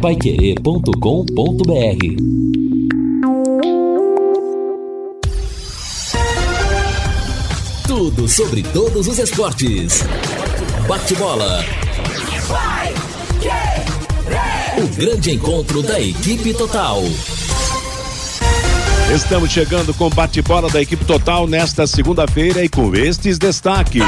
paiquerê.com.br 0.00 0.90
Tudo 7.86 8.26
sobre 8.26 8.62
todos 8.62 9.06
os 9.06 9.18
esportes. 9.18 10.02
Bate-bola. 10.88 11.62
O 14.78 14.88
grande 14.96 15.32
encontro 15.32 15.82
da 15.82 16.00
equipe 16.00 16.54
total. 16.54 17.02
Estamos 19.14 19.50
chegando 19.50 19.92
com 19.92 20.08
bate-bola 20.08 20.70
da 20.70 20.80
equipe 20.80 21.04
total 21.04 21.46
nesta 21.46 21.86
segunda-feira 21.86 22.64
e 22.64 22.70
com 22.70 22.94
estes 22.94 23.38
destaques. 23.38 24.02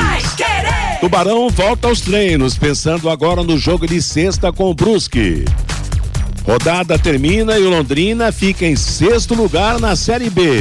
Tubarão 1.00 1.50
volta 1.50 1.88
aos 1.88 2.00
treinos, 2.00 2.56
pensando 2.56 3.10
agora 3.10 3.42
no 3.42 3.58
jogo 3.58 3.86
de 3.86 4.00
sexta 4.00 4.50
com 4.50 4.70
o 4.70 4.74
Brusque. 4.74 5.44
Rodada 6.44 6.98
termina 6.98 7.58
e 7.58 7.62
o 7.62 7.70
Londrina 7.70 8.32
fica 8.32 8.66
em 8.66 8.74
sexto 8.74 9.34
lugar 9.34 9.78
na 9.78 9.94
Série 9.94 10.28
B. 10.28 10.60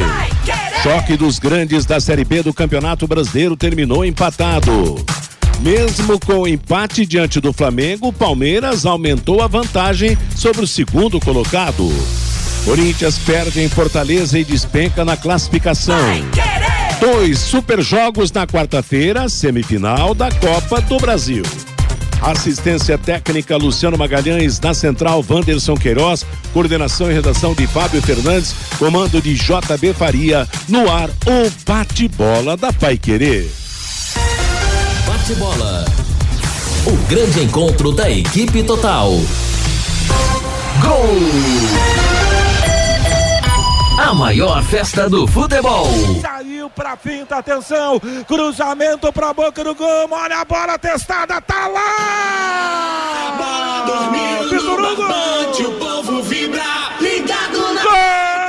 Choque 0.83 1.17
dos 1.17 1.39
grandes 1.39 1.85
da 1.85 1.99
Série 1.99 2.23
B 2.23 2.43
do 2.43 2.53
Campeonato 2.53 3.07
Brasileiro 3.07 3.55
terminou 3.55 4.05
empatado. 4.05 5.03
Mesmo 5.59 6.19
com 6.19 6.39
o 6.39 6.47
empate 6.47 7.05
diante 7.05 7.39
do 7.39 7.53
Flamengo, 7.53 8.07
o 8.07 8.13
Palmeiras 8.13 8.85
aumentou 8.85 9.41
a 9.41 9.47
vantagem 9.47 10.17
sobre 10.35 10.63
o 10.63 10.67
segundo 10.67 11.19
colocado. 11.19 11.87
Corinthians 12.65 13.17
perde 13.19 13.61
em 13.61 13.69
Fortaleza 13.69 14.37
e 14.37 14.43
despenca 14.43 15.03
na 15.03 15.17
classificação. 15.17 15.95
Dois 16.99 17.39
super 17.39 17.81
jogos 17.81 18.31
na 18.31 18.45
quarta-feira, 18.45 19.27
semifinal 19.27 20.13
da 20.13 20.31
Copa 20.31 20.79
do 20.81 20.97
Brasil. 20.97 21.43
Assistência 22.21 22.97
técnica 22.99 23.57
Luciano 23.57 23.97
Magalhães, 23.97 24.59
na 24.59 24.75
central 24.75 25.25
Wanderson 25.27 25.75
Queiroz, 25.75 26.23
coordenação 26.53 27.09
e 27.09 27.13
redação 27.13 27.55
de 27.55 27.65
Fábio 27.65 28.01
Fernandes, 28.01 28.53
comando 28.77 29.19
de 29.19 29.33
JB 29.33 29.93
Faria, 29.93 30.47
no 30.69 30.89
ar 30.89 31.09
o 31.09 31.51
bate-bola 31.65 32.55
da 32.55 32.71
Pai 32.71 32.97
Querer. 32.97 33.49
Bate-bola. 35.07 35.85
O 36.85 36.95
grande 37.07 37.43
encontro 37.43 37.91
da 37.91 38.09
equipe 38.09 38.61
total. 38.63 39.11
Gol! 40.79 42.10
A 44.01 44.15
maior 44.15 44.63
festa 44.63 45.07
do 45.07 45.27
futebol. 45.27 45.85
Saiu 46.19 46.69
pra 46.71 46.97
finta, 46.97 47.37
atenção. 47.37 47.99
Cruzamento 48.27 49.13
pra 49.13 49.31
boca 49.31 49.63
do 49.63 49.75
gol. 49.75 50.07
Olha 50.09 50.39
a 50.39 50.45
bola 50.45 50.79
testada, 50.79 51.39
tá 51.39 51.67
lá! 51.67 53.35
Bola 53.37 53.85
dormiu 53.85 54.49
Vitor 54.49 54.81
no 54.81 54.95
barbante, 54.97 55.63
o 55.63 55.71
povo 55.73 56.23
vibra, 56.23 56.63
ligado 56.99 57.73
na... 57.73 57.83
Gol 57.83 58.40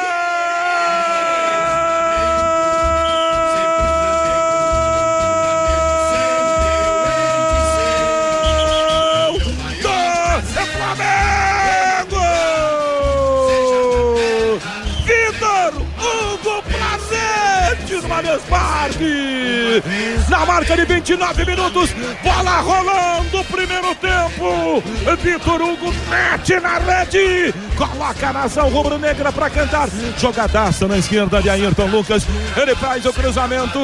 Na 20.29 20.47
marca 20.47 20.77
de 20.77 20.85
29 20.85 21.45
minutos, 21.45 21.91
bola 22.23 22.61
rolando, 22.61 23.45
primeiro 23.45 23.95
tempo. 23.95 24.83
Vitor 25.23 25.63
Hugo 25.63 25.93
mete 26.09 26.61
na 26.61 26.79
rede, 26.79 27.55
coloca 27.77 28.29
a 28.29 28.33
nação 28.33 28.69
rubro-negra 28.69 29.33
para 29.33 29.51
cantar. 29.51 29.89
Jogadaça 30.19 30.87
na 30.89 30.99
esquerda 30.99 31.43
de 31.43 31.51
Ayrton 31.51 31.87
Lucas. 31.87 32.27
Ele 32.57 32.75
faz 32.77 33.05
o 33.07 33.13
cruzamento. 33.13 33.79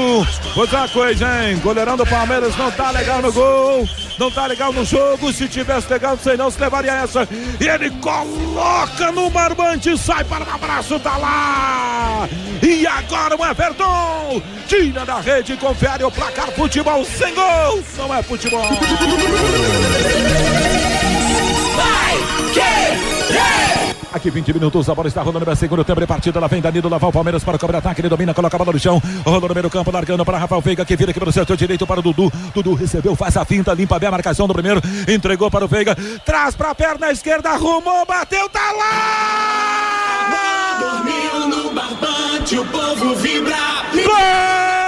Outra 0.56 0.88
coisa, 0.88 1.26
hein? 1.44 1.58
Goleirão 1.58 1.96
do 1.96 2.06
Palmeiras 2.06 2.56
não 2.56 2.70
tá 2.70 2.90
legal 2.90 3.22
no 3.22 3.32
gol. 3.32 3.88
Não 4.18 4.30
tá 4.30 4.46
legal 4.46 4.72
no 4.72 4.84
jogo. 4.84 5.32
Se 5.32 5.48
tivesse 5.48 5.90
legal, 5.90 6.16
não 6.16 6.22
sei 6.22 6.36
não 6.36 6.50
se 6.50 6.60
levaria 6.60 6.92
essa. 6.92 7.28
E 7.60 7.68
ele 7.68 7.90
coloca 8.00 9.12
no 9.12 9.30
barbante, 9.30 9.96
sai 9.96 10.24
para 10.24 10.44
um 10.44 10.54
abraço, 10.54 10.98
tá 10.98 11.16
lá. 11.16 12.28
E 12.62 12.86
agora 12.86 13.36
o 13.36 13.44
Everton 13.44 14.42
tira 14.66 15.04
da 15.04 15.20
rede, 15.20 15.56
confere 15.56 16.02
o 16.04 16.10
placar. 16.10 16.50
Futebol 16.52 17.04
sem 17.04 17.34
gol. 17.34 17.82
Não 17.96 18.14
é 18.14 18.22
futebol. 18.22 18.68
Aqui 24.12 24.30
20 24.30 24.54
minutos, 24.54 24.88
a 24.88 24.94
bola 24.94 25.06
está 25.06 25.20
rolando 25.20 25.44
para 25.44 25.54
segundo 25.54 25.84
tempo 25.84 26.00
de 26.00 26.06
partida. 26.06 26.38
Ela 26.38 26.48
vem 26.48 26.62
Danilo, 26.62 26.88
lá 26.88 26.96
vai 26.96 27.10
o 27.10 27.12
Palmeiras 27.12 27.44
para 27.44 27.56
o 27.56 27.58
contra-ataque. 27.58 28.00
Ele 28.00 28.08
domina, 28.08 28.32
coloca 28.32 28.56
a 28.56 28.58
bola 28.58 28.72
no 28.72 28.78
chão. 28.78 29.02
Rolou 29.24 29.48
no 29.48 29.54
meio 29.54 29.64
do 29.64 29.70
campo, 29.70 29.90
largando 29.90 30.24
para 30.24 30.38
Rafael 30.38 30.62
Veiga, 30.62 30.84
que 30.84 30.96
vira 30.96 31.10
aqui 31.10 31.20
pelo 31.20 31.30
setor 31.30 31.56
direito 31.56 31.86
para 31.86 32.00
o 32.00 32.02
Dudu. 32.02 32.32
Dudu 32.54 32.74
recebeu, 32.74 33.14
faz 33.14 33.36
a 33.36 33.44
finta, 33.44 33.74
limpa 33.74 33.98
bem 33.98 34.08
a 34.08 34.12
marcação 34.12 34.48
do 34.48 34.54
primeiro. 34.54 34.80
Entregou 35.06 35.50
para 35.50 35.64
o 35.64 35.68
Veiga, 35.68 35.94
traz 36.24 36.56
para 36.56 36.70
a 36.70 36.74
perna 36.74 37.10
esquerda, 37.10 37.50
arrumou, 37.50 38.06
bateu, 38.06 38.48
tá 38.48 38.72
lá! 38.72 40.28
Dormiu 40.80 41.48
no 41.48 41.74
barbante, 41.74 42.58
o 42.58 42.64
povo 42.64 43.14
vibra, 43.16 43.56
Gol 43.92 44.87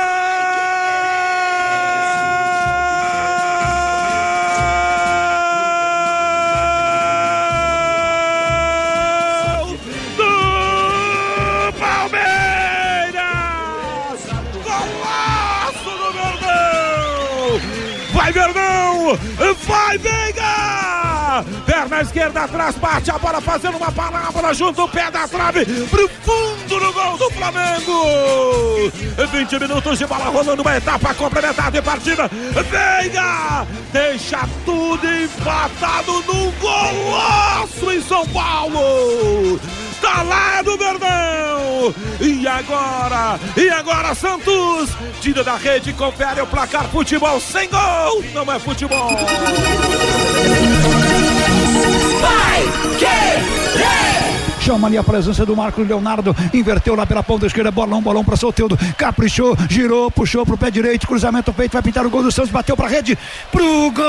Vai 18.31 18.33
Verdão! 18.33 19.19
Vai 19.67 19.99
Veiga! 19.99 21.45
Perna 21.67 22.01
esquerda 22.01 22.43
atrás, 22.43 22.77
bate 22.77 23.11
a 23.11 23.19
bola 23.19 23.41
fazendo 23.41 23.77
uma 23.77 23.91
palavra 23.91 24.55
junto 24.55 24.85
o 24.85 24.89
pé 24.89 25.11
da 25.11 25.27
trave 25.27 25.65
pro 25.65 26.09
fundo 26.23 26.79
do 26.79 26.93
gol 26.93 27.19
do 27.19 27.31
Flamengo! 27.31 28.93
20 29.33 29.59
minutos 29.59 29.99
de 29.99 30.07
bola 30.07 30.27
rolando 30.27 30.63
uma 30.63 30.77
etapa 30.77 31.13
complementar 31.15 31.73
de 31.73 31.83
partida. 31.83 32.31
Veiga 32.71 33.67
deixa 33.93 34.49
tudo 34.65 35.05
empatado 35.05 36.23
num 36.23 36.53
golaço 36.53 37.91
em 37.91 38.01
São 38.01 38.25
Paulo! 38.29 39.59
Tá 40.01 40.23
lá 40.23 40.63
do 40.63 40.77
Verdão! 40.77 41.95
E 42.21 42.47
agora? 42.47 43.39
E 43.57 43.69
agora 43.71 44.15
Santos? 44.15 44.91
Tira 45.21 45.45
da 45.45 45.57
rede, 45.57 45.93
confere 45.93 46.41
o 46.41 46.47
placar. 46.47 46.89
Futebol 46.89 47.41
sem 47.41 47.69
gol! 47.69 48.23
Não 48.33 48.51
é 48.53 48.59
futebol! 48.59 49.11
Chama 54.61 54.89
ali 54.89 54.99
a 54.99 55.03
presença 55.03 55.45
do 55.47 55.57
Marcos 55.57 55.89
Leonardo. 55.89 56.37
Inverteu 56.53 56.95
lá 56.95 57.07
pela 57.07 57.23
ponta 57.23 57.47
esquerda. 57.47 57.71
Bolão, 57.71 58.03
bolão 58.03 58.25
para 58.25 58.37
Soteudo. 58.37 58.79
Caprichou, 58.97 59.57
girou, 59.69 60.11
puxou 60.11 60.45
pro 60.45 60.57
pé 60.57 60.71
direito. 60.71 61.07
Cruzamento 61.07 61.53
feito. 61.53 61.73
Vai 61.73 61.83
pintar 61.83 62.07
o 62.07 62.11
gol 62.11 62.23
do 62.23 62.31
Santos. 62.31 62.51
Bateu 62.51 62.77
pra 62.77 62.87
rede. 62.87 63.19
Pro 63.51 63.91
gol! 63.91 64.05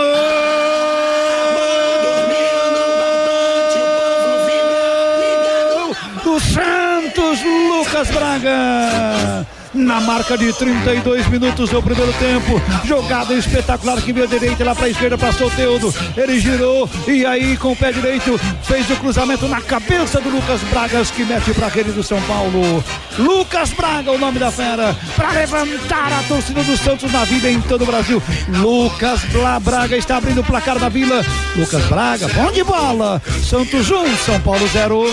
Do 6.23 6.39
Santos, 6.39 7.39
Lucas 7.43 8.11
Braga. 8.11 9.60
Na 9.73 10.01
marca 10.01 10.37
de 10.37 10.51
32 10.51 11.27
minutos 11.27 11.69
do 11.69 11.81
primeiro 11.81 12.11
tempo. 12.13 12.61
Jogada 12.85 13.33
espetacular 13.33 14.01
que 14.01 14.11
veio 14.11 14.27
direita 14.27 14.65
lá 14.65 14.75
para 14.75 14.85
a 14.85 14.89
esquerda 14.89 15.17
para 15.17 15.31
Soteudo. 15.31 15.93
Ele 16.17 16.39
girou 16.39 16.89
e 17.07 17.25
aí 17.25 17.55
com 17.55 17.71
o 17.71 17.75
pé 17.75 17.91
direito 17.91 18.37
fez 18.63 18.89
o 18.89 18.95
cruzamento 18.97 19.47
na 19.47 19.61
cabeça 19.61 20.19
do 20.19 20.29
Lucas 20.29 20.59
Bragas 20.69 21.09
que 21.11 21.23
mete 21.23 21.53
para 21.53 21.67
a 21.67 21.69
rede 21.69 21.91
do 21.91 22.03
São 22.03 22.21
Paulo. 22.23 22.83
Lucas 23.17 23.69
Braga, 23.71 24.11
o 24.11 24.17
nome 24.17 24.39
da 24.39 24.51
fera, 24.51 24.95
para 25.15 25.31
levantar 25.31 26.11
a 26.11 26.23
torcida 26.23 26.63
do 26.63 26.77
Santos 26.77 27.11
na 27.11 27.23
vida 27.23 27.49
em 27.49 27.61
todo 27.61 27.83
o 27.83 27.85
Brasil. 27.85 28.21
Lucas 28.49 29.21
Bla 29.31 29.59
Braga 29.59 29.95
está 29.95 30.17
abrindo 30.17 30.41
o 30.41 30.43
placar 30.43 30.77
da 30.79 30.89
Vila. 30.89 31.25
Lucas 31.55 31.83
Braga, 31.85 32.27
bom 32.27 32.51
de 32.51 32.63
bola. 32.63 33.21
Santos 33.43 33.89
1, 33.89 34.17
São 34.17 34.39
Paulo 34.41 34.67
0. 34.67 35.05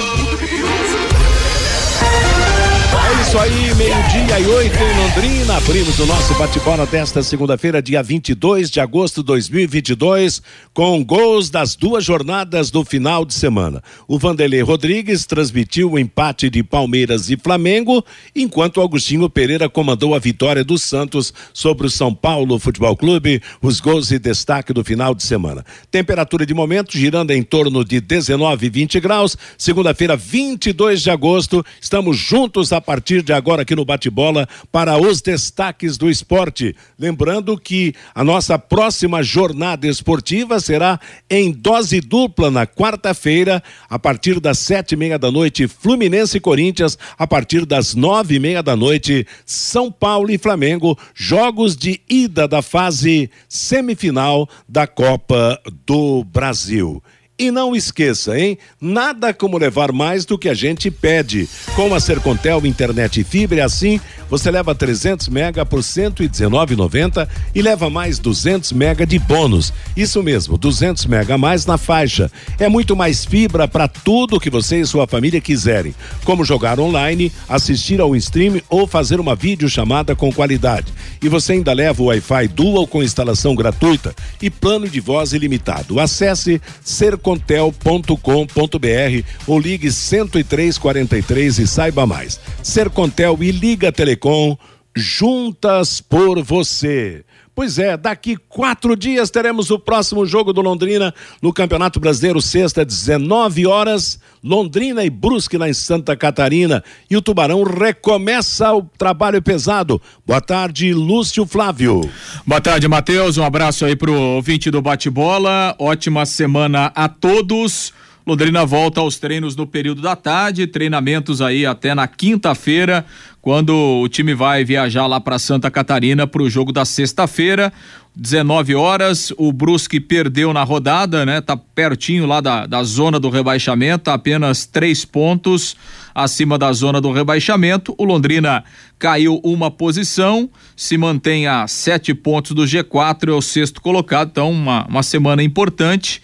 É 2.91 3.23
isso 3.23 3.39
aí, 3.39 3.75
meio-dia 3.75 4.41
e 4.41 4.47
oito 4.47 4.77
em 4.77 4.97
Londrina. 4.97 5.57
Abrimos 5.59 5.99
o 5.99 6.07
nosso 6.07 6.35
bate-bola 6.35 6.87
desta 6.87 7.23
segunda-feira, 7.23 7.83
dia 7.83 8.03
22 8.03 8.71
de 8.71 8.81
agosto 8.81 9.21
de 9.21 9.27
2022, 9.27 10.41
com 10.73 11.05
gols 11.05 11.51
das 11.51 11.77
duas 11.77 12.03
jornadas 12.03 12.71
do 12.71 12.83
final 12.87 13.27
de 13.27 13.35
semana. 13.35 13.83
O 14.07 14.19
Vanderlei 14.19 14.63
Rodrigues 14.63 15.27
transmitiu 15.27 15.93
o 15.93 15.99
empate 15.99 16.49
de 16.49 16.63
Palmeiras 16.63 17.29
e 17.29 17.37
Flamengo, 17.37 18.03
enquanto 18.35 18.81
Agostinho 18.81 19.29
Pereira 19.29 19.69
comandou 19.69 20.15
a 20.15 20.19
vitória 20.19 20.65
do 20.65 20.79
Santos 20.79 21.35
sobre 21.53 21.87
o 21.87 21.91
São 21.91 22.15
Paulo 22.15 22.59
Futebol 22.59 22.97
Clube, 22.97 23.43
os 23.61 23.81
gols 23.81 24.11
e 24.11 24.19
destaque 24.19 24.73
do 24.73 24.83
final 24.83 25.15
de 25.15 25.23
semana. 25.23 25.65
Temperatura 25.91 26.47
de 26.47 26.55
momento 26.55 26.97
girando 26.97 27.33
em 27.33 27.43
torno 27.43 27.85
de 27.85 28.01
19 28.01 28.67
e 28.67 28.71
20 28.71 29.01
graus. 29.01 29.37
Segunda-feira, 29.59 30.17
22 30.17 31.03
de 31.03 31.11
agosto, 31.11 31.63
estamos 31.81 32.17
juntos 32.17 32.73
a 32.73 32.78
partir 32.81 33.23
de 33.23 33.33
agora 33.33 33.63
aqui 33.63 33.75
no 33.75 33.85
Bate-Bola 33.85 34.49
para 34.71 34.97
os 34.97 35.21
destaques 35.21 35.97
do 35.97 36.11
esporte. 36.11 36.75
Lembrando 36.99 37.59
que 37.59 37.95
a 38.15 38.25
nossa 38.25 38.59
próxima 38.59 39.23
jornada 39.23 39.87
esportiva 39.87 40.61
será 40.61 40.99
em 41.29 41.53
dose 41.53 42.01
dupla 42.01 42.51
na 42.51 42.67
quarta-feira, 42.67 43.63
a 43.89 43.99
partir 43.99 44.41
das 44.41 44.59
sete 44.59 44.93
e 44.93 44.97
meia 44.97 45.19
da 45.19 45.31
noite, 45.31 45.69
Fluminense 45.69 46.37
e 46.37 46.41
Corinthians, 46.41 46.99
a 47.19 47.27
partir 47.27 47.65
das 47.65 47.95
nove 47.95 48.37
e 48.37 48.39
meia 48.41 48.63
da 48.63 48.77
noite, 48.77 49.27
São 49.45 49.91
Paulo 49.91 50.31
e 50.31 50.39
Flamengo, 50.39 50.99
jogos 51.15 51.77
de 51.77 52.01
ida 52.09 52.49
da 52.49 52.63
fase 52.63 53.31
semifinal 53.49 54.49
da 54.69 54.87
Copa 54.87 55.61
do 55.87 56.25
Brasil. 56.25 57.03
E 57.41 57.53
não 57.53 57.77
esqueça, 57.77 58.37
hein? 58.37 58.59
Nada 58.81 59.33
como 59.33 59.57
levar 59.59 59.93
mais 59.93 60.25
do 60.25 60.37
que 60.37 60.49
a 60.49 60.55
gente 60.55 60.91
pede. 60.91 61.49
Com 61.77 61.95
a 61.95 62.01
Sercontel 62.01 62.67
Internet 62.67 63.21
e 63.21 63.25
Fibra, 63.25 63.65
assim 63.65 64.01
você 64.29 64.51
leva 64.51 64.75
300 64.75 65.29
mega 65.29 65.65
por 65.65 65.81
119,90 65.81 67.27
e 67.55 67.63
leva 67.63 67.89
mais 67.89 68.19
200 68.19 68.73
mega 68.73 69.07
de 69.07 69.19
bônus. 69.19 69.73
Isso 69.97 70.23
mesmo, 70.23 70.59
200 70.59 71.07
mega 71.07 71.37
a 71.37 71.39
mais 71.39 71.65
na 71.65 71.79
faixa. 71.79 72.31
É 72.59 72.69
muito 72.69 72.95
mais 72.95 73.25
fibra 73.25 73.67
para 73.67 73.89
tudo 73.89 74.41
que 74.41 74.51
você 74.51 74.81
e 74.81 74.87
sua 74.87 75.07
família 75.07 75.41
quiserem, 75.41 75.95
como 76.25 76.45
jogar 76.45 76.79
online, 76.79 77.33
assistir 77.49 78.01
ao 78.01 78.15
stream 78.17 78.61
ou 78.69 78.87
fazer 78.87 79.19
uma 79.19 79.35
videochamada 79.35 80.15
com 80.15 80.31
qualidade. 80.31 80.93
E 81.23 81.29
você 81.29 81.53
ainda 81.53 81.73
leva 81.73 82.03
o 82.03 82.07
Wi-Fi 82.07 82.49
Dual 82.49 82.87
com 82.87 83.03
instalação 83.03 83.55
gratuita 83.55 84.15
e 84.43 84.51
plano 84.51 84.89
de 84.89 85.01
voz 85.01 85.33
ilimitado. 85.33 85.99
Acesse 86.01 86.61
Sercontel 86.85 87.28
sercontel.com.br 87.29 89.25
ou 89.47 89.59
ligue 89.59 89.91
10343 89.91 91.59
e 91.59 91.67
saiba 91.67 92.07
mais. 92.07 92.41
Sercontel 92.63 93.39
e 93.43 93.51
Liga 93.51 93.93
Telecom, 93.93 94.57
juntas 94.95 96.01
por 96.01 96.43
você. 96.43 97.25
Pois 97.59 97.77
é, 97.77 97.97
daqui 97.97 98.37
quatro 98.37 98.95
dias 98.95 99.33
teremos 99.33 99.69
o 99.73 99.81
próximo 99.81 100.25
jogo 100.25 100.53
do 100.53 100.61
Londrina 100.61 101.13
no 101.43 101.53
Campeonato 101.53 101.99
Brasileiro, 101.99 102.41
sexta, 102.41 102.85
19 102.85 103.67
horas. 103.67 104.21
Londrina 104.45 105.05
e 105.05 105.11
Brusque 105.11 105.59
lá 105.59 105.69
em 105.69 105.75
Santa 105.75 106.17
Catarina. 106.17 106.85
E 107.11 107.17
o 107.17 107.21
Tubarão 107.21 107.65
recomeça 107.65 108.73
o 108.73 108.83
trabalho 108.97 109.43
pesado. 109.43 110.01
Boa 110.25 110.41
tarde, 110.41 110.95
Lúcio 110.95 111.45
Flávio. 111.45 112.09
Boa 112.47 112.61
tarde, 112.61 112.87
Matheus. 112.87 113.37
Um 113.39 113.43
abraço 113.43 113.85
aí 113.85 113.97
pro 113.97 114.15
ouvinte 114.15 114.71
do 114.71 114.81
bate-bola. 114.81 115.75
Ótima 115.81 116.25
semana 116.27 116.93
a 116.95 117.09
todos. 117.09 117.93
Londrina 118.29 118.67
volta 118.67 119.01
aos 119.01 119.19
treinos 119.19 119.57
no 119.57 119.67
período 119.67 120.03
da 120.03 120.15
tarde, 120.15 120.67
treinamentos 120.67 121.41
aí 121.41 121.65
até 121.65 121.95
na 121.95 122.07
quinta-feira, 122.07 123.07
quando 123.41 123.75
o 123.75 124.09
time 124.09 124.35
vai 124.35 124.65
viajar 124.65 125.07
lá 125.07 125.21
para 125.21 125.39
Santa 125.39 125.71
Catarina 125.71 126.27
para 126.27 126.43
o 126.43 126.51
jogo 126.51 126.73
da 126.73 126.85
sexta-feira. 126.85 127.73
19 128.21 128.75
horas, 128.75 129.33
o 129.39 129.53
Brusque 129.53 130.01
perdeu 130.01 130.53
na 130.53 130.65
rodada, 130.65 131.25
né? 131.25 131.41
Tá 131.41 131.57
pertinho 131.57 132.27
lá 132.27 132.41
da, 132.41 132.67
da 132.67 132.83
zona 132.83 133.21
do 133.21 133.31
rebaixamento, 133.31 134.11
apenas 134.11 134.67
três 134.67 135.05
pontos 135.05 135.77
acima 136.13 136.59
da 136.59 136.73
zona 136.73 137.01
do 137.01 137.13
rebaixamento. 137.13 137.95
O 137.97 138.03
Londrina 138.03 138.65
caiu 138.99 139.41
uma 139.45 139.71
posição, 139.71 140.51
se 140.75 140.99
mantém 140.99 141.47
a 141.47 141.69
sete 141.69 142.13
pontos 142.13 142.57
do 142.57 142.65
G4, 142.65 143.29
é 143.29 143.33
o 143.33 143.41
sexto 143.41 143.81
colocado, 143.81 144.31
então 144.31 144.51
uma, 144.51 144.85
uma 144.89 145.05
semana 145.05 145.41
importante. 145.41 146.21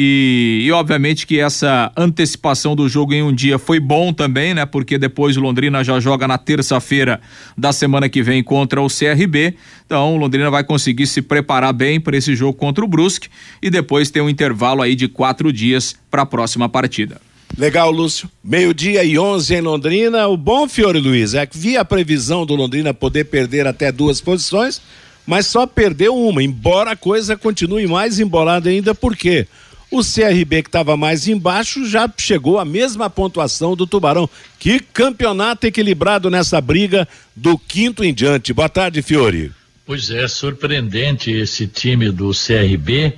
E, 0.00 0.62
e, 0.64 0.70
obviamente 0.70 1.26
que 1.26 1.40
essa 1.40 1.90
antecipação 1.96 2.76
do 2.76 2.88
jogo 2.88 3.14
em 3.14 3.22
um 3.22 3.34
dia 3.34 3.58
foi 3.58 3.80
bom 3.80 4.12
também, 4.12 4.54
né? 4.54 4.64
Porque 4.64 4.96
depois 4.96 5.36
o 5.36 5.40
Londrina 5.40 5.82
já 5.82 5.98
joga 5.98 6.28
na 6.28 6.38
terça-feira 6.38 7.20
da 7.56 7.72
semana 7.72 8.08
que 8.08 8.22
vem 8.22 8.40
contra 8.40 8.80
o 8.80 8.86
CRB. 8.86 9.56
Então 9.88 10.18
Londrina 10.18 10.50
vai 10.50 10.62
conseguir 10.62 11.06
se 11.06 11.22
preparar 11.22 11.72
bem 11.72 11.98
para 11.98 12.14
esse 12.14 12.36
jogo 12.36 12.52
contra 12.52 12.84
o 12.84 12.86
Brusque 12.86 13.30
e 13.62 13.70
depois 13.70 14.10
ter 14.10 14.20
um 14.20 14.28
intervalo 14.28 14.82
aí 14.82 14.94
de 14.94 15.08
quatro 15.08 15.50
dias 15.50 15.96
para 16.10 16.20
a 16.20 16.26
próxima 16.26 16.68
partida. 16.68 17.18
Legal, 17.56 17.90
Lúcio. 17.90 18.28
Meio-dia 18.44 19.02
e 19.02 19.18
11 19.18 19.54
em 19.54 19.60
Londrina. 19.62 20.28
O 20.28 20.36
bom, 20.36 20.68
Fiore 20.68 21.00
Luiz, 21.00 21.32
é 21.32 21.46
que 21.46 21.56
via 21.56 21.80
a 21.80 21.86
previsão 21.86 22.44
do 22.44 22.54
Londrina 22.54 22.92
poder 22.92 23.24
perder 23.24 23.66
até 23.66 23.90
duas 23.90 24.20
posições, 24.20 24.78
mas 25.26 25.46
só 25.46 25.66
perdeu 25.66 26.14
uma, 26.14 26.42
embora 26.42 26.90
a 26.90 26.96
coisa 26.96 27.34
continue 27.34 27.86
mais 27.86 28.20
embolada 28.20 28.68
ainda, 28.68 28.94
por 28.94 29.16
quê? 29.16 29.48
O 29.90 30.02
CRB, 30.02 30.64
que 30.64 30.68
estava 30.68 30.98
mais 30.98 31.26
embaixo, 31.26 31.88
já 31.88 32.12
chegou 32.18 32.58
à 32.58 32.64
mesma 32.64 33.08
pontuação 33.08 33.74
do 33.74 33.86
Tubarão. 33.86 34.28
Que 34.58 34.80
campeonato 34.80 35.66
equilibrado 35.66 36.28
nessa 36.28 36.60
briga 36.60 37.08
do 37.34 37.56
quinto 37.56 38.04
em 38.04 38.12
diante. 38.12 38.52
Boa 38.52 38.68
tarde, 38.68 39.00
Fiore. 39.00 39.50
Pois 39.88 40.10
é, 40.10 40.28
surpreendente 40.28 41.30
esse 41.30 41.66
time 41.66 42.10
do 42.10 42.30
CRB. 42.32 43.14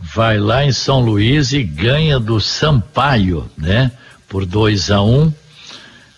Vai 0.00 0.38
lá 0.38 0.64
em 0.64 0.72
São 0.72 1.00
Luís 1.00 1.52
e 1.52 1.62
ganha 1.62 2.18
do 2.18 2.40
Sampaio, 2.40 3.50
né? 3.54 3.92
Por 4.26 4.46
2 4.46 4.90
a 4.92 5.02
1 5.02 5.20
um. 5.20 5.32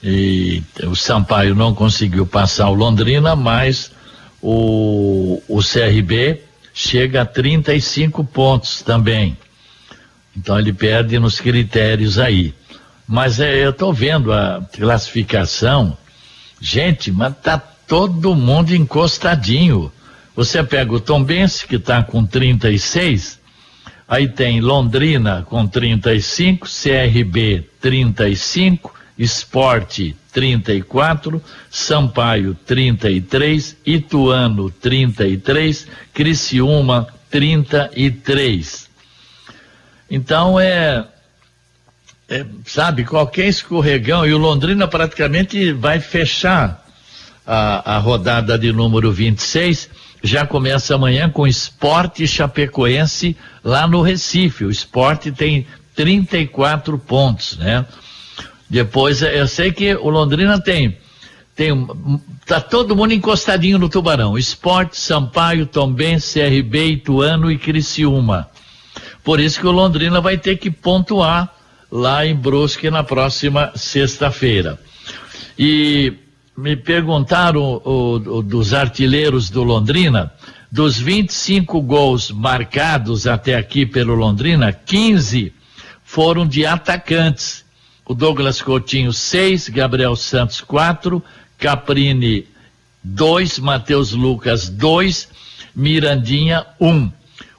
E 0.01 0.63
o 0.85 0.95
Sampaio 0.95 1.53
não 1.57 1.75
conseguiu 1.75 2.25
passar 2.25 2.71
o 2.71 2.75
Londrina, 2.75 3.35
mas 3.35 3.91
o, 4.41 5.43
o 5.49 5.59
CRB 5.61 6.45
chega 6.73 7.23
a 7.23 7.27
35 7.27 8.23
pontos 8.23 8.83
também. 8.83 9.37
Então 10.37 10.57
ele 10.61 10.73
perde 10.73 11.19
nos 11.19 11.41
critérios 11.41 12.21
aí. 12.21 12.55
Mas 13.05 13.41
é, 13.41 13.65
eu 13.65 13.71
estou 13.71 13.93
vendo 13.93 14.33
a 14.33 14.65
classificação, 14.73 15.99
gente, 16.61 17.11
mas 17.11 17.37
tá 17.43 17.61
todo 17.89 18.37
mundo 18.37 18.77
encostadinho. 18.77 19.91
Você 20.37 20.63
pega 20.63 20.93
o 20.93 21.01
Tombense, 21.01 21.67
que 21.67 21.77
está 21.77 22.03
com 22.03 22.25
36, 22.25 23.41
aí 24.07 24.29
tem 24.29 24.61
Londrina 24.61 25.45
com 25.49 25.67
35, 25.67 26.69
CRB 26.69 27.69
35, 27.81 28.95
Esporte 29.19 30.15
34, 30.33 31.43
Sampaio 31.69 32.55
33, 32.67 33.77
Ituano 33.85 34.71
33, 34.71 35.89
Criciúma 36.15 37.09
33. 37.29 38.89
Então 40.09 40.61
é, 40.61 41.05
é, 42.29 42.47
sabe, 42.65 43.05
qualquer 43.05 43.49
escorregão 43.49 44.25
e 44.25 44.33
o 44.33 44.39
Londrina 44.39 44.87
praticamente 44.87 45.73
vai 45.73 45.99
fechar 45.99 46.88
a, 47.49 47.97
a 47.97 47.99
rodada 47.99 48.59
de 48.59 48.71
número 48.71 49.11
26. 49.11 49.89
Já 50.23 50.47
começa 50.47 50.95
amanhã 50.95 51.31
com 51.31 51.47
Esporte 51.47 52.27
Chapecoense 52.27 53.35
lá 53.65 53.87
no 53.87 54.03
Recife. 54.03 54.67
O 54.67 54.71
Esporte 54.71 55.33
tem 55.33 55.67
34 55.95 56.99
pontos, 56.99 57.57
né? 57.57 57.87
Depois, 58.69 59.23
eu 59.23 59.49
sei 59.49 59.73
que 59.73 59.95
o 59.95 60.11
Londrina 60.11 60.61
tem 60.61 60.99
tem 61.57 61.75
tá 62.47 62.61
todo 62.61 62.95
mundo 62.95 63.13
encostadinho 63.13 63.79
no 63.79 63.89
Tubarão. 63.89 64.39
Esporte, 64.39 64.97
Sampaio, 64.97 65.67
Tombense, 65.67 66.39
CRB, 66.39 66.87
Ituano 66.91 67.51
e 67.51 67.59
Criciúma. 67.59 68.49
Por 69.25 69.41
isso 69.41 69.59
que 69.59 69.67
o 69.67 69.73
Londrina 69.73 70.21
vai 70.21 70.39
ter 70.39 70.57
que 70.57 70.71
pontuar 70.71 71.53
lá 71.91 72.25
em 72.25 72.37
Brusque 72.37 72.91
na 72.91 73.03
próxima 73.03 73.73
sexta-feira. 73.75 74.79
E 75.59 76.15
me 76.59 76.75
perguntaram 76.75 77.81
o, 77.85 78.15
o, 78.17 78.43
dos 78.43 78.75
artilheiros 78.75 79.49
do 79.49 79.63
Londrina, 79.63 80.33
dos 80.73 80.99
25 80.99 81.81
gols 81.81 82.33
marcados 82.33 83.29
até 83.29 83.55
aqui 83.55 83.87
pelo 83.87 84.17
Londrina, 84.17 84.73
15 84.73 85.53
foram 86.03 86.45
de 86.45 86.67
atacantes. 86.67 87.65
O 88.05 88.13
Douglas 88.13 88.61
Coutinho, 88.61 89.13
6, 89.13 89.69
Gabriel 89.69 90.17
Santos, 90.17 90.61
4, 90.61 91.23
Caprini, 91.57 92.45
2, 93.05 93.61
Matheus 93.61 94.11
Lucas, 94.11 94.69
2, 94.69 95.29
Mirandinha, 95.77 96.67
1. 96.81 96.89
Um. 96.89 97.13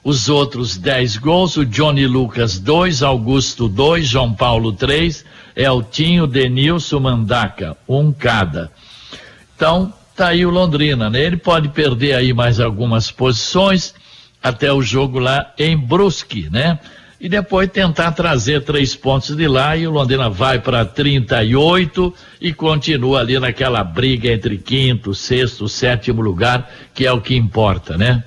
Os 0.04 0.28
outros 0.28 0.76
10 0.76 1.16
gols, 1.16 1.56
o 1.56 1.64
Johnny 1.64 2.06
Lucas 2.06 2.58
2, 2.58 3.02
Augusto 3.02 3.66
2, 3.66 4.08
João 4.08 4.34
Paulo 4.34 4.72
3, 4.72 5.24
Eltinho, 5.56 6.26
Denilson, 6.26 7.00
Mandaca, 7.00 7.76
um 7.88 8.12
cada. 8.12 8.70
Então, 9.60 9.92
tá 10.16 10.28
aí 10.28 10.46
o 10.46 10.48
Londrina, 10.48 11.10
né? 11.10 11.22
Ele 11.22 11.36
pode 11.36 11.68
perder 11.68 12.14
aí 12.14 12.32
mais 12.32 12.58
algumas 12.58 13.10
posições 13.10 13.92
até 14.42 14.72
o 14.72 14.80
jogo 14.80 15.18
lá 15.18 15.52
em 15.58 15.76
Brusque, 15.76 16.48
né? 16.50 16.78
E 17.20 17.28
depois 17.28 17.68
tentar 17.68 18.12
trazer 18.12 18.64
três 18.64 18.96
pontos 18.96 19.36
de 19.36 19.46
lá 19.46 19.76
e 19.76 19.86
o 19.86 19.90
Londrina 19.90 20.30
vai 20.30 20.58
para 20.58 20.86
38 20.86 22.14
e 22.40 22.54
continua 22.54 23.20
ali 23.20 23.38
naquela 23.38 23.84
briga 23.84 24.32
entre 24.32 24.56
quinto, 24.56 25.14
sexto, 25.14 25.68
sétimo 25.68 26.22
lugar, 26.22 26.72
que 26.94 27.04
é 27.04 27.12
o 27.12 27.20
que 27.20 27.36
importa, 27.36 27.98
né? 27.98 28.24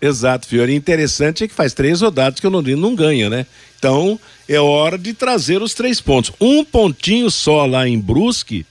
Exato, 0.00 0.46
Fiore. 0.46 0.72
Interessante 0.72 1.42
é 1.42 1.48
que 1.48 1.54
faz 1.54 1.74
três 1.74 2.00
rodadas 2.00 2.38
que 2.38 2.46
o 2.46 2.50
Londrina 2.50 2.80
não 2.80 2.94
ganha, 2.94 3.28
né? 3.28 3.44
Então 3.76 4.20
é 4.48 4.60
hora 4.60 4.96
de 4.96 5.14
trazer 5.14 5.60
os 5.60 5.74
três 5.74 6.00
pontos. 6.00 6.30
Um 6.40 6.64
pontinho 6.64 7.28
só 7.28 7.66
lá 7.66 7.88
em 7.88 7.98
Brusque 7.98 8.64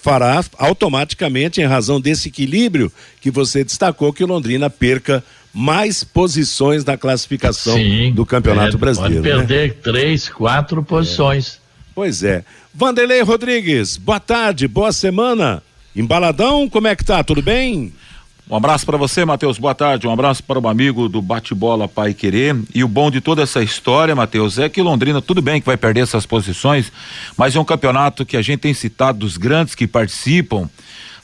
fará 0.00 0.44
automaticamente, 0.58 1.60
em 1.60 1.66
razão 1.66 2.00
desse 2.00 2.28
equilíbrio 2.28 2.92
que 3.20 3.30
você 3.30 3.64
destacou, 3.64 4.12
que 4.12 4.22
o 4.22 4.26
Londrina 4.26 4.70
perca 4.70 5.22
mais 5.52 6.02
posições 6.02 6.84
na 6.84 6.96
classificação 6.96 7.76
Sim, 7.76 8.12
do 8.12 8.24
Campeonato 8.24 8.76
é, 8.76 8.78
Brasileiro. 8.78 9.22
Pode 9.22 9.36
perder 9.36 9.68
né? 9.68 9.74
três, 9.82 10.28
quatro 10.28 10.82
posições. 10.82 11.56
É. 11.56 11.58
Pois 11.94 12.22
é. 12.22 12.44
Vanderlei 12.74 13.20
Rodrigues, 13.20 13.96
boa 13.96 14.18
tarde, 14.18 14.66
boa 14.66 14.92
semana. 14.92 15.62
Embaladão, 15.94 16.68
como 16.70 16.88
é 16.88 16.96
que 16.96 17.04
tá? 17.04 17.22
Tudo 17.22 17.42
bem? 17.42 17.92
Um 18.52 18.56
abraço 18.56 18.84
para 18.84 18.98
você, 18.98 19.24
Matheus. 19.24 19.58
Boa 19.58 19.74
tarde. 19.74 20.06
Um 20.06 20.12
abraço 20.12 20.44
para 20.44 20.58
o 20.58 20.68
amigo 20.68 21.08
do 21.08 21.22
bate-bola 21.22 21.88
Pai 21.88 22.12
Querer. 22.12 22.54
E 22.74 22.84
o 22.84 22.88
bom 22.88 23.10
de 23.10 23.18
toda 23.18 23.40
essa 23.40 23.62
história, 23.62 24.14
Matheus, 24.14 24.58
é 24.58 24.68
que 24.68 24.82
Londrina, 24.82 25.22
tudo 25.22 25.40
bem 25.40 25.58
que 25.58 25.64
vai 25.66 25.78
perder 25.78 26.00
essas 26.00 26.26
posições, 26.26 26.92
mas 27.34 27.56
é 27.56 27.58
um 27.58 27.64
campeonato 27.64 28.26
que 28.26 28.36
a 28.36 28.42
gente 28.42 28.60
tem 28.60 28.74
citado 28.74 29.20
dos 29.20 29.38
grandes 29.38 29.74
que 29.74 29.86
participam. 29.86 30.68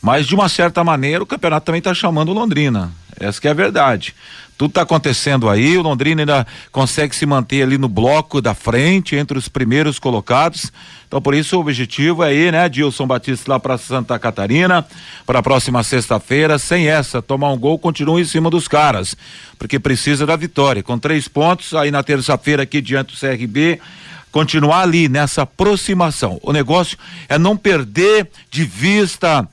Mas 0.00 0.26
de 0.26 0.34
uma 0.34 0.48
certa 0.48 0.82
maneira 0.82 1.22
o 1.22 1.26
campeonato 1.26 1.66
também 1.66 1.80
está 1.80 1.92
chamando 1.92 2.32
Londrina. 2.32 2.90
Essa 3.20 3.40
que 3.40 3.48
é 3.48 3.50
a 3.50 3.54
verdade. 3.54 4.14
Tudo 4.58 4.70
está 4.70 4.82
acontecendo 4.82 5.48
aí, 5.48 5.78
o 5.78 5.82
Londrina 5.82 6.22
ainda 6.22 6.44
consegue 6.72 7.14
se 7.14 7.24
manter 7.24 7.62
ali 7.62 7.78
no 7.78 7.88
bloco 7.88 8.40
da 8.42 8.54
frente, 8.54 9.14
entre 9.14 9.38
os 9.38 9.48
primeiros 9.48 10.00
colocados. 10.00 10.72
Então, 11.06 11.22
por 11.22 11.32
isso, 11.32 11.56
o 11.56 11.60
objetivo 11.60 12.24
é 12.24 12.34
ir, 12.34 12.52
né, 12.52 12.68
Dilson 12.68 13.06
Batista, 13.06 13.52
lá 13.52 13.60
para 13.60 13.78
Santa 13.78 14.18
Catarina, 14.18 14.84
para 15.24 15.38
a 15.38 15.42
próxima 15.42 15.82
sexta-feira, 15.84 16.58
sem 16.58 16.88
essa, 16.88 17.22
tomar 17.22 17.52
um 17.52 17.58
gol, 17.58 17.78
continua 17.78 18.20
em 18.20 18.24
cima 18.24 18.50
dos 18.50 18.66
caras, 18.66 19.16
porque 19.56 19.78
precisa 19.78 20.26
da 20.26 20.34
vitória. 20.34 20.82
Com 20.82 20.98
três 20.98 21.28
pontos, 21.28 21.72
aí 21.72 21.92
na 21.92 22.02
terça-feira, 22.02 22.64
aqui 22.64 22.80
diante 22.80 23.14
do 23.14 23.20
CRB, 23.20 23.80
continuar 24.32 24.80
ali 24.80 25.08
nessa 25.08 25.42
aproximação. 25.42 26.40
O 26.42 26.52
negócio 26.52 26.98
é 27.28 27.38
não 27.38 27.56
perder 27.56 28.28
de 28.50 28.64
vista 28.64 29.48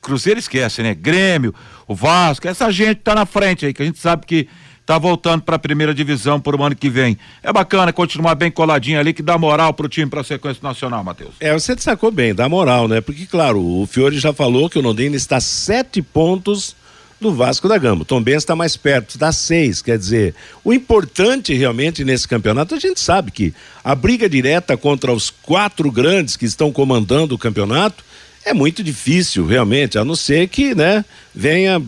Cruzeiro 0.00 0.38
esquece, 0.38 0.80
né? 0.80 0.94
Grêmio, 0.94 1.52
o 1.86 1.94
Vasco, 1.94 2.48
essa 2.48 2.70
gente 2.70 2.96
tá 2.96 3.14
na 3.14 3.26
frente 3.26 3.66
aí, 3.66 3.72
que 3.72 3.82
a 3.82 3.86
gente 3.86 3.98
sabe 3.98 4.26
que 4.26 4.48
tá 4.86 4.98
voltando 4.98 5.42
para 5.42 5.56
a 5.56 5.58
primeira 5.58 5.92
divisão 5.92 6.40
por 6.40 6.54
um 6.54 6.62
ano 6.62 6.76
que 6.76 6.88
vem. 6.88 7.18
É 7.42 7.52
bacana 7.52 7.92
continuar 7.92 8.36
bem 8.36 8.50
coladinho 8.50 9.00
ali, 9.00 9.12
que 9.12 9.22
dá 9.22 9.36
moral 9.36 9.74
pro 9.74 9.88
time 9.88 10.08
para 10.08 10.20
a 10.20 10.24
sequência 10.24 10.60
nacional, 10.62 11.02
Matheus. 11.02 11.34
É, 11.40 11.52
você 11.52 11.74
destacou 11.74 12.12
bem, 12.12 12.32
dá 12.32 12.48
moral, 12.48 12.86
né? 12.86 13.00
Porque, 13.00 13.26
claro, 13.26 13.60
o 13.60 13.84
Fiore 13.86 14.18
já 14.18 14.32
falou 14.32 14.70
que 14.70 14.78
o 14.78 14.82
Londrina 14.82 15.16
está 15.16 15.40
sete 15.40 16.00
pontos 16.00 16.76
do 17.20 17.34
Vasco 17.34 17.68
da 17.68 17.78
Gama. 17.78 18.02
O 18.02 18.04
Tom 18.04 18.22
Benz 18.22 18.42
está 18.42 18.54
mais 18.54 18.76
perto, 18.76 19.10
está 19.10 19.32
seis. 19.32 19.82
Quer 19.82 19.98
dizer, 19.98 20.34
o 20.62 20.72
importante 20.72 21.52
realmente 21.54 22.04
nesse 22.04 22.28
campeonato, 22.28 22.74
a 22.74 22.78
gente 22.78 23.00
sabe 23.00 23.32
que 23.32 23.54
a 23.82 23.94
briga 23.94 24.28
direta 24.28 24.76
contra 24.76 25.12
os 25.12 25.30
quatro 25.30 25.90
grandes 25.90 26.36
que 26.36 26.44
estão 26.44 26.70
comandando 26.70 27.34
o 27.34 27.38
campeonato 27.38 28.04
é 28.46 28.54
muito 28.54 28.82
difícil, 28.82 29.44
realmente, 29.44 29.98
a 29.98 30.04
não 30.04 30.14
ser 30.14 30.46
que, 30.48 30.72
né, 30.72 31.04
venha 31.34 31.82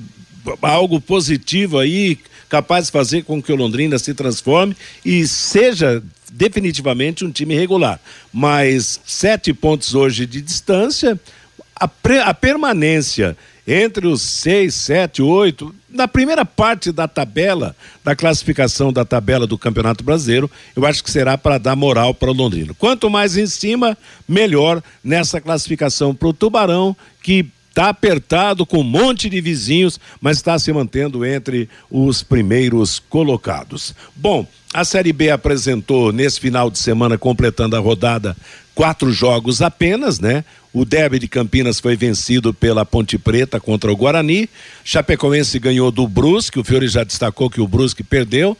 algo 0.60 1.00
positivo 1.00 1.78
aí, 1.78 2.18
capaz 2.48 2.86
de 2.86 2.92
fazer 2.92 3.22
com 3.22 3.40
que 3.40 3.52
o 3.52 3.56
Londrina 3.56 3.96
se 3.96 4.12
transforme 4.12 4.76
e 5.04 5.26
seja 5.28 6.02
definitivamente 6.32 7.24
um 7.24 7.30
time 7.30 7.54
regular. 7.54 8.00
Mas 8.32 9.00
sete 9.06 9.54
pontos 9.54 9.94
hoje 9.94 10.26
de 10.26 10.42
distância, 10.42 11.18
a, 11.76 11.86
pre, 11.86 12.18
a 12.18 12.34
permanência 12.34 13.36
entre 13.64 14.08
os 14.08 14.20
seis, 14.20 14.74
sete, 14.74 15.22
oito, 15.22 15.72
na 15.90 16.06
primeira 16.06 16.44
parte 16.44 16.92
da 16.92 17.08
tabela, 17.08 17.74
da 18.04 18.14
classificação 18.14 18.92
da 18.92 19.04
tabela 19.04 19.46
do 19.46 19.56
Campeonato 19.56 20.04
Brasileiro, 20.04 20.50
eu 20.76 20.84
acho 20.84 21.02
que 21.02 21.10
será 21.10 21.38
para 21.38 21.58
dar 21.58 21.74
moral 21.76 22.12
para 22.14 22.30
o 22.30 22.34
Londrina. 22.34 22.74
Quanto 22.74 23.08
mais 23.08 23.36
em 23.36 23.46
cima, 23.46 23.96
melhor 24.28 24.82
nessa 25.02 25.40
classificação 25.40 26.14
para 26.14 26.28
o 26.28 26.32
Tubarão, 26.32 26.96
que 27.22 27.46
está 27.68 27.88
apertado 27.88 28.66
com 28.66 28.78
um 28.78 28.84
monte 28.84 29.30
de 29.30 29.40
vizinhos, 29.40 30.00
mas 30.20 30.38
está 30.38 30.58
se 30.58 30.72
mantendo 30.72 31.24
entre 31.24 31.68
os 31.90 32.22
primeiros 32.22 32.98
colocados. 32.98 33.94
Bom, 34.16 34.46
a 34.74 34.84
Série 34.84 35.12
B 35.12 35.30
apresentou 35.30 36.12
nesse 36.12 36.40
final 36.40 36.70
de 36.70 36.78
semana, 36.78 37.16
completando 37.16 37.76
a 37.76 37.78
rodada, 37.78 38.36
quatro 38.74 39.12
jogos 39.12 39.62
apenas, 39.62 40.18
né? 40.20 40.44
O 40.72 40.84
Derby 40.84 41.18
de 41.18 41.28
Campinas 41.28 41.80
foi 41.80 41.96
vencido 41.96 42.52
pela 42.52 42.84
Ponte 42.84 43.16
Preta 43.16 43.58
contra 43.58 43.90
o 43.90 43.96
Guarani. 43.96 44.48
Chapecoense 44.84 45.58
ganhou 45.58 45.90
do 45.90 46.06
Brusque, 46.06 46.58
o 46.58 46.64
Fiore 46.64 46.88
já 46.88 47.02
destacou 47.02 47.48
que 47.48 47.60
o 47.60 47.66
Brusque 47.68 48.02
perdeu. 48.02 48.56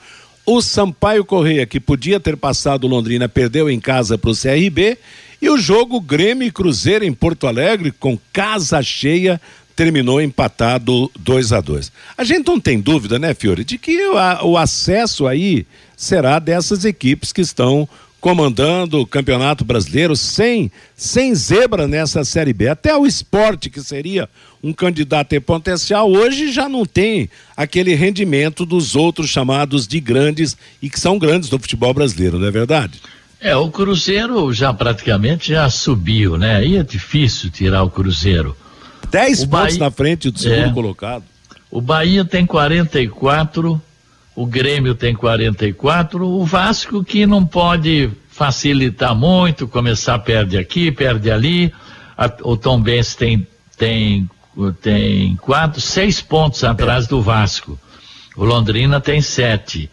O 0.46 0.62
Sampaio 0.62 1.24
Correia, 1.24 1.66
que 1.66 1.78
podia 1.78 2.18
ter 2.18 2.34
passado 2.34 2.86
Londrina, 2.86 3.28
perdeu 3.28 3.68
em 3.68 3.78
casa 3.78 4.16
para 4.16 4.30
o 4.30 4.36
CRB. 4.36 4.96
E 5.40 5.50
o 5.50 5.58
jogo 5.58 6.00
Grêmio 6.00 6.48
e 6.48 6.50
Cruzeiro 6.50 7.04
em 7.04 7.12
Porto 7.12 7.46
Alegre, 7.46 7.92
com 7.92 8.18
casa 8.32 8.82
cheia, 8.82 9.38
terminou 9.76 10.20
empatado 10.20 11.08
2 11.20 11.52
a 11.52 11.60
2 11.60 11.92
A 12.16 12.24
gente 12.24 12.48
não 12.48 12.58
tem 12.58 12.80
dúvida, 12.80 13.18
né, 13.18 13.34
Fiore, 13.34 13.62
de 13.62 13.78
que 13.78 13.96
o, 14.08 14.14
o 14.48 14.56
acesso 14.56 15.26
aí 15.26 15.66
será 15.96 16.38
dessas 16.38 16.84
equipes 16.84 17.30
que 17.32 17.42
estão 17.42 17.88
comandando 18.20 19.00
o 19.00 19.06
Campeonato 19.06 19.64
Brasileiro 19.64 20.16
sem, 20.16 20.70
sem 20.96 21.34
zebra 21.34 21.86
nessa 21.86 22.24
Série 22.24 22.52
B. 22.52 22.68
Até 22.68 22.96
o 22.96 23.06
esporte, 23.06 23.70
que 23.70 23.80
seria 23.80 24.28
um 24.62 24.72
candidato 24.72 25.34
em 25.34 25.40
potencial, 25.40 26.10
hoje 26.10 26.50
já 26.50 26.68
não 26.68 26.84
tem 26.84 27.30
aquele 27.56 27.94
rendimento 27.94 28.66
dos 28.66 28.96
outros 28.96 29.30
chamados 29.30 29.86
de 29.86 30.00
grandes 30.00 30.56
e 30.82 30.90
que 30.90 30.98
são 30.98 31.18
grandes 31.18 31.48
do 31.48 31.58
futebol 31.58 31.94
brasileiro, 31.94 32.38
não 32.38 32.48
é 32.48 32.50
verdade? 32.50 33.00
É, 33.40 33.54
o 33.54 33.70
Cruzeiro 33.70 34.52
já 34.52 34.74
praticamente 34.74 35.52
já 35.52 35.70
subiu, 35.70 36.36
né? 36.36 36.56
Aí 36.56 36.76
é 36.76 36.82
difícil 36.82 37.50
tirar 37.50 37.84
o 37.84 37.90
Cruzeiro. 37.90 38.56
10 39.10 39.44
pontos 39.44 39.48
Bahia, 39.48 39.78
na 39.78 39.90
frente 39.92 40.30
do 40.30 40.38
segundo 40.38 40.70
é, 40.70 40.72
colocado. 40.72 41.24
O 41.70 41.80
Bahia 41.80 42.24
tem 42.24 42.44
44, 42.44 43.80
o 44.38 44.46
Grêmio 44.46 44.94
tem 44.94 45.16
44, 45.16 46.24
o 46.24 46.44
Vasco 46.44 47.02
que 47.02 47.26
não 47.26 47.44
pode 47.44 48.08
facilitar 48.28 49.12
muito, 49.12 49.66
começar 49.66 50.16
perde 50.20 50.56
aqui, 50.56 50.92
perde 50.92 51.28
ali, 51.28 51.74
a, 52.16 52.30
o 52.44 52.56
Tom 52.56 52.80
Benz 52.80 53.16
tem, 53.16 53.44
tem, 53.76 54.30
tem 54.80 55.34
quatro, 55.38 55.80
seis 55.80 56.20
pontos 56.20 56.62
atrás 56.62 57.08
do 57.08 57.20
Vasco, 57.20 57.76
o 58.36 58.44
Londrina 58.44 59.00
tem 59.00 59.20
sete. 59.20 59.90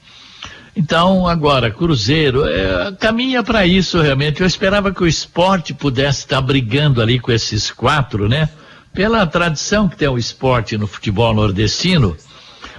Então, 0.75 1.27
agora, 1.27 1.71
Cruzeiro, 1.71 2.45
é, 2.45 2.91
caminha 2.99 3.41
para 3.41 3.65
isso 3.65 3.99
realmente. 3.99 4.41
Eu 4.41 4.47
esperava 4.47 4.93
que 4.93 5.01
o 5.01 5.07
esporte 5.07 5.73
pudesse 5.73 6.19
estar 6.19 6.41
brigando 6.41 7.01
ali 7.01 7.19
com 7.19 7.31
esses 7.31 7.71
quatro, 7.71 8.29
né? 8.29 8.47
pela 8.95 9.27
tradição 9.27 9.89
que 9.89 9.97
tem 9.97 10.07
o 10.07 10.17
esporte 10.17 10.77
no 10.77 10.87
futebol 10.87 11.33
nordestino. 11.33 12.15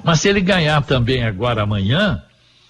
Mas 0.03 0.21
se 0.21 0.29
ele 0.29 0.41
ganhar 0.41 0.83
também 0.83 1.25
agora 1.25 1.63
amanhã, 1.63 2.23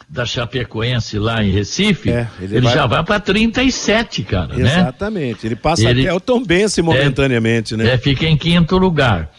da 0.08 0.24
Chapecoense 0.24 1.18
lá 1.18 1.42
em 1.42 1.50
Recife, 1.50 2.10
é, 2.10 2.28
ele, 2.40 2.56
ele 2.56 2.66
vai... 2.66 2.74
já 2.74 2.86
vai 2.86 3.02
para 3.02 3.18
37, 3.18 4.22
cara, 4.22 4.54
Exatamente. 4.54 4.62
né? 4.62 4.80
Exatamente. 4.80 5.46
Ele 5.46 5.56
passa 5.56 5.90
ele... 5.90 6.02
até 6.02 6.12
o 6.12 6.20
Tom 6.20 6.42
Bense 6.44 6.80
momentaneamente, 6.80 7.74
é, 7.74 7.76
né? 7.76 7.94
É, 7.94 7.98
fica 7.98 8.26
em 8.26 8.36
quinto 8.36 8.78
lugar. 8.78 9.30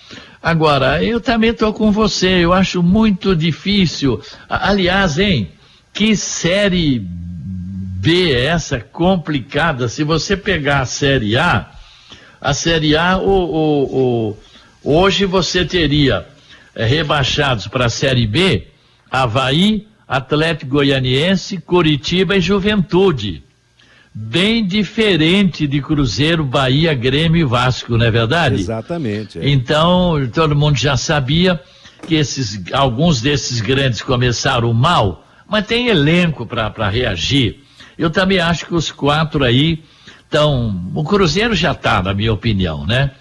Agora, 0.41 1.03
eu 1.03 1.19
também 1.19 1.51
estou 1.51 1.73
com 1.73 1.91
você, 1.91 2.27
eu 2.27 2.53
acho 2.53 2.83
muito 2.83 3.35
difícil. 3.35 4.21
Aliás, 4.47 5.17
hein, 5.17 5.49
que 5.93 6.15
série 6.15 6.99
B 6.99 8.31
é 8.31 8.45
essa 8.45 8.79
complicada? 8.79 9.87
Se 9.87 10.03
você 10.03 10.37
pegar 10.37 10.81
a 10.81 10.85
série 10.85 11.37
A, 11.37 11.71
a 12.39 12.53
Série 12.53 12.95
A, 12.95 13.17
o, 13.17 13.29
o, 13.29 14.37
o 14.83 14.95
hoje 14.95 15.25
você 15.25 15.65
teria 15.65 16.17
é, 16.19 16.36
rebaixados 16.85 17.67
para 17.67 17.85
a 17.85 17.89
Série 17.89 18.27
B, 18.27 18.67
Havaí, 19.09 19.87
Atlético 20.07 20.71
Goianiense, 20.71 21.57
Curitiba 21.57 22.37
e 22.37 22.41
Juventude. 22.41 23.43
Bem 24.13 24.65
diferente 24.65 25.67
de 25.67 25.81
Cruzeiro, 25.81 26.43
Bahia, 26.43 26.93
Grêmio 26.93 27.41
e 27.41 27.43
Vasco, 27.43 27.97
não 27.97 28.05
é 28.05 28.11
verdade? 28.11 28.55
Exatamente. 28.55 29.37
É. 29.37 29.49
Então, 29.49 30.15
todo 30.33 30.55
mundo 30.55 30.77
já 30.77 30.97
sabia 30.97 31.59
que 32.07 32.15
esses, 32.15 32.61
alguns 32.71 33.21
desses 33.21 33.61
grandes 33.61 34.01
começaram 34.01 34.73
mal, 34.73 35.25
mas 35.47 35.67
tem 35.67 35.87
elenco 35.87 36.45
para 36.45 36.89
reagir. 36.89 37.63
Eu 37.97 38.09
também 38.09 38.39
acho 38.39 38.65
que 38.65 38.75
os 38.75 38.91
quatro 38.91 39.43
aí 39.43 39.83
Então, 40.27 40.91
o 40.93 41.03
Cruzeiro 41.03 41.55
já 41.55 41.71
está, 41.71 42.03
na 42.03 42.13
minha 42.13 42.33
opinião, 42.33 42.85
né? 42.85 43.11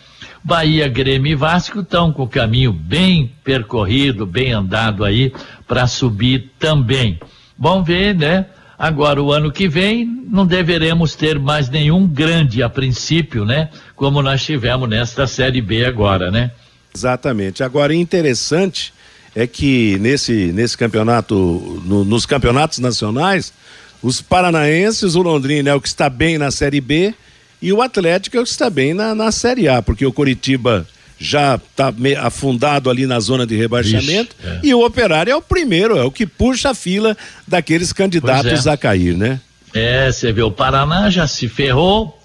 Bahia, 0.46 0.86
Grêmio 0.86 1.32
e 1.32 1.34
Vasco 1.34 1.80
estão 1.80 2.12
com 2.12 2.22
o 2.22 2.28
caminho 2.28 2.72
bem 2.72 3.32
percorrido, 3.42 4.24
bem 4.24 4.52
andado 4.52 5.04
aí 5.04 5.32
para 5.66 5.88
subir 5.88 6.52
também. 6.56 7.18
Vamos 7.58 7.84
ver, 7.84 8.14
né? 8.14 8.46
Agora, 8.78 9.20
o 9.20 9.32
ano 9.32 9.50
que 9.50 9.66
vem, 9.66 10.06
não 10.30 10.46
deveremos 10.46 11.16
ter 11.16 11.36
mais 11.36 11.68
nenhum 11.68 12.06
grande 12.06 12.62
a 12.62 12.68
princípio, 12.68 13.44
né? 13.44 13.70
Como 13.96 14.22
nós 14.22 14.44
tivemos 14.44 14.88
nesta 14.88 15.26
Série 15.26 15.60
B 15.60 15.84
agora, 15.84 16.30
né? 16.30 16.52
Exatamente. 16.94 17.64
Agora, 17.64 17.92
interessante 17.92 18.94
é 19.34 19.48
que 19.48 19.98
nesse, 19.98 20.52
nesse 20.52 20.78
campeonato, 20.78 21.82
no, 21.84 22.04
nos 22.04 22.24
campeonatos 22.24 22.78
nacionais, 22.78 23.52
os 24.00 24.22
paranaenses, 24.22 25.16
o 25.16 25.22
Londrina 25.22 25.70
é 25.70 25.74
o 25.74 25.80
que 25.80 25.88
está 25.88 26.08
bem 26.08 26.38
na 26.38 26.52
Série 26.52 26.80
B 26.80 27.12
e 27.60 27.72
o 27.72 27.80
Atlético 27.80 28.36
é 28.36 28.40
o 28.40 28.44
que 28.44 28.50
está 28.50 28.68
bem 28.68 28.94
na, 28.94 29.14
na 29.14 29.32
Série 29.32 29.68
A, 29.68 29.80
porque 29.80 30.04
o 30.04 30.12
Coritiba 30.12 30.86
já 31.18 31.54
está 31.56 31.92
afundado 32.20 32.90
ali 32.90 33.06
na 33.06 33.18
zona 33.20 33.46
de 33.46 33.56
rebaixamento 33.56 34.36
Ixi, 34.38 34.48
é. 34.48 34.60
e 34.62 34.74
o 34.74 34.84
Operário 34.84 35.30
é 35.30 35.36
o 35.36 35.40
primeiro, 35.40 35.96
é 35.96 36.04
o 36.04 36.10
que 36.10 36.26
puxa 36.26 36.70
a 36.70 36.74
fila 36.74 37.16
daqueles 37.46 37.92
candidatos 37.92 38.66
é. 38.66 38.70
a 38.70 38.76
cair, 38.76 39.16
né? 39.16 39.40
É, 39.72 40.10
você 40.10 40.32
vê, 40.32 40.42
o 40.42 40.50
Paraná 40.50 41.08
já 41.10 41.26
se 41.26 41.48
ferrou, 41.48 42.18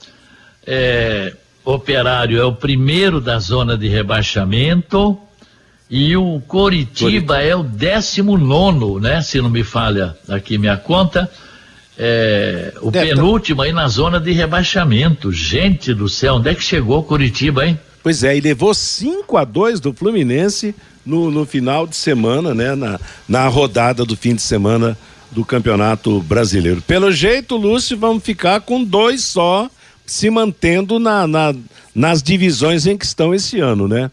é, 0.66 1.34
Operário 1.64 2.40
é 2.40 2.44
o 2.44 2.54
primeiro 2.54 3.22
da 3.22 3.38
zona 3.40 3.78
de 3.78 3.88
rebaixamento 3.88 5.18
e 5.90 6.16
o 6.18 6.42
Coritiba, 6.48 7.36
Coritiba. 7.36 7.42
é 7.44 7.56
o 7.56 7.64
décimo 7.64 8.38
nono, 8.38 9.00
né? 9.00 9.22
Se 9.22 9.40
não 9.42 9.50
me 9.50 9.64
falha 9.64 10.18
aqui 10.28 10.58
minha 10.58 10.78
conta 10.78 11.30
é, 12.04 12.74
o 12.82 12.90
Deve 12.90 13.10
penúltimo 13.10 13.62
tá... 13.62 13.68
aí 13.68 13.72
na 13.72 13.88
zona 13.88 14.20
de 14.20 14.32
rebaixamento. 14.32 15.32
Gente 15.32 15.94
do 15.94 16.10
céu, 16.10 16.36
onde 16.36 16.50
é 16.50 16.56
que 16.56 16.64
chegou 16.64 16.98
o 16.98 17.04
Curitiba, 17.04 17.64
hein? 17.64 17.80
Pois 18.02 18.24
é, 18.24 18.36
e 18.36 18.42
levou 18.42 18.74
5 18.74 19.38
a 19.38 19.44
2 19.44 19.80
do 19.80 19.94
Fluminense 19.94 20.74
no, 21.06 21.30
no 21.30 21.46
final 21.46 21.86
de 21.86 21.96
semana, 21.96 22.56
né? 22.56 22.74
Na, 22.74 23.00
na 23.30 23.48
rodada 23.48 24.04
do 24.04 24.18
fim 24.18 24.34
de 24.34 24.42
semana 24.42 24.98
do 25.30 25.46
Campeonato 25.46 26.20
Brasileiro. 26.22 26.82
Pelo 26.82 27.12
jeito, 27.12 27.56
Lúcio, 27.56 27.96
vamos 27.96 28.24
ficar 28.24 28.62
com 28.62 28.84
dois 28.84 29.24
só 29.24 29.70
se 30.04 30.28
mantendo 30.32 30.98
na, 30.98 31.28
na, 31.28 31.54
nas 31.94 32.24
divisões 32.24 32.88
em 32.88 32.98
que 32.98 33.06
estão 33.06 33.32
esse 33.32 33.60
ano, 33.60 33.88
né? 33.88 34.10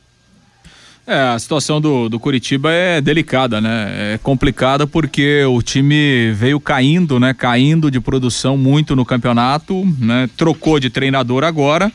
É, 1.08 1.20
a 1.34 1.38
situação 1.38 1.80
do, 1.80 2.06
do 2.06 2.20
Curitiba 2.20 2.70
é 2.70 3.00
delicada, 3.00 3.62
né? 3.62 4.12
É 4.12 4.18
complicada 4.22 4.86
porque 4.86 5.42
o 5.44 5.62
time 5.62 6.32
veio 6.32 6.60
caindo, 6.60 7.18
né? 7.18 7.32
Caindo 7.32 7.90
de 7.90 7.98
produção 7.98 8.58
muito 8.58 8.94
no 8.94 9.06
campeonato, 9.06 9.86
né? 9.98 10.28
Trocou 10.36 10.78
de 10.78 10.90
treinador 10.90 11.44
agora, 11.44 11.90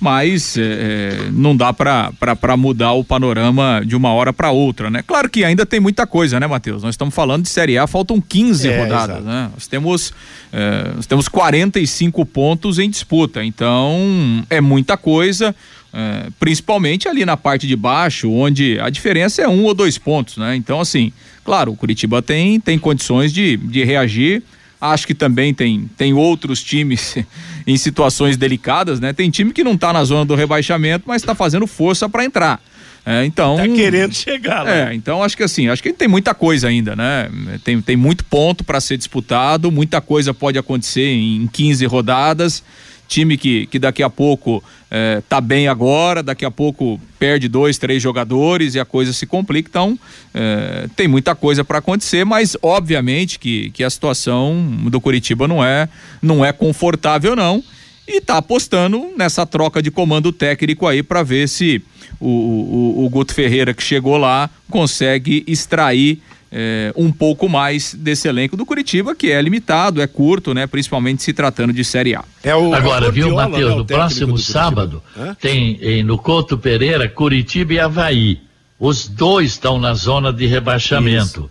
mas 0.00 0.56
é, 0.56 0.62
é 0.62 1.30
não 1.30 1.54
dá 1.54 1.74
para 1.74 2.56
mudar 2.56 2.92
o 2.92 3.04
panorama 3.04 3.82
de 3.84 3.94
uma 3.94 4.14
hora 4.14 4.32
para 4.32 4.50
outra, 4.50 4.88
né? 4.88 5.02
Claro 5.06 5.28
que 5.28 5.44
ainda 5.44 5.66
tem 5.66 5.78
muita 5.78 6.06
coisa, 6.06 6.40
né, 6.40 6.46
Matheus? 6.46 6.82
Nós 6.82 6.94
estamos 6.94 7.14
falando 7.14 7.42
de 7.42 7.50
Série 7.50 7.76
A, 7.76 7.86
faltam 7.86 8.18
15 8.18 8.66
é, 8.66 8.78
rodadas, 8.78 9.16
exato. 9.16 9.24
né? 9.24 9.50
Nós 9.52 9.66
temos, 9.66 10.14
é, 10.50 10.90
nós 10.96 11.04
temos 11.04 11.28
45 11.28 12.24
pontos 12.24 12.78
em 12.78 12.88
disputa, 12.88 13.44
então 13.44 14.42
é 14.48 14.62
muita 14.62 14.96
coisa. 14.96 15.54
É, 15.96 16.26
principalmente 16.40 17.06
ali 17.06 17.24
na 17.24 17.36
parte 17.36 17.68
de 17.68 17.76
baixo, 17.76 18.28
onde 18.28 18.80
a 18.80 18.90
diferença 18.90 19.40
é 19.42 19.48
um 19.48 19.62
ou 19.62 19.72
dois 19.72 19.96
pontos, 19.96 20.36
né? 20.38 20.56
Então, 20.56 20.80
assim, 20.80 21.12
claro, 21.44 21.70
o 21.70 21.76
Curitiba 21.76 22.20
tem, 22.20 22.58
tem 22.58 22.76
condições 22.80 23.32
de, 23.32 23.56
de 23.56 23.84
reagir. 23.84 24.42
Acho 24.80 25.06
que 25.06 25.14
também 25.14 25.54
tem, 25.54 25.88
tem 25.96 26.12
outros 26.12 26.60
times 26.64 27.16
em 27.64 27.76
situações 27.76 28.36
delicadas, 28.36 28.98
né? 28.98 29.12
Tem 29.12 29.30
time 29.30 29.52
que 29.52 29.62
não 29.62 29.74
está 29.74 29.92
na 29.92 30.02
zona 30.02 30.24
do 30.24 30.34
rebaixamento, 30.34 31.04
mas 31.06 31.22
está 31.22 31.32
fazendo 31.32 31.64
força 31.64 32.08
para 32.08 32.24
entrar. 32.24 32.60
É, 33.06 33.24
então. 33.24 33.56
Tá 33.56 33.68
querendo 33.68 34.14
chegar 34.14 34.64
lá. 34.64 34.74
É, 34.74 34.94
então 34.94 35.22
acho 35.22 35.36
que 35.36 35.44
assim, 35.44 35.68
acho 35.68 35.80
que 35.80 35.92
tem 35.92 36.08
muita 36.08 36.34
coisa 36.34 36.66
ainda, 36.66 36.96
né? 36.96 37.30
Tem, 37.62 37.80
tem 37.80 37.96
muito 37.96 38.24
ponto 38.24 38.64
para 38.64 38.80
ser 38.80 38.96
disputado, 38.96 39.70
muita 39.70 40.00
coisa 40.00 40.34
pode 40.34 40.58
acontecer 40.58 41.06
em 41.06 41.46
15 41.46 41.86
rodadas 41.86 42.64
time 43.08 43.36
que, 43.36 43.66
que 43.66 43.78
daqui 43.78 44.02
a 44.02 44.10
pouco 44.10 44.62
é, 44.90 45.22
tá 45.28 45.40
bem 45.40 45.68
agora, 45.68 46.22
daqui 46.22 46.44
a 46.44 46.50
pouco 46.50 47.00
perde 47.18 47.48
dois, 47.48 47.78
três 47.78 48.02
jogadores 48.02 48.74
e 48.74 48.80
a 48.80 48.84
coisa 48.84 49.12
se 49.12 49.26
complica. 49.26 49.68
Então, 49.68 49.98
é, 50.32 50.88
tem 50.94 51.08
muita 51.08 51.34
coisa 51.34 51.64
para 51.64 51.78
acontecer, 51.78 52.24
mas 52.24 52.56
obviamente 52.62 53.38
que, 53.38 53.70
que 53.70 53.82
a 53.82 53.90
situação 53.90 54.56
do 54.90 55.00
Curitiba 55.00 55.48
não 55.48 55.64
é, 55.64 55.88
não 56.22 56.44
é 56.44 56.52
confortável, 56.52 57.34
não. 57.34 57.62
E 58.06 58.20
tá 58.20 58.36
apostando 58.36 59.12
nessa 59.16 59.46
troca 59.46 59.82
de 59.82 59.90
comando 59.90 60.30
técnico 60.30 60.86
aí 60.86 61.02
para 61.02 61.22
ver 61.22 61.48
se 61.48 61.82
o, 62.20 62.28
o, 62.28 63.04
o 63.06 63.08
Guto 63.08 63.32
Ferreira 63.32 63.72
que 63.72 63.82
chegou 63.82 64.18
lá 64.18 64.50
consegue 64.68 65.42
extrair 65.46 66.20
é, 66.56 66.92
um 66.96 67.10
pouco 67.10 67.48
mais 67.48 67.94
desse 67.94 68.28
elenco 68.28 68.56
do 68.56 68.64
Curitiba, 68.64 69.12
que 69.12 69.32
é 69.32 69.42
limitado, 69.42 70.00
é 70.00 70.06
curto, 70.06 70.54
né? 70.54 70.68
Principalmente 70.68 71.20
se 71.20 71.32
tratando 71.32 71.72
de 71.72 71.84
Série 71.84 72.14
A. 72.14 72.24
É 72.44 72.54
o, 72.54 72.72
Agora, 72.72 73.10
viu, 73.10 73.34
Matheus, 73.34 73.70
né, 73.72 73.76
no 73.76 73.84
próximo 73.84 74.38
sábado 74.38 75.02
tem 75.40 75.76
em, 75.82 76.04
no 76.04 76.16
Couto 76.16 76.56
Pereira, 76.56 77.08
Curitiba 77.08 77.74
e 77.74 77.80
Havaí. 77.80 78.40
Os 78.78 79.08
dois 79.08 79.52
estão 79.52 79.80
na 79.80 79.94
zona 79.94 80.32
de 80.32 80.46
rebaixamento. 80.46 81.40
Isso. 81.40 81.50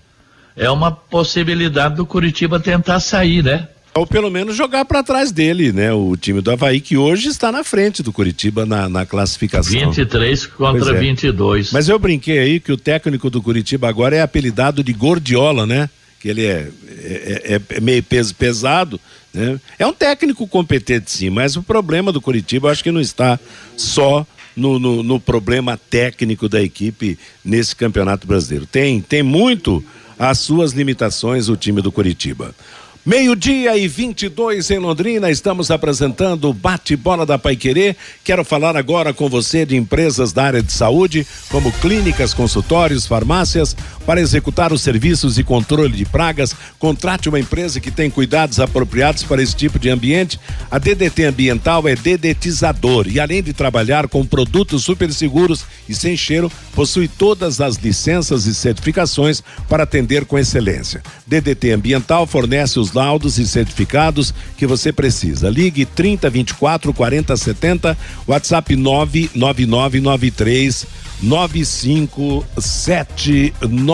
É 0.55 0.71
uma 0.71 0.91
possibilidade 0.91 1.95
do 1.95 2.05
Curitiba 2.05 2.59
tentar 2.59 3.01
sair, 3.01 3.43
né? 3.43 3.67
Ou 3.95 4.08
pelo 4.08 4.32
menos 4.32 4.56
jogar 4.56 4.86
para 4.86 5.03
trás 5.03 5.32
dele, 5.32 5.71
né? 5.71 5.93
O 5.93 6.17
time 6.17 6.41
do 6.41 6.49
Havaí, 6.49 6.82
que 6.82 6.97
hoje 6.97 7.27
está 7.27 7.51
na 7.51 7.63
frente 7.63 8.01
do 8.01 8.12
Curitiba 8.12 8.65
na, 8.65 8.89
na 8.89 9.06
classificação. 9.06 9.71
23 9.71 10.47
contra 10.47 10.95
é. 10.95 10.99
22. 10.99 11.71
Mas 11.71 11.88
eu 11.88 11.99
brinquei 11.99 12.39
aí 12.39 12.60
que 12.60 12.71
o 12.71 12.77
técnico 12.77 13.29
do 13.29 13.41
Curitiba 13.41 13.88
agora 13.88 14.15
é 14.15 14.21
apelidado 14.21 14.84
de 14.84 14.93
Gordiola, 14.93 15.67
né? 15.67 15.89
Que 16.19 16.29
ele 16.29 16.43
é, 16.43 16.69
é, 16.89 17.41
é, 17.56 17.62
é 17.77 17.79
meio 17.79 18.01
peso 18.01 18.34
pesado, 18.34 18.99
né? 19.32 19.60
É 19.77 19.86
um 19.86 19.93
técnico 19.93 20.47
competente 20.47 21.12
sim, 21.12 21.29
mas 21.29 21.56
o 21.56 21.62
problema 21.62 22.12
do 22.12 22.21
Curitiba 22.21 22.67
eu 22.67 22.71
acho 22.71 22.84
que 22.84 22.91
não 22.91 23.01
está 23.01 23.39
só 23.77 24.25
no, 24.56 24.79
no, 24.79 25.03
no 25.03 25.19
problema 25.19 25.77
técnico 25.77 26.49
da 26.49 26.62
equipe 26.62 27.17
nesse 27.45 27.75
campeonato 27.75 28.25
brasileiro. 28.25 28.65
Tem, 28.65 29.01
tem 29.01 29.21
muito 29.21 29.84
as 30.17 30.39
suas 30.39 30.71
limitações 30.71 31.49
o 31.49 31.56
time 31.56 31.82
do 31.82 31.91
Curitiba. 31.91 32.56
Meio-dia 33.05 33.75
e 33.75 33.85
22 33.85 34.71
em 34.71 34.77
Londrina, 34.77 35.29
estamos 35.29 35.69
apresentando 35.69 36.49
o 36.49 36.53
Bate-Bola 36.53 37.25
da 37.25 37.37
Paiquerê. 37.37 37.97
Quero 38.23 38.45
falar 38.45 38.77
agora 38.77 39.13
com 39.13 39.27
você 39.27 39.65
de 39.65 39.75
empresas 39.75 40.31
da 40.31 40.45
área 40.45 40.63
de 40.63 40.71
saúde, 40.71 41.27
como 41.49 41.69
clínicas, 41.73 42.33
consultórios, 42.33 43.05
farmácias. 43.05 43.75
Para 44.05 44.19
executar 44.19 44.73
os 44.73 44.81
serviços 44.81 45.37
e 45.37 45.43
controle 45.43 45.95
de 45.95 46.03
pragas, 46.03 46.53
contrate 46.77 47.29
uma 47.29 47.39
empresa 47.39 47.79
que 47.79 47.89
tem 47.89 48.09
cuidados 48.09 48.59
apropriados 48.59 49.23
para 49.23 49.41
esse 49.41 49.55
tipo 49.55 49.79
de 49.79 49.89
ambiente. 49.89 50.37
A 50.69 50.77
DDT 50.77 51.23
Ambiental 51.23 51.87
é 51.87 51.95
dedetizador 51.95 53.07
e, 53.07 53.17
além 53.17 53.41
de 53.41 53.53
trabalhar 53.53 54.09
com 54.09 54.25
produtos 54.25 54.83
super 54.83 55.09
seguros 55.13 55.63
e 55.87 55.95
sem 55.95 56.17
cheiro, 56.17 56.51
possui 56.75 57.07
todas 57.07 57.61
as 57.61 57.77
licenças 57.77 58.45
e 58.45 58.53
certificações 58.53 59.41
para 59.69 59.83
atender 59.83 60.25
com 60.25 60.37
excelência. 60.37 61.01
DDT 61.25 61.71
Ambiental 61.71 62.27
fornece 62.27 62.79
os 62.79 62.91
laudos 62.91 63.39
e 63.39 63.47
certificados 63.47 64.33
que 64.57 64.67
você 64.67 64.91
precisa. 64.91 65.49
Ligue 65.49 65.85
30 65.85 66.29
24 66.29 66.93
40 66.93 67.37
70, 67.37 67.97
WhatsApp 68.27 68.75
99993 68.75 70.87
9579. 71.21 73.92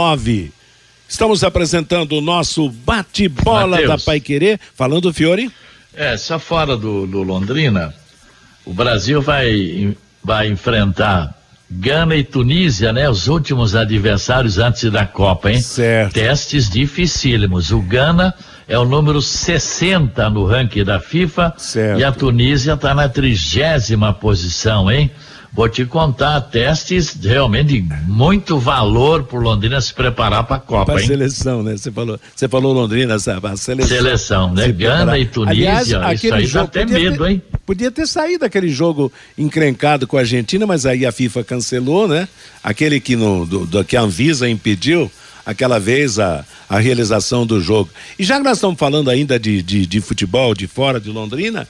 Estamos 1.08 1.44
apresentando 1.44 2.14
o 2.14 2.22
nosso 2.22 2.70
bate-bola 2.70 3.86
da 3.86 3.98
Pai 3.98 4.20
Querer. 4.20 4.60
Falando, 4.76 5.12
Fiore? 5.14 5.52
É, 5.94 6.16
só 6.16 6.38
fora 6.38 6.78
do, 6.78 7.08
do 7.08 7.24
Londrina, 7.24 7.94
o 8.66 8.74
Brasil 8.74 9.22
vai, 9.22 9.96
vai 10.24 10.48
enfrentar 10.48 11.36
Gana 11.72 12.16
e 12.16 12.24
Tunísia, 12.24 12.92
né? 12.92 13.10
Os 13.10 13.28
últimos 13.28 13.76
adversários 13.76 14.58
antes 14.58 14.92
da 14.92 15.06
Copa, 15.06 15.52
hein? 15.52 15.62
Certo. 15.62 16.14
Testes 16.14 16.70
dificílimos. 16.70 17.72
O 17.72 17.80
Gana 17.80 18.34
é 18.68 18.78
o 18.78 18.86
número 18.86 19.22
60 19.22 20.30
no 20.30 20.46
ranking 20.46 20.84
da 20.84 21.00
FIFA 21.00 21.54
certo. 21.58 22.00
e 22.00 22.04
a 22.04 22.12
Tunísia 22.12 22.74
está 22.74 22.94
na 22.94 23.08
trigésima 23.08 24.14
posição, 24.14 24.92
hein? 24.92 25.12
Vou 25.52 25.68
te 25.68 25.84
contar, 25.84 26.40
testes 26.42 27.18
realmente 27.22 27.82
de 27.82 27.96
muito 28.06 28.60
valor 28.60 29.24
por 29.24 29.42
Londrina 29.42 29.82
se 29.82 29.94
preparar 29.94 30.44
para 30.44 30.58
a 30.58 30.60
Copa, 30.60 30.94
pra 30.94 31.02
hein? 31.02 31.08
seleção, 31.08 31.64
né? 31.64 31.76
Você 31.76 31.92
falou, 31.92 32.20
você 32.36 32.48
falou 32.48 32.72
Londrina, 32.72 33.18
sabe? 33.18 33.48
A 33.48 33.58
seleção. 33.58 33.98
Seleção, 33.98 34.54
né? 34.54 34.72
Gana 34.72 35.18
e 35.18 35.26
Tunísia, 35.26 35.98
Aliás, 35.98 36.24
isso 36.24 36.34
aí 36.34 36.46
jogo, 36.46 36.72
dá 36.72 36.82
até 36.82 36.86
medo, 36.86 37.24
ter, 37.24 37.32
hein? 37.32 37.42
Podia 37.66 37.90
ter 37.90 38.08
saído 38.08 38.46
aquele 38.46 38.70
jogo 38.70 39.12
encrencado 39.38 40.06
com 40.06 40.18
a 40.18 40.20
Argentina, 40.20 40.68
mas 40.68 40.86
aí 40.86 41.06
a 41.06 41.12
FIFA 41.12 41.44
cancelou, 41.44 42.08
né? 42.08 42.28
Aquele 42.64 43.00
que, 43.00 43.16
no, 43.16 43.46
do, 43.46 43.66
do, 43.66 43.84
que 43.84 43.98
a 43.98 44.02
Anvisa 44.02 44.48
impediu 44.48 45.12
aquela 45.46 45.80
vez 45.80 46.20
a, 46.20 46.46
a 46.70 46.78
realização 46.78 47.46
do 47.46 47.60
jogo. 47.60 47.90
E 48.20 48.24
já 48.24 48.38
que 48.38 48.44
nós 48.44 48.58
estamos 48.58 48.78
falando 48.78 49.10
ainda 49.10 49.40
de, 49.40 49.64
de, 49.64 49.88
de 49.88 50.00
futebol 50.00 50.54
de 50.54 50.68
fora 50.68 51.00
de 51.00 51.10
Londrina, 51.10 51.68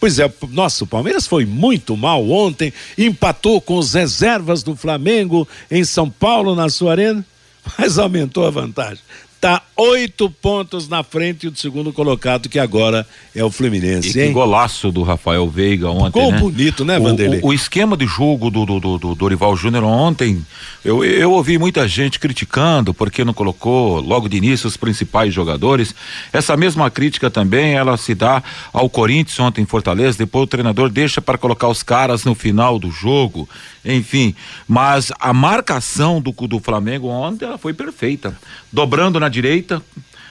Pois 0.00 0.18
é, 0.18 0.32
nossa, 0.48 0.84
o 0.84 0.86
Palmeiras 0.86 1.26
foi 1.26 1.44
muito 1.44 1.94
mal 1.94 2.26
ontem, 2.28 2.72
empatou 2.96 3.60
com 3.60 3.76
os 3.76 3.92
reservas 3.92 4.62
do 4.62 4.74
Flamengo 4.74 5.46
em 5.70 5.84
São 5.84 6.08
Paulo 6.08 6.54
na 6.54 6.70
sua 6.70 6.92
arena, 6.92 7.24
mas 7.78 7.98
aumentou 7.98 8.46
a 8.46 8.50
vantagem 8.50 9.04
está 9.40 9.62
oito 9.74 10.28
pontos 10.28 10.86
na 10.86 11.02
frente 11.02 11.48
do 11.48 11.58
segundo 11.58 11.94
colocado, 11.94 12.46
que 12.46 12.58
agora 12.58 13.06
é 13.34 13.42
o 13.42 13.50
Fluminense. 13.50 14.10
E 14.10 14.12
que 14.12 14.28
golaço 14.28 14.92
do 14.92 15.02
Rafael 15.02 15.48
Veiga 15.48 15.88
ontem. 15.88 16.20
Ficou 16.20 16.32
né? 16.32 16.38
bonito, 16.38 16.84
né, 16.84 17.00
Vanderlei? 17.00 17.40
O, 17.40 17.46
o, 17.46 17.48
o, 17.48 17.54
esquema 17.54 17.96
de 17.96 18.04
jogo 18.04 18.50
do, 18.50 18.66
do, 18.66 18.78
do, 18.78 18.98
do 18.98 19.14
Dorival 19.14 19.56
Júnior 19.56 19.84
ontem, 19.84 20.44
eu, 20.84 21.02
eu 21.02 21.32
ouvi 21.32 21.56
muita 21.56 21.88
gente 21.88 22.20
criticando 22.20 22.92
porque 22.92 23.24
não 23.24 23.32
colocou 23.32 23.98
logo 24.00 24.28
de 24.28 24.36
início 24.36 24.68
os 24.68 24.76
principais 24.76 25.32
jogadores. 25.32 25.94
Essa 26.30 26.54
mesma 26.54 26.90
crítica 26.90 27.30
também 27.30 27.72
ela 27.72 27.96
se 27.96 28.14
dá 28.14 28.42
ao 28.74 28.90
Corinthians 28.90 29.40
ontem 29.40 29.62
em 29.62 29.66
Fortaleza. 29.66 30.18
Depois 30.18 30.44
o 30.44 30.48
treinador 30.48 30.90
deixa 30.90 31.22
para 31.22 31.38
colocar 31.38 31.68
os 31.68 31.82
caras 31.82 32.26
no 32.26 32.34
final 32.34 32.78
do 32.78 32.90
jogo 32.90 33.48
enfim, 33.84 34.34
mas 34.68 35.10
a 35.18 35.32
marcação 35.32 36.20
do, 36.20 36.32
do 36.32 36.60
Flamengo 36.60 37.08
ontem 37.08 37.46
ela 37.46 37.56
foi 37.56 37.72
perfeita, 37.72 38.36
dobrando 38.72 39.18
na 39.18 39.28
direita, 39.28 39.82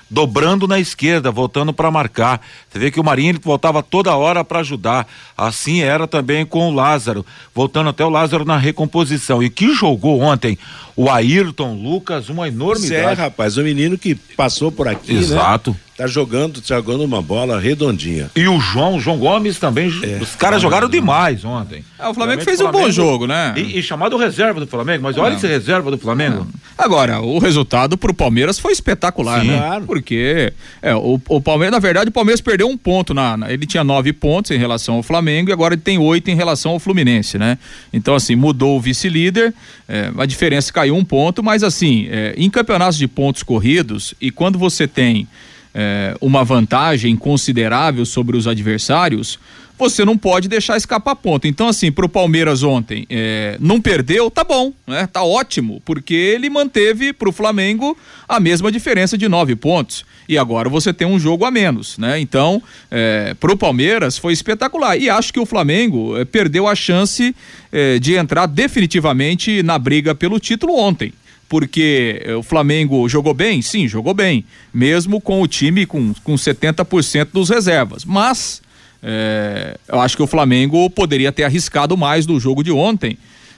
dobrando 0.09 0.67
na 0.67 0.79
esquerda, 0.79 1.31
voltando 1.31 1.71
para 1.73 1.91
marcar. 1.91 2.41
Você 2.69 2.79
vê 2.79 2.91
que 2.91 2.99
o 2.99 3.03
Marinho 3.03 3.31
ele 3.31 3.39
voltava 3.39 3.83
toda 3.83 4.15
hora 4.15 4.43
para 4.43 4.59
ajudar. 4.59 5.07
Assim 5.47 5.81
era 5.81 6.07
também 6.07 6.45
com 6.45 6.69
o 6.69 6.73
Lázaro, 6.73 7.25
voltando 7.53 7.89
até 7.89 8.03
o 8.03 8.09
Lázaro 8.09 8.43
na 8.43 8.57
recomposição. 8.57 9.41
E 9.41 9.49
que 9.49 9.73
jogou 9.73 10.19
ontem 10.19 10.57
o 10.99 11.09
Ayrton 11.09 11.75
Lucas, 11.75 12.27
uma 12.27 12.49
enormidade. 12.49 12.93
É, 12.93 13.13
rapaz, 13.13 13.57
o 13.57 13.63
menino 13.63 13.97
que 13.97 14.15
passou 14.15 14.69
por 14.69 14.85
aqui, 14.85 15.13
né? 15.13 15.19
Exato. 15.19 15.71
Né? 15.71 15.77
Tá 15.99 16.07
jogando, 16.07 16.61
tá 16.61 16.75
jogando 16.75 17.03
uma 17.03 17.21
bola 17.21 17.59
redondinha. 17.59 18.31
E 18.33 18.47
o 18.47 18.57
João, 18.59 18.95
o 18.95 18.99
João 19.01 19.17
Gomes 19.17 19.59
também, 19.59 19.91
é, 20.01 20.17
os 20.21 20.33
caras 20.33 20.61
jogaram 20.61 20.87
demais 20.87 21.43
ontem. 21.43 21.83
É, 21.97 22.07
o 22.07 22.13
Flamengo 22.13 22.41
fez 22.41 22.61
um 22.61 22.71
bom 22.71 22.89
jogo, 22.89 23.27
né? 23.27 23.53
E, 23.57 23.79
e, 23.79 23.83
chamado 23.83 24.15
reserva 24.15 24.61
do 24.61 24.67
Flamengo, 24.67 25.03
mas 25.03 25.17
olha 25.17 25.33
esse 25.35 25.45
reserva 25.45 25.91
do 25.91 25.97
Flamengo. 25.97 26.47
Agora, 26.77 27.19
o 27.19 27.37
resultado 27.37 27.97
pro 27.97 28.13
Palmeiras 28.13 28.57
foi 28.57 28.71
espetacular, 28.71 29.41
Sim, 29.41 29.47
né? 29.47 29.57
Claro. 29.57 29.85
Porque 29.85 30.53
é, 30.81 30.95
o, 30.95 31.19
o, 31.27 31.41
Palmeiras, 31.41 31.73
na 31.73 31.79
verdade, 31.79 32.09
o 32.09 32.13
Palmeiras 32.13 32.39
perdeu 32.39 32.69
um 32.69 32.77
ponto 32.77 33.13
na, 33.13 33.35
na, 33.35 33.51
ele 33.51 33.65
tinha 33.65 33.83
nove 33.83 34.13
pontos 34.13 34.51
em 34.51 34.57
relação 34.57 34.95
ao 34.95 35.03
Flamengo 35.03 35.28
e 35.29 35.53
agora 35.53 35.73
ele 35.75 35.81
tem 35.81 35.97
oito 35.97 36.29
em 36.29 36.35
relação 36.35 36.71
ao 36.71 36.79
Fluminense, 36.79 37.37
né? 37.37 37.57
Então, 37.91 38.15
assim, 38.15 38.35
mudou 38.35 38.77
o 38.77 38.81
vice-líder, 38.81 39.53
é, 39.87 40.11
a 40.17 40.25
diferença 40.25 40.73
caiu 40.73 40.95
um 40.95 41.03
ponto, 41.03 41.43
mas 41.43 41.63
assim, 41.63 42.07
é, 42.09 42.33
em 42.37 42.49
campeonatos 42.49 42.97
de 42.97 43.07
pontos 43.07 43.43
corridos 43.43 44.13
e 44.19 44.31
quando 44.31 44.57
você 44.57 44.87
tem 44.87 45.27
é, 45.73 46.15
uma 46.19 46.43
vantagem 46.43 47.15
considerável 47.15 48.05
sobre 48.05 48.35
os 48.35 48.47
adversários, 48.47 49.39
você 49.79 50.03
não 50.03 50.17
pode 50.17 50.49
deixar 50.49 50.75
escapar 50.75 51.15
ponto. 51.15 51.47
Então, 51.47 51.69
assim, 51.69 51.91
para 51.91 52.05
o 52.05 52.09
Palmeiras 52.09 52.63
ontem, 52.63 53.05
é, 53.09 53.57
não 53.59 53.79
perdeu, 53.79 54.29
tá 54.29 54.43
bom, 54.43 54.73
né? 54.85 55.07
Tá 55.07 55.23
ótimo, 55.23 55.81
porque 55.85 56.13
ele 56.13 56.49
manteve 56.49 57.13
para 57.13 57.29
o 57.29 57.31
Flamengo 57.31 57.97
a 58.27 58.39
mesma 58.39 58.71
diferença 58.71 59.17
de 59.17 59.29
nove 59.29 59.55
pontos. 59.55 60.05
E 60.27 60.37
agora 60.37 60.69
você 60.69 60.93
tem 60.93 61.07
um 61.07 61.17
jogo 61.17 61.45
a 61.45 61.49
menos, 61.49 61.97
né? 61.97 62.19
Então, 62.19 62.61
é, 62.91 63.33
para 63.39 63.51
o 63.51 63.57
Palmeiras 63.57 64.17
foi 64.17 64.33
espetacular. 64.33 64.97
E 64.97 65.09
acho 65.09 65.33
que 65.33 65.39
o 65.39 65.45
Flamengo 65.45 66.17
é, 66.17 66.25
perdeu 66.25 66.67
a 66.67 66.75
chance 66.75 67.35
é, 67.71 67.97
de 67.97 68.15
entrar 68.15 68.45
definitivamente 68.45 69.63
na 69.63 69.79
briga 69.79 70.13
pelo 70.13 70.39
título 70.39 70.75
ontem 70.77 71.13
porque 71.49 72.21
eh, 72.23 72.35
o 72.35 72.43
Flamengo 72.43 73.09
jogou 73.09 73.33
bem? 73.33 73.59
Sim, 73.59 73.87
jogou 73.87 74.13
bem, 74.13 74.45
mesmo 74.71 75.19
com 75.19 75.41
o 75.41 75.47
time 75.47 75.83
com, 75.83 76.13
com 76.23 76.35
70% 76.35 77.29
dos 77.33 77.49
reservas. 77.49 78.05
Mas 78.05 78.61
é, 79.01 79.77
eu 79.87 79.99
acho 79.99 80.15
que 80.15 80.23
o 80.23 80.27
Flamengo 80.27 80.89
poderia 80.89 81.31
ter 81.31 81.43
arriscado 81.43 81.95
mais 81.97 82.27
no 82.27 82.39
jogo 82.39 82.63
de 82.63 82.71
ontem. 82.71 83.17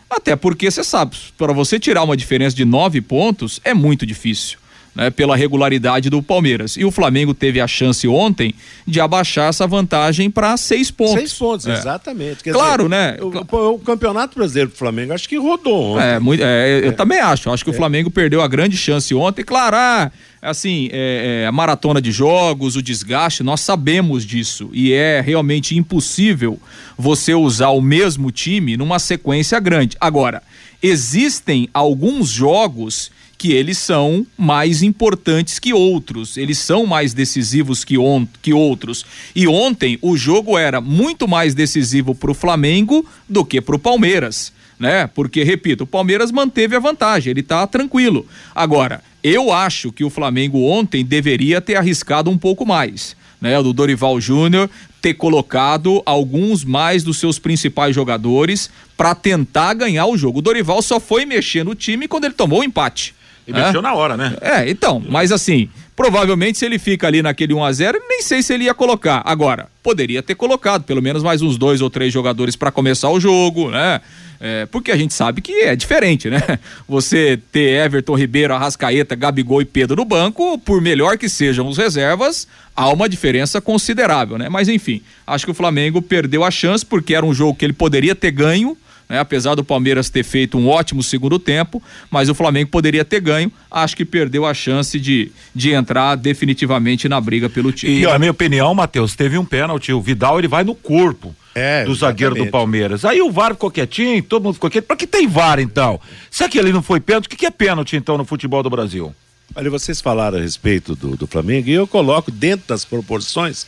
Até 0.09 0.35
porque 0.35 0.69
você 0.69 0.83
sabe, 0.83 1.15
para 1.37 1.53
você 1.53 1.79
tirar 1.79 2.03
uma 2.03 2.17
diferença 2.17 2.55
de 2.55 2.65
nove 2.65 3.01
pontos 3.01 3.61
é 3.63 3.73
muito 3.73 4.05
difícil 4.05 4.60
né, 4.93 5.09
pela 5.09 5.35
regularidade 5.35 6.09
do 6.09 6.21
Palmeiras. 6.21 6.75
E 6.75 6.83
o 6.83 6.91
Flamengo 6.91 7.33
teve 7.33 7.59
a 7.59 7.67
chance 7.67 8.07
ontem 8.07 8.53
de 8.85 8.99
abaixar 8.99 9.49
essa 9.49 9.65
vantagem 9.65 10.29
para 10.29 10.55
seis 10.57 10.91
pontos. 10.91 11.13
Seis 11.13 11.33
pontos, 11.33 11.67
é. 11.67 11.73
exatamente. 11.73 12.43
Quer 12.43 12.53
claro, 12.53 12.83
dizer, 12.83 12.89
né? 12.89 13.17
O, 13.21 13.73
o, 13.75 13.79
Campeonato 13.79 14.37
Brasileiro 14.37 14.69
do 14.69 14.75
Flamengo 14.75 15.13
acho 15.13 15.27
que 15.27 15.37
rodou 15.37 15.95
ontem. 15.95 16.05
É, 16.05 16.19
muito, 16.19 16.43
é, 16.43 16.81
eu 16.83 16.89
é. 16.89 16.91
também 16.91 17.19
acho. 17.19 17.49
Acho 17.49 17.63
que 17.63 17.69
o 17.69 17.73
é. 17.73 17.77
Flamengo 17.77 18.11
perdeu 18.11 18.41
a 18.41 18.47
grande 18.47 18.75
chance 18.75 19.13
ontem. 19.15 19.43
Claro, 19.43 19.77
ah, 19.77 20.11
assim, 20.41 20.89
é, 20.91 21.45
a 21.47 21.51
maratona 21.51 22.01
de 22.01 22.11
jogos, 22.11 22.75
o 22.75 22.81
desgaste, 22.81 23.43
nós 23.43 23.61
sabemos 23.61 24.25
disso. 24.25 24.69
E 24.73 24.91
é 24.91 25.21
realmente 25.21 25.77
impossível 25.77 26.59
você 26.97 27.33
usar 27.33 27.69
o 27.69 27.81
mesmo 27.81 28.29
time 28.29 28.75
numa 28.75 28.99
sequência 28.99 29.59
grande. 29.59 29.95
Agora, 30.01 30.43
existem 30.81 31.69
alguns 31.73 32.29
jogos 32.29 33.11
que 33.41 33.53
eles 33.53 33.79
são 33.79 34.23
mais 34.37 34.83
importantes 34.83 35.57
que 35.57 35.73
outros, 35.73 36.37
eles 36.37 36.59
são 36.59 36.85
mais 36.85 37.11
decisivos 37.11 37.83
que, 37.83 37.97
on, 37.97 38.27
que 38.39 38.53
outros. 38.53 39.03
E 39.35 39.47
ontem 39.47 39.97
o 39.99 40.15
jogo 40.15 40.59
era 40.59 40.79
muito 40.79 41.27
mais 41.27 41.55
decisivo 41.55 42.13
para 42.13 42.29
o 42.29 42.35
Flamengo 42.35 43.03
do 43.27 43.43
que 43.43 43.59
para 43.59 43.75
o 43.75 43.79
Palmeiras. 43.79 44.53
Né? 44.79 45.07
Porque, 45.07 45.43
repito, 45.43 45.85
o 45.85 45.87
Palmeiras 45.87 46.31
manteve 46.31 46.75
a 46.75 46.79
vantagem, 46.79 47.31
ele 47.31 47.39
está 47.39 47.65
tranquilo. 47.65 48.27
Agora, 48.53 49.03
eu 49.23 49.51
acho 49.51 49.91
que 49.91 50.03
o 50.03 50.11
Flamengo 50.11 50.63
ontem 50.67 51.03
deveria 51.03 51.59
ter 51.59 51.77
arriscado 51.77 52.29
um 52.29 52.37
pouco 52.37 52.63
mais. 52.63 53.19
Né, 53.41 53.59
do 53.59 53.73
Dorival 53.73 54.21
Júnior 54.21 54.69
ter 55.01 55.15
colocado 55.15 56.03
alguns 56.05 56.63
mais 56.63 57.03
dos 57.03 57.17
seus 57.17 57.39
principais 57.39 57.95
jogadores 57.95 58.69
para 58.95 59.15
tentar 59.15 59.73
ganhar 59.73 60.05
o 60.05 60.15
jogo. 60.15 60.37
O 60.37 60.41
Dorival 60.43 60.79
só 60.83 60.99
foi 60.99 61.25
mexer 61.25 61.63
no 61.63 61.73
time 61.73 62.07
quando 62.07 62.25
ele 62.25 62.35
tomou 62.35 62.59
o 62.59 62.63
empate. 62.63 63.15
E 63.51 63.61
mexeu 63.61 63.79
é? 63.79 63.83
na 63.83 63.93
hora, 63.93 64.17
né? 64.17 64.35
É, 64.41 64.69
então, 64.69 65.01
mas 65.07 65.31
assim, 65.31 65.69
provavelmente 65.95 66.57
se 66.57 66.65
ele 66.65 66.79
fica 66.79 67.07
ali 67.07 67.21
naquele 67.21 67.53
1 67.53 67.63
a 67.63 67.71
0 67.71 67.99
nem 68.07 68.21
sei 68.21 68.41
se 68.41 68.53
ele 68.53 68.65
ia 68.65 68.73
colocar. 68.73 69.21
Agora, 69.25 69.67
poderia 69.83 70.23
ter 70.23 70.35
colocado 70.35 70.83
pelo 70.83 71.01
menos 71.01 71.21
mais 71.21 71.41
uns 71.41 71.57
dois 71.57 71.81
ou 71.81 71.89
três 71.89 72.11
jogadores 72.11 72.55
para 72.55 72.71
começar 72.71 73.09
o 73.09 73.19
jogo, 73.19 73.69
né? 73.69 74.01
É, 74.43 74.65
porque 74.65 74.91
a 74.91 74.97
gente 74.97 75.13
sabe 75.13 75.39
que 75.39 75.51
é 75.61 75.75
diferente, 75.75 76.27
né? 76.27 76.41
Você 76.89 77.39
ter 77.51 77.85
Everton 77.85 78.15
Ribeiro, 78.15 78.55
Arrascaeta, 78.55 79.13
Gabigol 79.13 79.61
e 79.61 79.65
Pedro 79.65 79.95
no 79.95 80.03
banco, 80.03 80.57
por 80.57 80.81
melhor 80.81 81.15
que 81.15 81.29
sejam 81.29 81.67
os 81.67 81.77
reservas, 81.77 82.47
há 82.75 82.89
uma 82.89 83.07
diferença 83.07 83.61
considerável, 83.61 84.39
né? 84.39 84.49
Mas 84.49 84.67
enfim, 84.67 85.03
acho 85.27 85.45
que 85.45 85.51
o 85.51 85.53
Flamengo 85.53 86.01
perdeu 86.01 86.43
a 86.43 86.49
chance 86.49 86.83
porque 86.83 87.13
era 87.13 87.23
um 87.23 87.33
jogo 87.33 87.55
que 87.55 87.63
ele 87.63 87.73
poderia 87.73 88.15
ter 88.15 88.31
ganho, 88.31 88.75
né? 89.11 89.19
Apesar 89.19 89.55
do 89.55 89.63
Palmeiras 89.63 90.09
ter 90.09 90.23
feito 90.23 90.57
um 90.57 90.69
ótimo 90.69 91.03
segundo 91.03 91.37
tempo, 91.37 91.83
mas 92.09 92.29
o 92.29 92.33
Flamengo 92.33 92.71
poderia 92.71 93.03
ter 93.03 93.19
ganho. 93.19 93.51
Acho 93.69 93.95
que 93.95 94.05
perdeu 94.05 94.45
a 94.45 94.53
chance 94.53 94.97
de, 94.97 95.33
de 95.53 95.71
entrar 95.71 96.15
definitivamente 96.15 97.09
na 97.09 97.19
briga 97.19 97.49
pelo 97.49 97.73
título. 97.73 97.99
E, 97.99 98.03
na 98.03 98.17
minha 98.17 98.31
opinião, 98.31 98.73
Matheus, 98.73 99.13
teve 99.13 99.37
um 99.37 99.43
pênalti. 99.43 99.91
O 99.91 99.99
Vidal 99.99 100.39
ele 100.39 100.47
vai 100.47 100.63
no 100.63 100.73
corpo. 100.73 101.35
É, 101.53 101.83
do 101.83 101.93
zagueiro 101.93 102.33
do 102.33 102.47
Palmeiras. 102.47 103.03
Aí 103.03 103.21
o 103.21 103.29
VAR 103.29 103.51
ficou 103.51 103.69
quietinho, 103.69 104.23
todo 104.23 104.43
mundo 104.43 104.53
ficou 104.53 104.69
quieto. 104.69 104.85
Pra 104.85 104.95
que 104.95 105.05
tem 105.05 105.27
VAR 105.27 105.59
então? 105.59 105.99
Se 106.29 106.45
aquele 106.45 106.71
não 106.71 106.81
foi 106.81 107.01
pênalti, 107.01 107.25
o 107.25 107.29
que, 107.29 107.35
que 107.35 107.45
é 107.45 107.51
pênalti 107.51 107.97
então 107.97 108.17
no 108.17 108.23
futebol 108.23 108.63
do 108.63 108.69
Brasil? 108.69 109.13
Olha, 109.53 109.69
vocês 109.69 109.99
falaram 109.99 110.37
a 110.37 110.41
respeito 110.41 110.95
do, 110.95 111.17
do 111.17 111.27
Flamengo 111.27 111.67
e 111.67 111.73
eu 111.73 111.85
coloco 111.85 112.31
dentro 112.31 112.69
das 112.69 112.85
proporções 112.85 113.67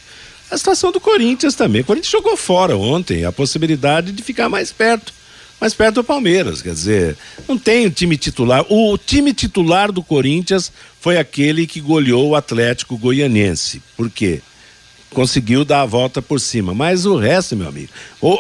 a 0.50 0.58
situação 0.58 0.94
do 0.94 1.02
Corinthians 1.02 1.56
também. 1.56 1.82
O 1.82 1.84
Corinthians 1.84 2.12
jogou 2.12 2.38
fora 2.38 2.78
ontem 2.78 3.26
a 3.26 3.34
possibilidade 3.34 4.14
de 4.14 4.24
ficar 4.24 4.48
mais 4.48 4.72
perto 4.72 5.14
mais 5.64 5.74
perto 5.74 5.96
do 5.96 6.04
Palmeiras. 6.04 6.62
Quer 6.62 6.74
dizer, 6.74 7.18
não 7.48 7.58
tem 7.58 7.86
o 7.86 7.90
time 7.90 8.18
titular. 8.18 8.66
O 8.68 8.98
time 8.98 9.34
titular 9.34 9.94
do 9.94 10.04
Corinthians 10.04 10.70
foi 11.00 11.18
aquele 11.18 11.66
que 11.66 11.80
goleou 11.80 12.30
o 12.30 12.36
Atlético 12.36 12.98
Goianense. 12.98 13.82
Por 13.96 14.10
quê? 14.10 14.42
Conseguiu 15.12 15.64
dar 15.64 15.84
a 15.84 15.86
volta 15.86 16.22
por 16.22 16.42
cima. 16.42 16.74
Mas 16.74 17.06
o 17.06 17.16
resto, 17.16 17.56
meu 17.56 17.70
amigo. 17.70 17.88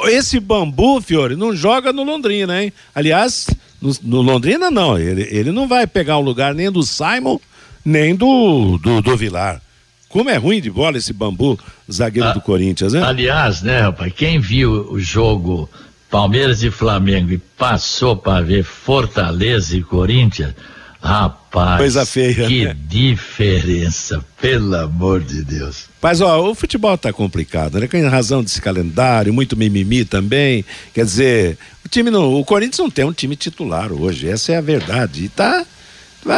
Esse 0.09 0.37
bambu, 0.37 0.99
Fiore, 0.99 1.37
não 1.37 1.55
joga 1.55 1.93
no 1.93 2.03
Londrina, 2.03 2.61
hein? 2.61 2.73
Aliás, 2.93 3.47
no, 3.81 3.95
no 4.03 4.21
Londrina 4.21 4.69
não. 4.69 4.99
Ele, 4.99 5.25
ele 5.31 5.51
não 5.53 5.65
vai 5.65 5.87
pegar 5.87 6.17
o 6.17 6.21
lugar 6.21 6.53
nem 6.53 6.69
do 6.69 6.83
Simon, 6.83 7.39
nem 7.85 8.13
do, 8.13 8.77
do, 8.79 9.01
do 9.01 9.15
Vilar. 9.15 9.61
Como 10.09 10.29
é 10.29 10.35
ruim 10.35 10.59
de 10.59 10.69
bola 10.69 10.97
esse 10.97 11.13
bambu, 11.13 11.57
zagueiro 11.89 12.27
ah, 12.27 12.33
do 12.33 12.41
Corinthians, 12.41 12.91
né? 12.91 13.01
Aliás, 13.01 13.61
né, 13.61 13.79
rapaz, 13.79 14.11
quem 14.13 14.39
viu 14.39 14.91
o 14.91 14.99
jogo 14.99 15.69
Palmeiras 16.13 16.61
e 16.61 16.69
Flamengo 16.69 17.31
e 17.31 17.39
passou 17.39 18.15
para 18.15 18.45
ver 18.45 18.63
Fortaleza 18.63 19.75
e 19.75 19.81
Corinthians, 19.81 20.53
rapaz, 21.01 21.79
Coisa 21.79 22.05
feia, 22.05 22.47
que 22.47 22.65
né? 22.65 22.77
diferença, 22.85 24.23
pelo 24.39 24.75
amor 24.75 25.21
de 25.21 25.43
Deus. 25.43 25.85
Mas 25.99 26.21
ó, 26.21 26.51
o 26.51 26.53
futebol 26.53 26.95
tá 26.99 27.11
complicado, 27.11 27.79
né? 27.79 27.87
Com 27.87 28.07
razão 28.07 28.43
desse 28.43 28.61
calendário, 28.61 29.33
muito 29.33 29.57
mimimi 29.57 30.05
também. 30.05 30.63
Quer 30.93 31.03
dizer, 31.03 31.57
o 31.83 31.89
time 31.89 32.11
não, 32.11 32.35
o 32.35 32.45
Corinthians 32.45 32.77
não 32.77 32.91
tem 32.91 33.05
um 33.05 33.11
time 33.11 33.35
titular 33.35 33.91
hoje, 33.91 34.29
essa 34.29 34.51
é 34.51 34.57
a 34.57 34.61
verdade. 34.61 35.23
E 35.23 35.29
tá, 35.29 35.65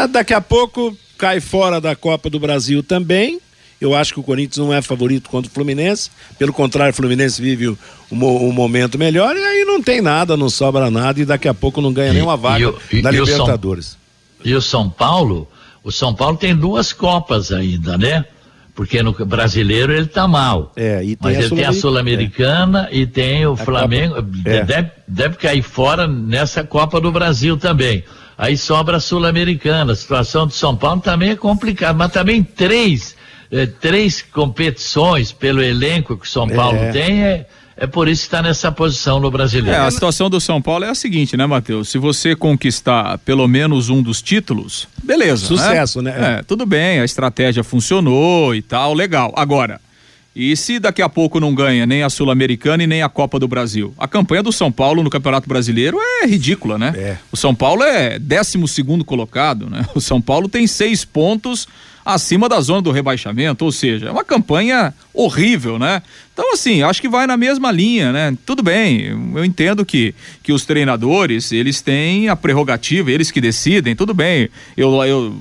daqui 0.10 0.34
a 0.34 0.40
pouco 0.40 0.98
cai 1.18 1.42
fora 1.42 1.82
da 1.82 1.98
Copa 1.98 2.30
do 2.30 2.40
Brasil 2.40 2.82
também 2.82 3.42
Eu 3.86 3.96
acho 3.96 4.14
que 4.14 4.20
o 4.20 4.24
Corinthians 4.24 4.58
não 4.58 4.74
é 4.74 4.82
favorito 4.82 5.30
contra 5.30 5.50
o 5.50 5.54
Fluminense. 5.54 6.10
Pelo 6.38 6.52
contrário, 6.52 6.92
o 6.92 6.96
Fluminense 6.96 7.42
vive 7.42 7.70
um, 7.70 7.78
um 8.12 8.52
momento 8.52 8.98
melhor 8.98 9.36
e 9.36 9.44
aí 9.44 9.66
não 9.66 9.82
tem 9.82 10.02
nada, 10.02 10.36
não 10.36 10.50
sobra 10.50 10.90
nada 10.90 11.20
e 11.20 11.26
daqui 11.26 11.48
a 11.48 11.54
pouco 11.54 11.82
não 11.82 11.94
ganha 11.94 12.12
e, 12.12 12.14
nenhuma 12.14 12.36
vaga 12.36 12.74
e, 12.92 13.02
na 13.02 13.12
Libertadores. 13.12 13.86
São, 13.86 14.00
e 14.44 14.56
o 14.56 14.62
São 14.62 14.90
Paulo, 14.90 15.48
o 15.84 15.92
São 15.92 16.14
Paulo 16.14 16.38
tem 16.38 16.56
duas 16.56 16.92
Copas 16.92 17.52
ainda, 17.52 17.98
né? 17.98 18.26
Porque 18.74 19.02
no 19.02 19.14
brasileiro 19.14 19.94
ele 19.94 20.08
tá 20.08 20.28
mal. 20.28 20.74
É, 20.76 21.02
e 21.02 21.16
tem 21.16 21.18
Mas 21.22 21.38
ele 21.38 21.56
tem 21.56 21.64
a 21.66 21.72
Sul-Americana 21.72 22.90
é. 22.92 22.98
e 22.98 23.08
tem 23.08 23.46
o 23.46 23.54
a 23.54 23.58
Flamengo. 23.58 24.18
É. 24.44 24.64
Deve, 24.64 24.92
deve 25.08 25.36
cair 25.38 25.62
fora 25.62 26.06
nessa 26.08 26.62
Copa 26.64 27.00
do 27.00 27.10
Brasil 27.10 27.56
também. 27.56 28.04
Aí 28.38 28.58
sobra 28.58 28.98
a 28.98 29.00
Sul-Americana. 29.00 29.94
A 29.94 29.96
situação 29.96 30.46
do 30.46 30.54
São 30.54 30.76
Paulo 30.76 31.00
também 31.00 31.30
é 31.30 31.36
complicada, 31.36 31.98
mas 31.98 32.12
também 32.12 32.44
três, 32.44 33.15
eh, 33.52 33.66
três 33.66 34.22
competições 34.22 35.32
pelo 35.32 35.62
elenco 35.62 36.18
que 36.18 36.26
o 36.26 36.30
São 36.30 36.48
Paulo 36.48 36.78
é. 36.78 36.92
tem 36.92 37.24
é, 37.24 37.46
é 37.78 37.86
por 37.86 38.08
isso 38.08 38.22
que 38.22 38.28
está 38.28 38.42
nessa 38.42 38.72
posição 38.72 39.20
no 39.20 39.30
brasileiro. 39.30 39.78
É, 39.78 39.86
a 39.86 39.92
situação 39.92 40.30
do 40.30 40.40
São 40.40 40.62
Paulo 40.62 40.86
é 40.86 40.90
a 40.90 40.96
seguinte, 40.96 41.36
né, 41.36 41.46
Matheus? 41.46 41.90
Se 41.90 41.98
você 41.98 42.36
conquistar 42.36 43.18
pelo 43.20 43.48
menos 43.48 43.90
um 43.90 44.02
dos 44.02 44.22
títulos, 44.22 44.88
beleza. 45.04 45.46
Sucesso, 45.46 46.02
né? 46.02 46.12
né? 46.12 46.40
É, 46.40 46.44
tudo 46.44 46.66
bem, 46.66 47.00
a 47.00 47.06
estratégia 47.06 47.64
funcionou 47.64 48.56
e 48.56 48.62
tal, 48.62 48.94
legal. 48.94 49.34
Agora, 49.36 49.82
e 50.36 50.56
se 50.58 50.80
daqui 50.80 51.02
a 51.02 51.08
pouco 51.08 51.40
não 51.40 51.56
ganha 51.56 51.86
nem 51.86 52.04
a 52.04 52.10
Sul-Americana 52.10 52.84
e 52.84 52.88
nem 52.88 53.02
a 53.02 53.08
Copa 53.08 53.40
do 53.40 53.48
Brasil? 53.48 53.94
A 53.98 54.06
campanha 54.06 54.44
do 54.44 54.52
São 54.52 54.70
Paulo 54.70 55.02
no 55.02 55.10
Campeonato 55.10 55.48
Brasileiro 55.48 55.98
é 56.22 56.26
ridícula, 56.26 56.78
né? 56.78 56.94
É. 56.98 57.18
O 57.32 57.38
São 57.38 57.56
Paulo 57.56 57.84
é 57.84 58.20
12 58.20 58.68
segundo 58.68 59.06
colocado, 59.06 59.70
né? 59.70 59.86
O 59.96 60.02
São 60.02 60.20
Paulo 60.22 60.50
tem 60.50 60.68
seis 60.68 61.06
pontos 61.06 61.68
acima 62.06 62.48
da 62.48 62.62
zona 62.62 62.84
do 62.84 62.92
rebaixamento, 62.92 63.66
ou 63.66 63.72
seja, 63.72 64.08
é 64.08 64.12
uma 64.12 64.24
campanha 64.24 64.94
horrível, 65.12 65.80
né? 65.80 66.04
Então, 66.32 66.54
assim, 66.54 66.84
acho 66.84 67.02
que 67.02 67.10
vai 67.10 67.26
na 67.26 67.36
mesma 67.36 67.72
linha, 67.72 68.12
né? 68.12 68.38
Tudo 68.46 68.62
bem, 68.62 69.08
eu 69.34 69.44
entendo 69.44 69.84
que, 69.84 70.14
que 70.44 70.54
os 70.54 70.66
treinadores, 70.66 71.52
eles 71.52 71.82
têm 71.82 72.30
a 72.30 72.36
prerrogativa, 72.36 73.12
eles 73.12 73.32
que 73.32 73.42
decidem, 73.42 73.96
tudo 73.96 74.14
bem. 74.14 74.50
Eu, 74.78 75.04
eu, 75.04 75.36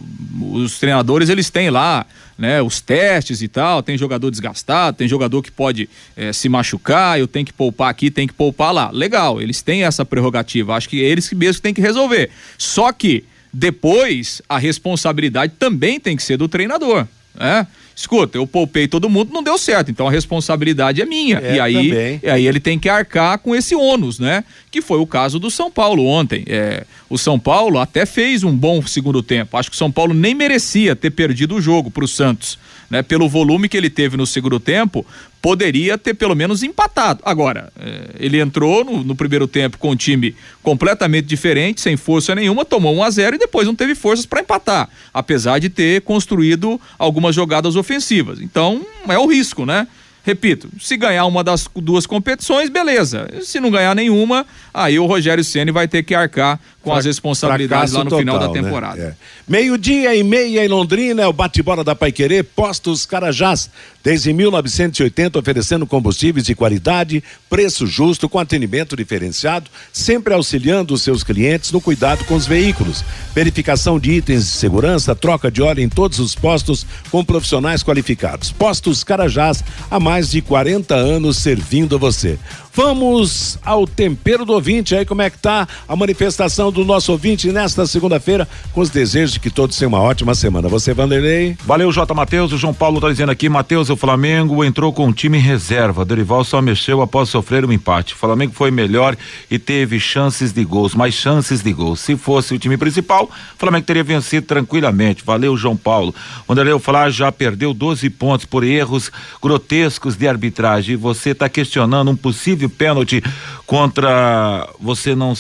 os 0.53 0.79
treinadores, 0.79 1.29
eles 1.29 1.51
têm 1.51 1.69
lá 1.69 2.07
né, 2.39 2.63
os 2.63 2.81
testes 2.81 3.43
e 3.43 3.49
tal, 3.49 3.83
tem 3.83 3.99
jogador 3.99 4.31
desgastado, 4.31 4.97
tem 4.97 5.07
jogador 5.07 5.43
que 5.43 5.51
pode 5.51 5.89
é, 6.17 6.33
se 6.33 6.49
machucar, 6.49 7.19
eu 7.19 7.29
tenho 7.29 7.45
que 7.45 7.53
poupar 7.53 7.91
aqui, 7.91 8.11
tem 8.11 8.27
que 8.27 8.33
poupar 8.33 8.73
lá. 8.73 8.91
Legal, 8.91 9.41
eles 9.41 9.61
têm 9.61 9.85
essa 9.85 10.05
prerrogativa, 10.05 10.75
acho 10.75 10.89
que 10.89 10.99
eles 10.99 11.31
mesmo 11.33 11.61
têm 11.61 11.75
que 11.75 11.81
resolver. 11.81 12.31
Só 12.57 12.91
que 12.91 13.25
depois 13.55 14.43
a 14.49 14.59
responsabilidade 14.59 15.55
também 15.59 16.01
tem 16.01 16.17
que 16.17 16.23
ser 16.23 16.37
do 16.37 16.49
treinador, 16.49 17.07
né? 17.35 17.67
escuta, 17.97 18.37
eu 18.37 18.47
poupei 18.47 18.89
todo 18.89 19.09
mundo, 19.09 19.33
não 19.33 19.43
deu 19.43 19.57
certo, 19.57 19.91
então 19.91 20.09
a 20.09 20.11
responsabilidade 20.11 21.01
é 21.01 21.07
minha. 21.07 21.39
É, 21.39 21.55
e 21.55 21.61
aí, 21.61 22.21
e 22.23 22.29
aí 22.29 22.47
ele 22.47 22.59
tem 22.59 22.79
que 22.79 22.89
arcar 22.89 23.39
com 23.39 23.55
esse 23.55 23.75
ônus, 23.75 24.19
né? 24.19 24.43
Que 24.71 24.83
foi 24.83 24.99
o 24.99 25.07
caso 25.07 25.39
do 25.39 25.51
São 25.51 25.71
Paulo 25.71 26.05
ontem. 26.05 26.45
É, 26.49 26.85
o 27.09 27.17
São 27.17 27.39
Paulo 27.39 27.79
até 27.79 28.05
fez 28.05 28.43
um 28.43 28.55
bom 28.55 28.85
segundo 28.85 29.23
tempo. 29.23 29.57
Acho 29.57 29.71
que 29.71 29.77
o 29.77 29.79
São 29.79 29.93
Paulo 29.93 30.13
nem 30.13 30.35
merecia 30.35 30.97
ter 30.97 31.11
perdido 31.11 31.55
o 31.55 31.61
jogo 31.61 31.91
para 31.91 32.05
o 32.05 32.09
Santos 32.09 32.59
né, 32.91 33.03
pelo 33.03 33.29
volume 33.29 33.69
que 33.69 33.77
ele 33.77 33.91
teve 33.91 34.17
no 34.17 34.27
segundo 34.27 34.59
tempo, 34.61 35.07
poderia 35.41 35.99
ter 35.99 36.15
pelo 36.15 36.35
menos 36.35 36.63
empatado. 36.63 37.21
Agora, 37.25 37.71
é, 37.79 38.11
ele 38.19 38.41
entrou 38.41 38.85
no, 38.85 39.05
no, 39.05 39.15
primeiro 39.15 39.47
tempo 39.47 39.77
com 39.77 39.91
um 39.91 39.97
time 39.97 40.35
completamente 40.63 41.27
diferente, 41.27 41.81
sem 41.81 41.97
força 41.97 42.35
nenhuma, 42.35 42.65
tomou 42.65 42.95
1 42.97 43.03
a 43.03 43.11
0 43.11 43.37
e 43.37 43.39
depois 43.39 43.67
não 43.67 43.75
teve 43.75 43.95
forças 43.95 44.25
para 44.25 44.41
empatar, 44.41 44.89
apesar 45.13 45.59
de 45.59 45.69
ter 45.69 46.01
construído 46.03 46.81
algumas 46.99 47.35
jogadas 47.35 47.77
ofensivas. 47.77 48.41
Então, 48.41 48.87
é 49.07 49.19
o 49.19 49.27
risco, 49.27 49.67
né? 49.67 49.87
Repito, 50.25 50.71
se 50.81 50.97
ganhar 50.97 51.27
uma 51.27 51.45
das 51.45 51.69
duas 51.77 52.07
competições, 52.07 52.71
beleza. 52.71 53.29
Se 53.43 53.61
não 53.61 53.71
ganhar 53.71 53.95
nenhuma, 53.95 54.47
aí 54.73 54.99
o 54.99 55.05
Rogério 55.05 55.45
Ceni 55.45 55.71
vai 55.71 55.87
ter 55.87 56.03
que 56.03 56.15
arcar 56.15 56.59
com 56.85 56.93
as 56.93 57.07
responsabilidades 57.07 57.95
lá 57.95 58.05
no 58.05 58.11
total, 58.11 58.19
final 58.21 58.39
da 58.39 58.49
né? 58.49 58.53
temporada. 58.53 58.97
Né? 59.03 59.09
É. 59.09 59.15
Meio-dia 59.49 60.15
e 60.15 60.23
meia 60.23 60.65
em 60.65 60.69
Londrina, 60.69 61.23
é 61.23 61.27
o 61.27 61.33
bate-bola 61.33 61.83
da 61.83 61.95
Paiquerê, 61.95 62.43
Postos 62.43 63.07
Carajás. 63.07 63.71
Desde 64.03 64.35
1980, 64.35 65.39
oferecendo 65.39 65.87
combustíveis 65.87 66.45
de 66.45 66.55
qualidade, 66.55 67.25
preço 67.49 67.87
justo, 67.87 68.29
com 68.29 68.39
atendimento 68.39 68.95
diferenciado, 68.95 69.71
sempre 69.93 70.35
auxiliando 70.35 70.93
os 70.93 71.01
seus 71.01 71.25
clientes 71.25 71.73
no 71.73 71.81
cuidado 71.81 72.23
com 72.27 72.35
os 72.35 72.47
veículos. 72.47 73.03
Verificação 73.35 73.99
de 73.99 74.13
itens 74.13 74.45
de 74.45 74.51
segurança, 74.51 75.15
troca 75.15 75.51
de 75.51 75.63
óleo 75.63 75.83
em 75.83 75.89
todos 75.89 76.19
os 76.19 76.35
postos 76.35 76.87
com 77.11 77.25
profissionais 77.25 77.83
qualificados. 77.83 78.53
Postos 78.53 79.03
Carajás, 79.03 79.65
há 79.91 79.99
mais 79.99 80.31
de 80.31 80.43
40 80.43 80.95
anos 80.95 81.39
servindo 81.39 81.97
a 81.97 81.99
você. 81.99 82.39
Vamos 82.77 83.57
ao 83.65 83.87
tempero 83.87 84.45
do 84.45 84.53
ouvinte 84.53 84.97
aí, 84.97 85.07
como 85.07 85.23
é 85.23 85.31
que 85.31 85.39
tá 85.39 85.69
a 85.87 85.95
manifestação 85.95 86.73
do 86.73 86.85
nosso 86.85 87.13
ouvinte 87.13 87.53
nesta 87.53 87.87
segunda-feira, 87.87 88.49
com 88.73 88.81
os 88.81 88.91
desejos 88.91 89.35
de 89.35 89.39
que 89.39 89.49
todos 89.49 89.79
tenham 89.79 89.91
uma 89.91 90.01
ótima 90.01 90.35
semana. 90.35 90.69
Você, 90.69 90.93
Vanderlei? 90.93 91.57
Valeu, 91.65 91.93
J. 91.93 92.13
Matheus. 92.13 92.53
O 92.53 92.59
João 92.59 92.75
Paulo 92.75 93.01
tá 93.01 93.09
dizendo 93.09 93.31
aqui, 93.31 93.49
Matheus, 93.49 93.91
o 93.91 93.97
Flamengo 93.97 94.65
entrou 94.65 94.93
com 94.93 95.07
um 95.07 95.13
time 95.13 95.39
em 95.39 95.41
reserva. 95.41 96.05
Dorival 96.05 96.43
só 96.43 96.61
mexeu 96.61 97.01
após 97.01 97.29
sofrer 97.29 97.65
um 97.65 97.73
empate. 97.73 98.15
O 98.15 98.17
Flamengo 98.17 98.53
foi 98.53 98.73
melhor 98.73 99.17
e 99.49 99.57
teve 99.57 100.01
chances 100.01 100.53
de 100.53 100.65
gols, 100.65 100.97
mais 100.97 101.15
chances 101.15 101.63
de 101.63 101.73
gols. 101.73 102.01
Se 102.01 102.17
fosse 102.17 102.55
o 102.55 102.59
time 102.59 102.77
principal, 102.77 103.27
o 103.27 103.57
Flamengo 103.57 103.87
teria 103.87 104.03
vencido 104.03 104.49
tranquilamente. 104.49 105.23
Valeu, 105.25 105.57
João 105.57 105.77
Paulo. 105.77 106.13
Vanderlei 106.49 106.77
Flá 106.81 107.09
já 107.09 107.31
perdeu 107.31 107.73
12 107.73 108.11
pontos 108.11 108.47
por 108.47 108.65
erros 108.65 109.13
grotescos 109.41 110.17
de 110.17 110.27
arbitragem. 110.27 110.97
Você 110.97 111.31
está 111.31 111.49
questionando 111.49 112.11
um 112.11 112.17
possível 112.17 112.64
teve 112.65 112.69
pênalti 112.69 113.23
contra. 113.67 114.69
Você 114.81 115.15
não 115.15 115.35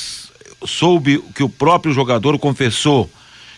soube 0.64 1.22
que 1.34 1.42
o 1.42 1.48
próprio 1.48 1.92
jogador 1.92 2.38
confessou 2.38 3.10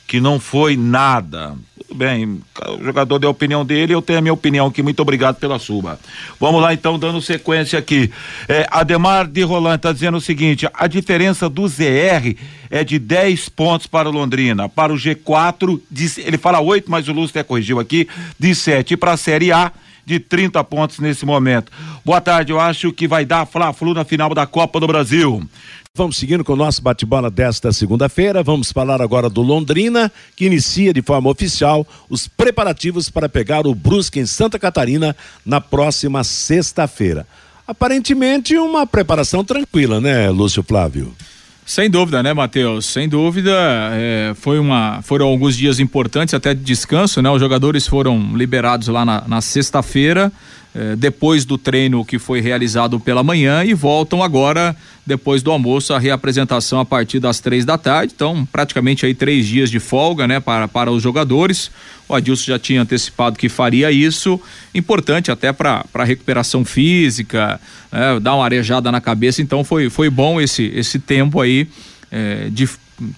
que 0.06 0.20
não 0.20 0.38
foi 0.38 0.76
nada. 0.76 1.56
Tudo 1.76 1.98
bem, 1.98 2.40
o 2.78 2.84
jogador 2.84 3.18
deu 3.18 3.28
a 3.28 3.32
opinião 3.32 3.64
dele, 3.64 3.92
eu 3.92 4.00
tenho 4.00 4.20
a 4.20 4.22
minha 4.22 4.32
opinião 4.32 4.68
aqui. 4.68 4.82
Muito 4.82 5.00
obrigado 5.00 5.36
pela 5.36 5.58
sua. 5.58 5.98
Vamos 6.38 6.62
lá 6.62 6.72
então, 6.72 6.98
dando 6.98 7.20
sequência 7.20 7.78
aqui. 7.78 8.10
É, 8.48 8.66
Ademar 8.70 9.26
de 9.26 9.42
Roland 9.42 9.76
está 9.76 9.92
dizendo 9.92 10.16
o 10.16 10.20
seguinte: 10.20 10.68
a 10.72 10.86
diferença 10.86 11.48
do 11.48 11.66
ZR 11.66 12.36
é 12.70 12.84
de 12.84 12.98
10 12.98 13.48
pontos 13.48 13.86
para 13.86 14.08
o 14.08 14.12
Londrina. 14.12 14.68
Para 14.68 14.92
o 14.92 14.96
G4, 14.96 15.80
de, 15.90 16.20
ele 16.20 16.38
fala 16.38 16.60
8, 16.60 16.90
mas 16.90 17.08
o 17.08 17.12
Lúcio 17.12 17.30
até 17.30 17.42
corrigiu 17.42 17.80
aqui, 17.80 18.08
de 18.38 18.54
7. 18.54 18.94
E 18.94 18.96
para 18.96 19.12
a 19.12 19.16
Série 19.16 19.50
A 19.50 19.72
de 20.06 20.20
30 20.20 20.62
pontos 20.64 21.00
nesse 21.00 21.26
momento. 21.26 21.72
Boa 22.04 22.20
tarde, 22.20 22.52
eu 22.52 22.60
acho 22.60 22.92
que 22.92 23.08
vai 23.08 23.26
dar 23.26 23.44
Fla-Flu 23.44 23.92
na 23.92 24.04
final 24.04 24.32
da 24.32 24.46
Copa 24.46 24.78
do 24.78 24.86
Brasil. 24.86 25.42
Vamos 25.96 26.18
seguindo 26.18 26.44
com 26.44 26.52
o 26.52 26.56
nosso 26.56 26.80
bate-bola 26.80 27.30
desta 27.30 27.72
segunda-feira. 27.72 28.42
Vamos 28.42 28.70
falar 28.70 29.02
agora 29.02 29.28
do 29.28 29.42
Londrina, 29.42 30.12
que 30.36 30.44
inicia 30.44 30.92
de 30.92 31.02
forma 31.02 31.28
oficial 31.28 31.86
os 32.08 32.28
preparativos 32.28 33.10
para 33.10 33.28
pegar 33.28 33.66
o 33.66 33.74
Brusque 33.74 34.20
em 34.20 34.26
Santa 34.26 34.58
Catarina 34.58 35.16
na 35.44 35.60
próxima 35.60 36.22
sexta-feira. 36.22 37.26
Aparentemente 37.66 38.56
uma 38.56 38.86
preparação 38.86 39.42
tranquila, 39.42 40.00
né, 40.00 40.30
Lúcio 40.30 40.62
Flávio? 40.62 41.12
Sem 41.66 41.90
dúvida, 41.90 42.22
né, 42.22 42.32
Matheus? 42.32 42.86
Sem 42.86 43.08
dúvida, 43.08 43.50
é, 43.92 44.32
foi 44.36 44.60
uma, 44.60 45.02
foram 45.02 45.26
alguns 45.26 45.56
dias 45.56 45.80
importantes, 45.80 46.32
até 46.32 46.54
de 46.54 46.60
descanso, 46.60 47.20
né? 47.20 47.28
Os 47.28 47.40
jogadores 47.40 47.88
foram 47.88 48.36
liberados 48.36 48.86
lá 48.86 49.04
na, 49.04 49.24
na 49.26 49.40
sexta-feira. 49.40 50.32
Eh, 50.78 50.94
depois 50.94 51.46
do 51.46 51.56
treino 51.56 52.04
que 52.04 52.18
foi 52.18 52.42
realizado 52.42 53.00
pela 53.00 53.22
manhã 53.22 53.64
e 53.64 53.72
voltam 53.72 54.22
agora 54.22 54.76
depois 55.06 55.42
do 55.42 55.50
almoço 55.50 55.94
a 55.94 55.98
reapresentação 55.98 56.78
a 56.78 56.84
partir 56.84 57.18
das 57.18 57.40
três 57.40 57.64
da 57.64 57.78
tarde. 57.78 58.12
Então, 58.14 58.46
praticamente 58.52 59.06
aí 59.06 59.14
três 59.14 59.46
dias 59.46 59.70
de 59.70 59.80
folga, 59.80 60.28
né, 60.28 60.38
para, 60.38 60.68
para 60.68 60.90
os 60.90 61.02
jogadores. 61.02 61.70
O 62.06 62.14
Adilson 62.14 62.44
já 62.48 62.58
tinha 62.58 62.82
antecipado 62.82 63.38
que 63.38 63.48
faria 63.48 63.90
isso, 63.90 64.38
importante 64.74 65.30
até 65.30 65.50
para 65.50 66.04
recuperação 66.04 66.62
física, 66.62 67.58
né, 67.90 68.20
dar 68.20 68.34
uma 68.34 68.44
arejada 68.44 68.92
na 68.92 69.00
cabeça. 69.00 69.40
Então, 69.40 69.64
foi, 69.64 69.88
foi 69.88 70.10
bom 70.10 70.38
esse, 70.38 70.64
esse 70.74 70.98
tempo 70.98 71.40
aí 71.40 71.66
é, 72.10 72.48
de 72.50 72.68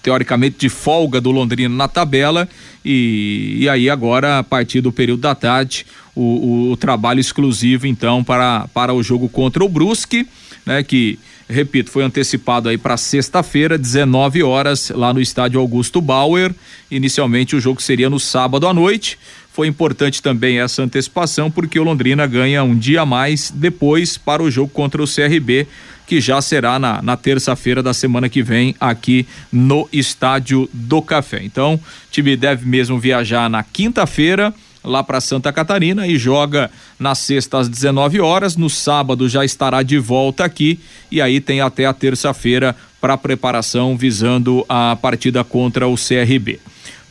teoricamente 0.01 0.57
de 0.59 0.69
folga 0.69 1.21
do 1.21 1.31
Londrina 1.31 1.73
na 1.73 1.87
tabela 1.87 2.47
e, 2.83 3.57
e 3.59 3.69
aí 3.69 3.89
agora 3.89 4.39
a 4.39 4.43
partir 4.43 4.81
do 4.81 4.91
período 4.91 5.21
da 5.21 5.33
tarde 5.33 5.85
o, 6.15 6.21
o, 6.21 6.71
o, 6.71 6.77
trabalho 6.77 7.19
exclusivo 7.19 7.87
então 7.87 8.23
para, 8.23 8.67
para 8.73 8.93
o 8.93 9.01
jogo 9.01 9.29
contra 9.29 9.63
o 9.63 9.69
Brusque, 9.69 10.27
né, 10.65 10.83
que 10.83 11.17
repito, 11.49 11.89
foi 11.89 12.03
antecipado 12.03 12.69
aí 12.69 12.77
para 12.77 12.95
sexta-feira, 12.95 13.77
19 13.77 14.43
horas, 14.43 14.91
lá 14.91 15.11
no 15.11 15.19
estádio 15.19 15.59
Augusto 15.59 15.99
Bauer. 15.99 16.53
Inicialmente 16.91 17.55
o 17.55 17.59
jogo 17.59 17.81
seria 17.81 18.09
no 18.09 18.19
sábado 18.19 18.67
à 18.67 18.73
noite. 18.73 19.17
Foi 19.51 19.67
importante 19.67 20.21
também 20.21 20.59
essa 20.59 20.83
antecipação 20.83 21.49
porque 21.49 21.79
o 21.79 21.83
Londrina 21.83 22.27
ganha 22.27 22.63
um 22.63 22.77
dia 22.77 23.01
a 23.01 23.05
mais 23.05 23.51
depois 23.51 24.17
para 24.17 24.43
o 24.43 24.51
jogo 24.51 24.71
contra 24.71 25.01
o 25.01 25.07
CRB 25.07 25.67
que 26.09 26.19
já 26.19 26.41
será 26.41 26.79
na, 26.79 27.03
na 27.03 27.15
terça-feira 27.15 27.83
da 27.83 27.93
semana 27.93 28.27
que 28.27 28.41
vem 28.41 28.75
aqui 28.79 29.27
no 29.51 29.87
Estádio 29.93 30.67
do 30.73 31.03
Café. 31.03 31.39
Então, 31.43 31.75
o 31.75 31.79
time 32.09 32.35
deve 32.35 32.67
mesmo 32.67 32.97
viajar 32.97 33.47
na 33.47 33.61
quinta-feira 33.61 34.51
lá 34.83 35.03
para 35.03 35.21
Santa 35.21 35.53
Catarina 35.53 36.07
e 36.07 36.17
joga 36.17 36.71
na 36.97 37.13
sexta 37.13 37.59
às 37.59 37.69
19 37.69 38.19
horas. 38.19 38.57
No 38.57 38.71
sábado 38.71 39.29
já 39.29 39.45
estará 39.45 39.83
de 39.83 39.99
volta 39.99 40.43
aqui 40.43 40.79
e 41.11 41.21
aí 41.21 41.39
tem 41.39 41.61
até 41.61 41.85
a 41.85 41.93
terça-feira 41.93 42.75
para 42.99 43.15
preparação 43.15 43.95
visando 43.95 44.65
a 44.67 44.97
partida 44.99 45.43
contra 45.43 45.87
o 45.87 45.93
CRB. 45.93 46.59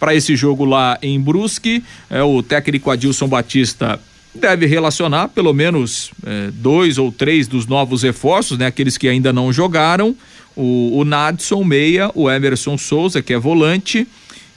Para 0.01 0.13
esse 0.13 0.35
jogo 0.35 0.65
lá 0.65 0.99
em 1.01 1.21
Brusque, 1.21 1.85
é, 2.11 2.21
o 2.21 2.43
técnico 2.43 2.91
Adilson 2.91 3.29
Batista 3.29 4.01
deve 4.38 4.66
relacionar 4.66 5.29
pelo 5.29 5.53
menos 5.53 6.11
é, 6.27 6.51
dois 6.53 6.96
ou 6.96 7.12
três 7.12 7.46
dos 7.46 7.66
novos 7.66 8.03
reforços, 8.03 8.57
né? 8.57 8.66
Aqueles 8.66 8.96
que 8.96 9.09
ainda 9.09 9.33
não 9.33 9.53
jogaram, 9.53 10.16
o, 10.57 10.98
o 10.98 11.05
Nadson 11.05 11.62
Meia, 11.64 12.11
o 12.14 12.31
Emerson 12.31 12.79
Souza, 12.79 13.20
que 13.20 13.33
é 13.33 13.38
volante, 13.38 14.07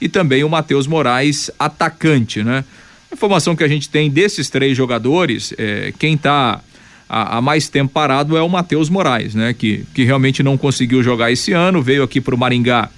e 0.00 0.08
também 0.08 0.42
o 0.42 0.48
Matheus 0.48 0.86
Moraes, 0.86 1.50
atacante, 1.58 2.42
né? 2.42 2.64
A 3.10 3.14
informação 3.14 3.54
que 3.54 3.62
a 3.62 3.68
gente 3.68 3.90
tem 3.90 4.10
desses 4.10 4.48
três 4.48 4.76
jogadores, 4.76 5.52
é, 5.58 5.92
quem 5.98 6.14
está 6.14 6.60
há, 7.08 7.42
mais 7.42 7.68
tempo 7.68 7.92
parado 7.92 8.36
é 8.36 8.42
o 8.42 8.48
Matheus 8.48 8.88
Moraes, 8.88 9.34
né? 9.34 9.52
Que, 9.52 9.84
que 9.94 10.04
realmente 10.04 10.42
não 10.42 10.56
conseguiu 10.56 11.02
jogar 11.02 11.30
esse 11.30 11.52
ano, 11.52 11.82
veio 11.82 12.02
aqui 12.02 12.20
para 12.20 12.34
o 12.34 12.38
Maringá 12.38 12.88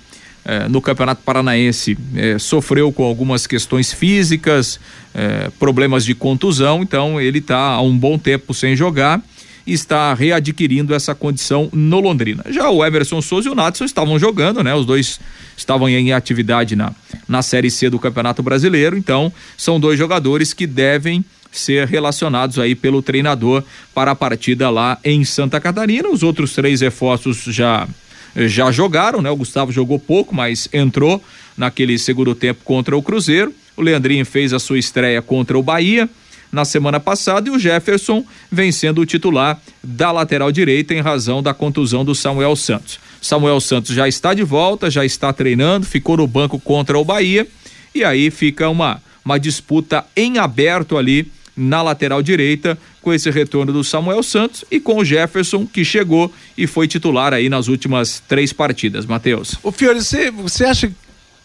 é, 0.45 0.69
no 0.69 0.81
Campeonato 0.81 1.23
Paranaense, 1.23 1.97
é, 2.15 2.39
sofreu 2.39 2.93
com 2.93 3.05
algumas 3.05 3.47
questões 3.47 3.93
físicas, 3.93 4.79
é, 5.15 5.51
problemas 5.59 6.05
de 6.05 6.15
contusão, 6.15 6.83
então 6.83 7.21
ele 7.21 7.39
está 7.39 7.59
há 7.59 7.81
um 7.81 7.97
bom 7.97 8.19
tempo 8.19 8.53
sem 8.53 8.77
jogar 8.77 9.23
e 9.67 9.73
está 9.73 10.13
readquirindo 10.13 10.95
essa 10.95 11.15
condição 11.15 11.71
no 11.73 11.99
Londrina. 12.01 12.45
Já 12.51 12.69
o 12.69 12.85
Emerson 12.85 13.23
Souza 13.23 13.49
e 13.49 13.53
o 13.53 13.55
Natson 13.55 13.85
estavam 13.85 14.19
jogando, 14.19 14.63
né? 14.63 14.75
Os 14.75 14.85
dois 14.85 15.19
estavam 15.57 15.89
em 15.89 16.13
atividade 16.13 16.77
na, 16.77 16.93
na 17.27 17.41
Série 17.41 17.71
C 17.71 17.89
do 17.89 17.99
Campeonato 17.99 18.43
Brasileiro, 18.43 18.97
então 18.97 19.33
são 19.57 19.81
dois 19.81 19.99
jogadores 19.99 20.53
que 20.53 20.67
devem 20.67 21.25
ser 21.51 21.87
relacionados 21.87 22.59
aí 22.59 22.75
pelo 22.75 23.01
treinador 23.01 23.63
para 23.95 24.11
a 24.11 24.15
partida 24.15 24.69
lá 24.71 24.99
em 25.05 25.25
Santa 25.25 25.61
Catarina. 25.61 26.09
Os 26.09 26.23
outros 26.23 26.53
três 26.53 26.81
reforços 26.81 27.45
já 27.45 27.89
já 28.37 28.71
jogaram, 28.71 29.23
né? 29.23 29.31
O 29.31 29.37
Gustavo 29.37 29.73
jogou 29.73 29.99
pouco, 29.99 30.35
mas 30.35 30.69
entrou 30.73 31.23
naquele 31.57 31.99
segundo 31.99 32.35
tempo 32.35 32.61
contra 32.65 32.97
o 32.97 33.03
Cruzeiro. 33.03 33.55
O 33.77 33.83
Leandrinho 33.83 34.25
fez 34.25 34.53
a 34.53 34.59
sua 34.59 34.79
estreia 34.79 35.21
contra 35.23 35.59
o 35.59 35.63
Bahia 35.63 36.09
na 36.53 36.65
semana 36.65 37.01
passada 37.01 37.49
e 37.49 37.53
o 37.53 37.59
Jefferson 37.59 38.25
vem 38.51 38.71
sendo 38.71 39.01
o 39.01 39.07
titular 39.07 39.61
da 39.83 40.13
lateral 40.13 40.53
direita 40.53 40.95
em 40.95 41.01
razão 41.01 41.43
da 41.43 41.53
contusão 41.53 42.05
do 42.05 42.15
Samuel 42.15 42.55
Santos. 42.55 43.01
Samuel 43.21 43.61
Santos 43.61 43.95
já 43.95 44.07
está 44.07 44.33
de 44.35 44.45
volta, 44.45 44.91
já 44.91 45.05
está 45.05 45.33
treinando, 45.33 45.87
ficou 45.87 46.17
no 46.17 46.27
banco 46.27 46.59
contra 46.61 46.99
o 46.99 47.05
Bahia 47.05 47.47
e 47.95 48.05
aí 48.05 48.31
fica 48.31 48.69
uma 48.69 49.03
uma 49.25 49.39
disputa 49.39 50.05
em 50.15 50.39
aberto 50.39 50.99
ali 50.99 51.33
na 51.57 51.83
lateral 51.83 52.23
direita 52.23 52.77
com 53.01 53.13
esse 53.13 53.31
retorno 53.31 53.73
do 53.73 53.85
Samuel 53.85 54.23
Santos 54.23 54.65
e 54.71 54.81
com 54.81 54.99
o 54.99 55.05
Jefferson 55.05 55.67
que 55.67 55.85
chegou 55.85 56.33
e 56.57 56.67
foi 56.67 56.89
titular 56.89 57.33
aí 57.33 57.49
nas 57.49 57.69
últimas 57.69 58.23
três 58.27 58.53
partidas. 58.53 59.07
Matheus. 59.07 59.57
O 59.63 59.71
Fiore, 59.71 60.01
você 60.33 60.65
acha 60.65 60.91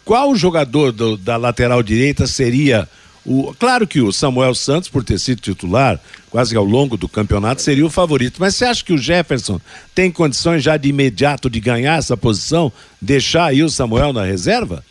qual 0.04 0.34
jogador 0.34 0.92
do, 0.92 1.16
da 1.16 1.36
lateral 1.36 1.82
direita 1.82 2.26
seria 2.26 2.88
o, 3.24 3.54
claro 3.58 3.86
que 3.86 4.00
o 4.00 4.12
Samuel 4.12 4.54
Santos, 4.54 4.88
por 4.88 5.04
ter 5.04 5.18
sido 5.18 5.40
titular 5.40 6.00
quase 6.30 6.56
ao 6.56 6.64
longo 6.64 6.96
do 6.96 7.08
campeonato, 7.08 7.60
seria 7.60 7.84
o 7.84 7.90
favorito. 7.90 8.38
Mas 8.40 8.56
você 8.56 8.64
acha 8.64 8.84
que 8.84 8.92
o 8.92 8.98
Jefferson 8.98 9.60
tem 9.94 10.10
condições 10.10 10.62
já 10.62 10.76
de 10.76 10.88
imediato 10.88 11.50
de 11.50 11.60
ganhar 11.60 11.98
essa 11.98 12.16
posição, 12.16 12.72
deixar 13.00 13.46
aí 13.46 13.62
o 13.62 13.68
Samuel 13.68 14.12
na 14.12 14.24
reserva? 14.24 14.82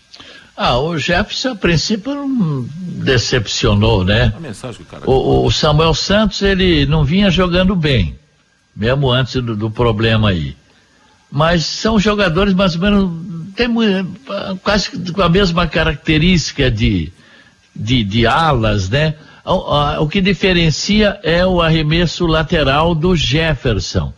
Ah, 0.61 0.77
o 0.77 0.97
Jefferson, 0.97 1.51
a 1.51 1.55
princípio, 1.55 2.13
não 2.13 2.67
decepcionou, 2.75 4.03
né? 4.03 4.33
A 4.35 4.41
mensagem 4.41 4.85
cara 4.85 5.09
o, 5.09 5.45
o, 5.45 5.51
Samuel 5.53 5.93
Santos, 5.93 6.41
ele 6.41 6.85
não 6.85 7.05
vinha 7.05 7.31
jogando 7.31 7.73
bem, 7.77 8.19
mesmo 8.75 9.09
antes 9.09 9.35
do, 9.35 9.55
do 9.55 9.71
problema 9.71 10.31
aí. 10.31 10.57
Mas 11.31 11.63
são 11.63 11.97
jogadores 11.97 12.53
mais 12.53 12.75
ou 12.75 12.81
menos, 12.81 13.09
tem 13.55 13.69
quase 14.61 14.89
com 15.13 15.21
a 15.21 15.29
mesma 15.29 15.65
característica 15.65 16.69
de, 16.69 17.09
de, 17.73 18.03
de 18.03 18.27
alas, 18.27 18.89
né? 18.89 19.15
O, 19.45 20.03
o 20.03 20.09
que 20.09 20.19
diferencia 20.19 21.17
é 21.23 21.45
o 21.45 21.61
arremesso 21.61 22.27
lateral 22.27 22.93
do 22.93 23.15
Jefferson. 23.15 24.11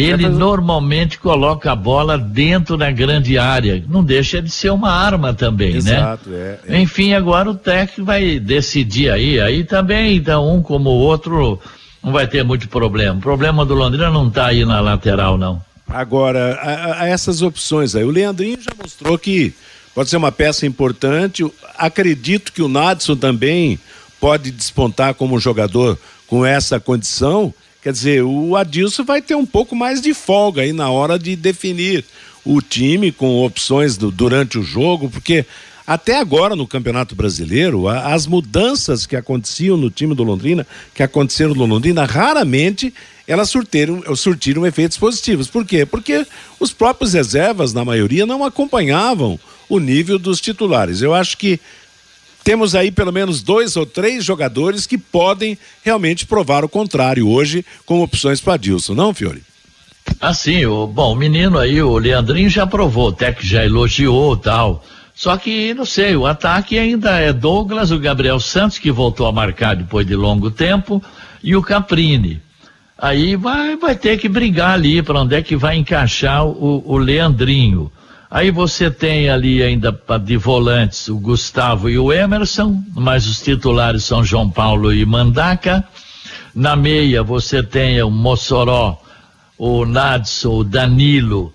Ele 0.00 0.28
normalmente 0.28 1.18
coloca 1.18 1.72
a 1.72 1.74
bola 1.74 2.16
dentro 2.16 2.76
da 2.76 2.88
grande 2.88 3.36
área. 3.36 3.82
Não 3.88 4.04
deixa 4.04 4.40
de 4.40 4.48
ser 4.48 4.70
uma 4.70 4.92
arma 4.92 5.34
também, 5.34 5.72
né? 5.72 5.78
Exato, 5.78 6.30
né? 6.30 6.58
É, 6.68 6.76
é. 6.76 6.80
Enfim, 6.80 7.14
agora 7.14 7.50
o 7.50 7.54
técnico 7.56 8.04
vai 8.04 8.38
decidir 8.38 9.10
aí. 9.10 9.40
Aí 9.40 9.64
também, 9.64 10.14
então, 10.14 10.54
um 10.54 10.62
como 10.62 10.88
o 10.90 10.98
outro 10.98 11.60
não 12.00 12.12
vai 12.12 12.28
ter 12.28 12.44
muito 12.44 12.68
problema. 12.68 13.18
O 13.18 13.20
problema 13.20 13.66
do 13.66 13.74
Londrina 13.74 14.08
não 14.08 14.28
está 14.28 14.46
aí 14.46 14.64
na 14.64 14.80
lateral, 14.80 15.36
não. 15.36 15.60
Agora, 15.88 16.54
a, 16.62 17.02
a 17.02 17.08
essas 17.08 17.42
opções 17.42 17.96
aí. 17.96 18.04
O 18.04 18.10
Leandrinho 18.10 18.60
já 18.60 18.70
mostrou 18.80 19.18
que 19.18 19.52
pode 19.92 20.10
ser 20.10 20.16
uma 20.16 20.30
peça 20.30 20.64
importante. 20.64 21.44
Acredito 21.76 22.52
que 22.52 22.62
o 22.62 22.68
Nadson 22.68 23.16
também 23.16 23.80
pode 24.20 24.52
despontar 24.52 25.14
como 25.14 25.40
jogador 25.40 25.98
com 26.28 26.46
essa 26.46 26.78
condição 26.78 27.52
Quer 27.88 27.92
dizer, 27.92 28.22
o 28.22 28.54
Adilson 28.54 29.02
vai 29.02 29.22
ter 29.22 29.34
um 29.34 29.46
pouco 29.46 29.74
mais 29.74 30.02
de 30.02 30.12
folga 30.12 30.60
aí 30.60 30.74
na 30.74 30.90
hora 30.90 31.18
de 31.18 31.34
definir 31.34 32.04
o 32.44 32.60
time 32.60 33.10
com 33.10 33.42
opções 33.42 33.96
do, 33.96 34.10
durante 34.10 34.58
o 34.58 34.62
jogo, 34.62 35.08
porque 35.08 35.46
até 35.86 36.18
agora 36.18 36.54
no 36.54 36.66
Campeonato 36.66 37.14
Brasileiro, 37.14 37.88
a, 37.88 38.12
as 38.12 38.26
mudanças 38.26 39.06
que 39.06 39.16
aconteciam 39.16 39.78
no 39.78 39.88
time 39.88 40.14
do 40.14 40.22
Londrina, 40.22 40.66
que 40.92 41.02
aconteceram 41.02 41.54
no 41.54 41.64
Londrina, 41.64 42.04
raramente 42.04 42.92
elas 43.26 43.48
surtiram, 43.48 44.02
surtiram 44.14 44.66
efeitos 44.66 44.98
positivos. 44.98 45.48
Por 45.48 45.64
quê? 45.64 45.86
Porque 45.86 46.26
os 46.60 46.74
próprios 46.74 47.14
reservas, 47.14 47.72
na 47.72 47.86
maioria, 47.86 48.26
não 48.26 48.44
acompanhavam 48.44 49.40
o 49.66 49.78
nível 49.78 50.18
dos 50.18 50.42
titulares. 50.42 51.00
Eu 51.00 51.14
acho 51.14 51.38
que 51.38 51.58
temos 52.48 52.74
aí 52.74 52.90
pelo 52.90 53.12
menos 53.12 53.42
dois 53.42 53.76
ou 53.76 53.84
três 53.84 54.24
jogadores 54.24 54.86
que 54.86 54.96
podem 54.96 55.58
realmente 55.84 56.24
provar 56.24 56.64
o 56.64 56.68
contrário 56.68 57.28
hoje 57.28 57.62
com 57.84 58.00
opções 58.00 58.40
para 58.40 58.56
Dilson, 58.56 58.94
não, 58.94 59.12
Fiore? 59.12 59.42
Assim, 60.18 60.64
o, 60.64 60.86
bom, 60.86 61.12
o 61.12 61.14
menino 61.14 61.58
aí, 61.58 61.82
o 61.82 61.98
Leandrinho 61.98 62.48
já 62.48 62.66
provou, 62.66 63.10
até 63.10 63.32
que 63.32 63.46
já 63.46 63.62
elogiou 63.62 64.34
tal. 64.34 64.82
Só 65.14 65.36
que, 65.36 65.74
não 65.74 65.84
sei, 65.84 66.16
o 66.16 66.24
ataque 66.24 66.78
ainda 66.78 67.18
é 67.18 67.34
Douglas, 67.34 67.90
o 67.90 67.98
Gabriel 67.98 68.40
Santos, 68.40 68.78
que 68.78 68.90
voltou 68.90 69.26
a 69.26 69.32
marcar 69.32 69.76
depois 69.76 70.06
de 70.06 70.16
longo 70.16 70.50
tempo, 70.50 71.04
e 71.44 71.54
o 71.54 71.60
Caprini. 71.60 72.40
Aí 72.96 73.36
vai, 73.36 73.76
vai 73.76 73.94
ter 73.94 74.16
que 74.16 74.26
brigar 74.26 74.70
ali 74.70 75.02
para 75.02 75.20
onde 75.20 75.34
é 75.34 75.42
que 75.42 75.54
vai 75.54 75.76
encaixar 75.76 76.46
o, 76.46 76.82
o 76.86 76.96
Leandrinho. 76.96 77.92
Aí 78.30 78.50
você 78.50 78.90
tem 78.90 79.30
ali 79.30 79.62
ainda 79.62 79.90
de 80.22 80.36
volantes 80.36 81.08
o 81.08 81.18
Gustavo 81.18 81.88
e 81.88 81.98
o 81.98 82.12
Emerson, 82.12 82.82
mas 82.94 83.26
os 83.26 83.40
titulares 83.40 84.04
são 84.04 84.22
João 84.22 84.50
Paulo 84.50 84.92
e 84.92 85.04
Mandaca. 85.06 85.82
Na 86.54 86.76
meia 86.76 87.22
você 87.22 87.62
tem 87.62 88.02
o 88.02 88.10
Mossoró, 88.10 89.00
o 89.56 89.86
Nadson, 89.86 90.58
o 90.58 90.64
Danilo, 90.64 91.54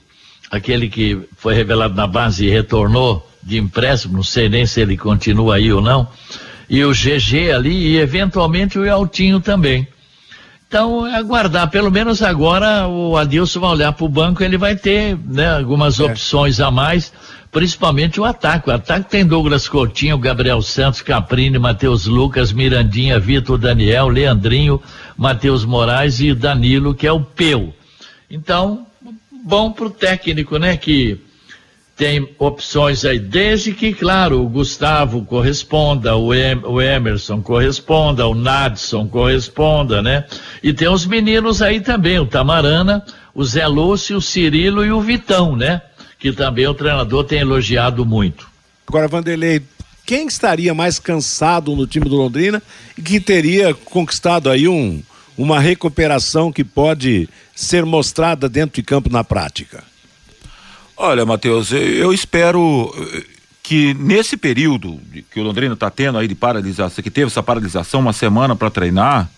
aquele 0.49 0.89
que 0.89 1.21
foi 1.37 1.53
revelado 1.53 1.93
na 1.93 2.07
base 2.07 2.45
e 2.45 2.49
retornou 2.49 3.29
de 3.43 3.57
empréstimo, 3.57 4.15
não 4.15 4.23
sei 4.23 4.49
nem 4.49 4.65
se 4.65 4.81
ele 4.81 4.97
continua 4.97 5.55
aí 5.55 5.71
ou 5.71 5.81
não. 5.81 6.07
E 6.67 6.83
o 6.83 6.91
GG 6.91 7.51
ali 7.53 7.89
e 7.89 7.97
eventualmente 7.97 8.79
o 8.79 8.91
Altinho 8.91 9.39
também. 9.39 9.87
Então, 10.73 11.05
é 11.05 11.17
aguardar. 11.17 11.69
Pelo 11.69 11.91
menos 11.91 12.23
agora 12.23 12.87
o 12.87 13.15
Adilson 13.15 13.59
vai 13.59 13.69
olhar 13.69 13.93
para 13.93 14.05
o 14.05 14.09
banco, 14.09 14.43
ele 14.43 14.57
vai 14.57 14.75
ter 14.75 15.15
né, 15.23 15.55
algumas 15.55 15.99
é. 15.99 16.03
opções 16.03 16.59
a 16.59 16.71
mais, 16.71 17.13
principalmente 17.51 18.19
o 18.19 18.25
ataque. 18.25 18.71
O 18.71 18.73
ataque 18.73 19.07
tem 19.07 19.23
Douglas 19.23 19.67
Coutinho, 19.67 20.17
Gabriel 20.17 20.63
Santos, 20.63 21.03
Caprini, 21.03 21.59
Matheus 21.59 22.07
Lucas, 22.07 22.51
Mirandinha, 22.51 23.19
Vitor 23.19 23.59
Daniel, 23.59 24.07
Leandrinho, 24.07 24.81
Matheus 25.15 25.63
Moraes 25.63 26.19
e 26.19 26.33
Danilo, 26.33 26.95
que 26.95 27.05
é 27.05 27.11
o 27.11 27.21
Peu. 27.21 27.71
Então, 28.27 28.87
bom 29.45 29.71
para 29.71 29.85
o 29.85 29.91
técnico, 29.91 30.57
né? 30.57 30.75
Que 30.75 31.21
tem 31.95 32.27
opções 32.39 33.05
aí, 33.05 33.19
desde 33.19 33.71
que, 33.71 33.93
claro, 33.93 34.41
o 34.41 34.49
Gustavo 34.49 35.23
corresponda, 35.23 36.15
o, 36.15 36.33
em, 36.33 36.55
o 36.63 36.81
Emerson 36.81 37.41
corresponda, 37.41 38.27
o 38.27 38.33
Nadson 38.33 39.07
corresponda, 39.07 40.01
né? 40.01 40.25
E 40.63 40.73
tem 40.73 40.89
os 40.89 41.05
meninos 41.05 41.61
aí 41.61 41.79
também, 41.79 42.17
o 42.17 42.25
Tamarana, 42.25 43.05
o 43.33 43.43
Zé 43.43 43.67
Lúcio, 43.67 44.17
o 44.17 44.21
Cirilo 44.21 44.83
e 44.83 44.91
o 44.91 45.01
Vitão, 45.01 45.55
né? 45.55 45.81
Que 46.17 46.31
também 46.31 46.67
o 46.67 46.73
treinador 46.73 47.25
tem 47.25 47.39
elogiado 47.39 48.03
muito. 48.05 48.47
Agora, 48.87 49.07
Vanderlei, 49.07 49.61
quem 50.05 50.27
estaria 50.27 50.73
mais 50.73 50.97
cansado 50.97 51.75
no 51.75 51.85
time 51.85 52.09
do 52.09 52.15
Londrina 52.15 52.61
e 52.97 53.01
que 53.01 53.19
teria 53.19 53.73
conquistado 53.73 54.49
aí 54.49 54.67
um, 54.67 55.01
uma 55.37 55.59
recuperação 55.59 56.51
que 56.51 56.63
pode 56.63 57.29
ser 57.55 57.85
mostrada 57.85 58.49
dentro 58.49 58.75
de 58.75 58.83
campo 58.83 59.11
na 59.11 59.23
prática? 59.23 59.83
Olha, 61.05 61.25
Matheus, 61.25 61.73
eu 61.73 62.13
espero. 62.13 62.89
que 63.61 63.93
nesse 63.95 64.37
período 64.37 65.01
que 65.29 65.37
o 65.37 65.43
Londrina 65.43 65.73
está 65.73 65.89
tendo 65.89 66.17
aí 66.17 66.29
de 66.29 66.33
paralisação, 66.33 67.03
que 67.03 67.11
teve 67.11 67.27
essa 67.27 67.43
paralisação 67.43 67.99
uma 67.99 68.13
semana 68.13 68.55
para 68.55 68.69
treinar, 68.69 69.29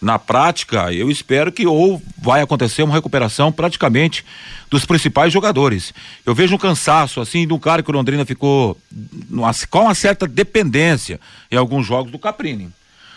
na 0.00 0.20
prática, 0.20 0.92
eu 0.92 1.10
espero 1.10 1.50
que 1.50 1.66
ou 1.66 2.00
vai 2.16 2.42
acontecer 2.42 2.84
uma 2.84 2.94
recuperação 2.94 3.50
praticamente 3.50 4.24
dos 4.70 4.84
principais 4.84 5.32
jogadores. 5.32 5.92
Eu 6.24 6.32
vejo 6.32 6.54
um 6.54 6.58
cansaço, 6.58 7.20
assim, 7.20 7.44
de 7.44 7.52
um 7.52 7.58
cara 7.58 7.82
que 7.82 7.90
o 7.90 7.92
Londrina 7.92 8.24
ficou 8.24 8.78
com 9.68 9.80
uma 9.80 9.94
certa 9.96 10.28
dependência 10.28 11.18
em 11.50 11.56
alguns 11.56 11.84
jogos 11.84 12.12
do 12.12 12.20
Caprini. 12.20 12.70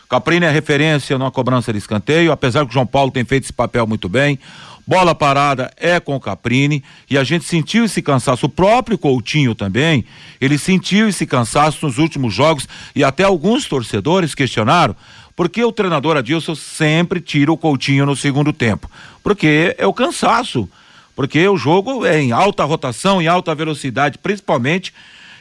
Caprini 0.10 0.46
é 0.46 0.52
referência 0.52 1.18
numa 1.18 1.32
cobrança 1.32 1.72
de 1.72 1.80
escanteio, 1.80 2.32
apesar 2.32 2.66
que 2.66 2.72
o 2.72 2.74
João 2.74 2.86
Paulo 2.86 3.12
tem 3.12 3.24
feito 3.24 3.44
esse 3.44 3.54
papel 3.54 3.86
muito 3.86 4.10
bem. 4.10 4.40
Bola 4.86 5.16
parada 5.16 5.72
é 5.78 6.00
com 6.00 6.16
o 6.16 6.20
Caprini 6.20 6.84
e 7.10 7.18
a 7.18 7.24
gente 7.24 7.46
sentiu 7.46 7.86
esse 7.86 8.02
cansaço. 8.02 8.48
O 8.48 8.50
próprio 8.50 8.98
Coutinho 8.98 9.56
também, 9.56 10.06
ele 10.42 10.58
sentiu 10.58 11.08
esse 11.08 11.26
cansaço 11.26 11.86
nos 11.86 11.98
últimos 11.98 12.34
jogos 12.34 12.68
e 12.94 13.04
até 13.04 13.24
alguns 13.24 13.66
torcedores 13.66 14.36
questionaram 14.36 14.96
por 15.36 15.50
que 15.50 15.64
o 15.64 15.72
treinador 15.72 16.18
Adilson 16.18 16.54
sempre 16.54 17.20
tira 17.20 17.52
o 17.52 17.58
Coutinho 17.58 18.06
no 18.06 18.16
segundo 18.16 18.54
tempo? 18.54 18.90
Porque 19.24 19.76
é 19.80 19.88
o 19.88 19.94
cansaço, 19.94 20.70
porque 21.16 21.48
o 21.48 21.58
jogo 21.58 22.06
é 22.06 22.22
em 22.22 22.32
alta 22.32 22.64
rotação, 22.64 23.22
em 23.22 23.28
alta 23.28 23.56
velocidade, 23.56 24.18
principalmente 24.20 24.94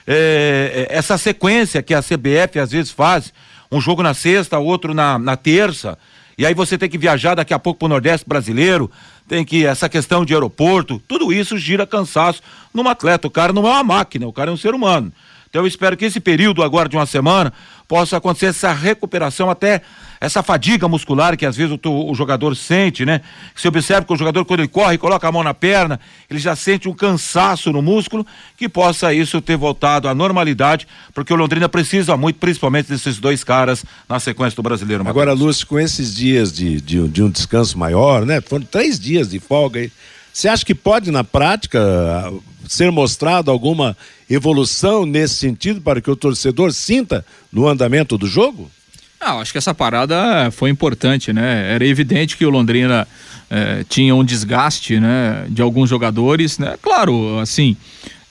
é, 0.07 0.87
essa 0.89 1.19
sequência 1.19 1.83
que 1.83 1.93
a 1.93 2.03
CBF 2.03 2.59
às 2.59 2.71
vezes 2.71 2.91
faz, 2.91 3.33
um 3.71 3.81
jogo 3.81 4.03
na 4.03 4.15
sexta, 4.15 4.59
outro 4.59 4.95
na, 4.95 5.19
na 5.19 5.37
terça, 5.37 5.99
e 6.37 6.47
aí 6.47 6.55
você 6.55 6.79
tem 6.79 6.89
que 6.89 6.99
viajar 6.99 7.35
daqui 7.35 7.53
a 7.53 7.59
pouco 7.59 7.81
para 7.81 7.87
o 7.87 7.89
Nordeste 7.91 8.27
brasileiro, 8.27 8.91
tem 9.33 9.47
que 9.47 9.65
essa 9.65 9.89
questão 9.89 10.27
de 10.27 10.35
aeroporto, 10.35 11.01
tudo 11.09 11.33
isso 11.33 11.57
gira 11.57 11.87
cansaço 11.87 12.43
num 12.75 12.87
atleta. 12.87 13.27
O 13.27 13.31
cara 13.31 13.51
não 13.51 13.67
é 13.67 13.71
uma 13.71 13.83
máquina, 13.83 14.27
o 14.27 14.33
cara 14.33 14.51
é 14.51 14.53
um 14.53 14.59
ser 14.59 14.75
humano. 14.75 15.11
Então 15.49 15.63
eu 15.63 15.67
espero 15.67 15.97
que 15.97 16.05
esse 16.05 16.21
período 16.21 16.63
agora 16.63 16.87
de 16.87 16.97
uma 16.97 17.07
semana 17.07 17.51
possa 17.93 18.17
acontecer 18.17 18.47
essa 18.47 18.73
recuperação 18.73 19.51
até 19.51 19.83
essa 20.19 20.43
fadiga 20.43 20.89
muscular 20.89 21.37
que 21.37 21.45
às 21.45 21.55
vezes 21.55 21.79
o, 21.85 22.11
o 22.11 22.15
jogador 22.15 22.57
sente, 22.57 23.05
né? 23.05 23.21
Você 23.55 23.69
observa 23.69 24.07
que 24.07 24.13
o 24.15 24.17
jogador 24.17 24.47
quando 24.47 24.61
ele 24.61 24.69
corre, 24.69 24.97
coloca 24.97 25.29
a 25.29 25.31
mão 25.31 25.43
na 25.43 25.53
perna, 25.53 26.01
ele 26.31 26.41
já 26.41 26.57
sente 26.57 26.89
um 26.89 26.95
cansaço 26.95 27.71
no 27.71 27.83
músculo, 27.83 28.27
que 28.57 28.67
possa 28.67 29.13
isso 29.13 29.43
ter 29.43 29.59
voltado 29.59 30.09
à 30.09 30.15
normalidade, 30.15 30.89
porque 31.13 31.35
o 31.35 31.37
Londrina 31.37 31.69
precisa 31.69 32.17
muito, 32.17 32.39
principalmente 32.39 32.89
desses 32.89 33.19
dois 33.19 33.45
caras 33.45 33.85
na 34.09 34.19
sequência 34.19 34.57
do 34.57 34.63
brasileiro. 34.63 35.07
Agora, 35.07 35.35
Lúcio, 35.35 35.67
com 35.67 35.79
esses 35.79 36.15
dias 36.15 36.51
de, 36.51 36.81
de, 36.81 37.07
de 37.07 37.23
um 37.23 37.29
descanso 37.29 37.79
maior, 37.79 38.25
né? 38.25 38.41
Foram 38.41 38.65
três 38.65 38.99
dias 38.99 39.29
de 39.29 39.39
folga 39.39 39.81
aí. 39.81 39.93
Você 40.33 40.49
acha 40.49 40.65
que 40.65 40.75
pode, 40.75 41.11
na 41.11 41.23
prática, 41.23 42.33
ser 42.67 42.91
mostrado 42.91 43.51
alguma 43.51 43.97
evolução 44.29 45.05
nesse 45.05 45.35
sentido 45.35 45.81
para 45.81 46.01
que 46.01 46.11
o 46.11 46.17
torcedor 46.17 46.73
sinta 46.73 47.25
no 47.53 47.69
andamento 47.69 48.17
do 48.17 48.27
jogo? 48.27 48.71
Ah, 49.21 49.35
acho 49.39 49.53
que 49.53 49.59
essa 49.59 49.75
parada 49.75 50.51
foi 50.51 50.71
importante, 50.71 51.33
né? 51.33 51.75
Era 51.75 51.87
evidente 51.87 52.37
que 52.37 52.45
o 52.45 52.51
Londrina 52.51 53.07
eh, 53.49 53.85
tinha 53.89 54.15
um 54.17 54.25
desgaste, 54.25 54.99
né? 54.99 55.47
De 55.49 55.63
alguns 55.63 55.89
jogadores, 55.89 56.59
né? 56.59 56.77
Claro, 56.83 57.39
assim, 57.39 57.77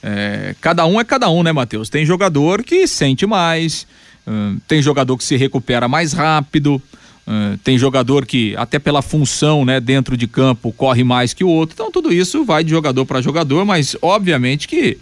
eh, 0.02 0.54
cada 0.60 0.84
um 0.84 1.00
é 1.00 1.04
cada 1.04 1.30
um, 1.30 1.42
né, 1.42 1.52
Matheus? 1.52 1.88
Tem 1.88 2.04
jogador 2.04 2.62
que 2.62 2.86
sente 2.86 3.24
mais, 3.24 3.86
uh, 4.26 4.60
tem 4.66 4.82
jogador 4.82 5.16
que 5.16 5.24
se 5.24 5.36
recupera 5.36 5.88
mais 5.88 6.12
rápido, 6.12 6.82
uh, 7.26 7.56
tem 7.64 7.76
jogador 7.78 8.26
que, 8.26 8.54
até 8.56 8.78
pela 8.78 9.02
função, 9.02 9.64
né, 9.64 9.80
dentro 9.80 10.16
de 10.16 10.26
campo, 10.26 10.72
corre 10.72 11.04
mais 11.04 11.32
que 11.32 11.44
o 11.44 11.48
outro. 11.48 11.74
Então, 11.74 11.90
tudo 11.90 12.12
isso 12.12 12.44
vai 12.44 12.64
de 12.64 12.70
jogador 12.70 13.04
para 13.04 13.20
jogador, 13.20 13.64
mas 13.64 13.96
obviamente 14.00 14.68
que 14.68 14.98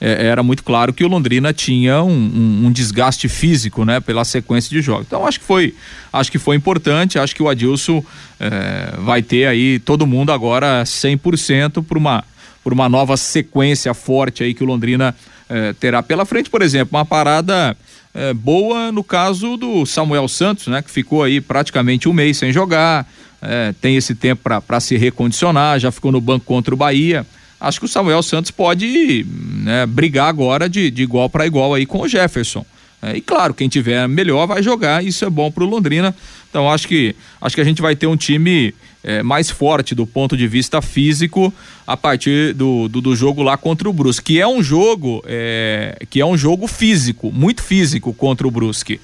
é, 0.00 0.26
era 0.26 0.42
muito 0.42 0.62
claro 0.62 0.92
que 0.92 1.04
o 1.04 1.08
Londrina 1.08 1.52
tinha 1.52 2.02
um, 2.02 2.10
um, 2.10 2.66
um, 2.66 2.72
desgaste 2.72 3.28
físico, 3.28 3.84
né, 3.84 4.00
pela 4.00 4.24
sequência 4.24 4.68
de 4.68 4.82
jogos. 4.82 5.06
Então 5.06 5.26
acho 5.26 5.40
que 5.40 5.46
foi, 5.46 5.74
acho 6.12 6.30
que 6.30 6.38
foi 6.38 6.56
importante. 6.56 7.18
Acho 7.18 7.34
que 7.34 7.42
o 7.42 7.48
Adilson 7.48 8.04
é, 8.38 8.94
vai 8.98 9.22
ter 9.22 9.46
aí 9.46 9.78
todo 9.78 10.06
mundo 10.06 10.32
agora 10.32 10.82
100% 10.84 11.82
por 11.84 11.96
uma 11.96 12.24
por 12.62 12.72
uma 12.72 12.88
nova 12.88 13.14
sequência 13.18 13.92
forte 13.92 14.42
aí 14.42 14.54
que 14.54 14.64
o 14.64 14.66
Londrina 14.66 15.14
é, 15.50 15.74
terá 15.74 16.02
pela 16.02 16.24
frente, 16.24 16.48
por 16.48 16.62
exemplo, 16.62 16.96
uma 16.96 17.04
parada 17.04 17.76
é, 18.14 18.32
boa 18.32 18.92
no 18.92 19.02
caso 19.02 19.56
do 19.56 19.84
Samuel 19.84 20.28
Santos, 20.28 20.68
né, 20.68 20.80
que 20.80 20.90
ficou 20.90 21.22
aí 21.22 21.40
praticamente 21.40 22.08
um 22.08 22.12
mês 22.12 22.36
sem 22.36 22.52
jogar, 22.52 23.06
é, 23.42 23.74
tem 23.80 23.96
esse 23.96 24.14
tempo 24.14 24.48
para 24.60 24.80
se 24.80 24.96
recondicionar, 24.96 25.78
já 25.78 25.90
ficou 25.90 26.12
no 26.12 26.20
banco 26.20 26.46
contra 26.46 26.72
o 26.72 26.76
Bahia 26.76 27.26
acho 27.60 27.80
que 27.80 27.86
o 27.86 27.88
Samuel 27.88 28.22
Santos 28.22 28.50
pode 28.50 29.26
né, 29.62 29.86
brigar 29.86 30.28
agora 30.28 30.68
de, 30.68 30.90
de 30.90 31.02
igual 31.02 31.28
para 31.28 31.46
igual 31.46 31.74
aí 31.74 31.86
com 31.86 32.00
o 32.00 32.08
Jefferson. 32.08 32.64
É, 33.02 33.16
e 33.16 33.20
claro, 33.20 33.54
quem 33.54 33.68
tiver 33.68 34.06
melhor 34.08 34.46
vai 34.46 34.62
jogar, 34.62 35.04
isso 35.04 35.24
é 35.24 35.30
bom 35.30 35.50
para 35.50 35.64
o 35.64 35.66
Londrina. 35.66 36.14
Então 36.48 36.70
acho 36.70 36.86
que 36.86 37.14
acho 37.40 37.54
que 37.54 37.60
a 37.60 37.64
gente 37.64 37.82
vai 37.82 37.96
ter 37.96 38.06
um 38.06 38.16
time 38.16 38.74
é, 39.04 39.22
mais 39.22 39.50
forte 39.50 39.94
do 39.94 40.06
ponto 40.06 40.36
de 40.36 40.48
vista 40.48 40.80
físico 40.80 41.52
a 41.86 41.96
partir 41.96 42.54
do, 42.54 42.88
do, 42.88 43.02
do 43.02 43.14
jogo 43.14 43.42
lá 43.42 43.56
contra 43.56 43.88
o 43.88 43.92
Brusque, 43.92 44.24
que 44.24 44.40
é 44.40 44.48
um 44.48 44.62
jogo 44.62 45.22
é, 45.26 45.98
que 46.08 46.20
é 46.20 46.26
um 46.26 46.36
jogo 46.36 46.66
físico, 46.66 47.30
muito 47.30 47.62
físico 47.62 48.14
contra 48.14 48.48
o 48.48 48.50
Brusque. 48.50 48.98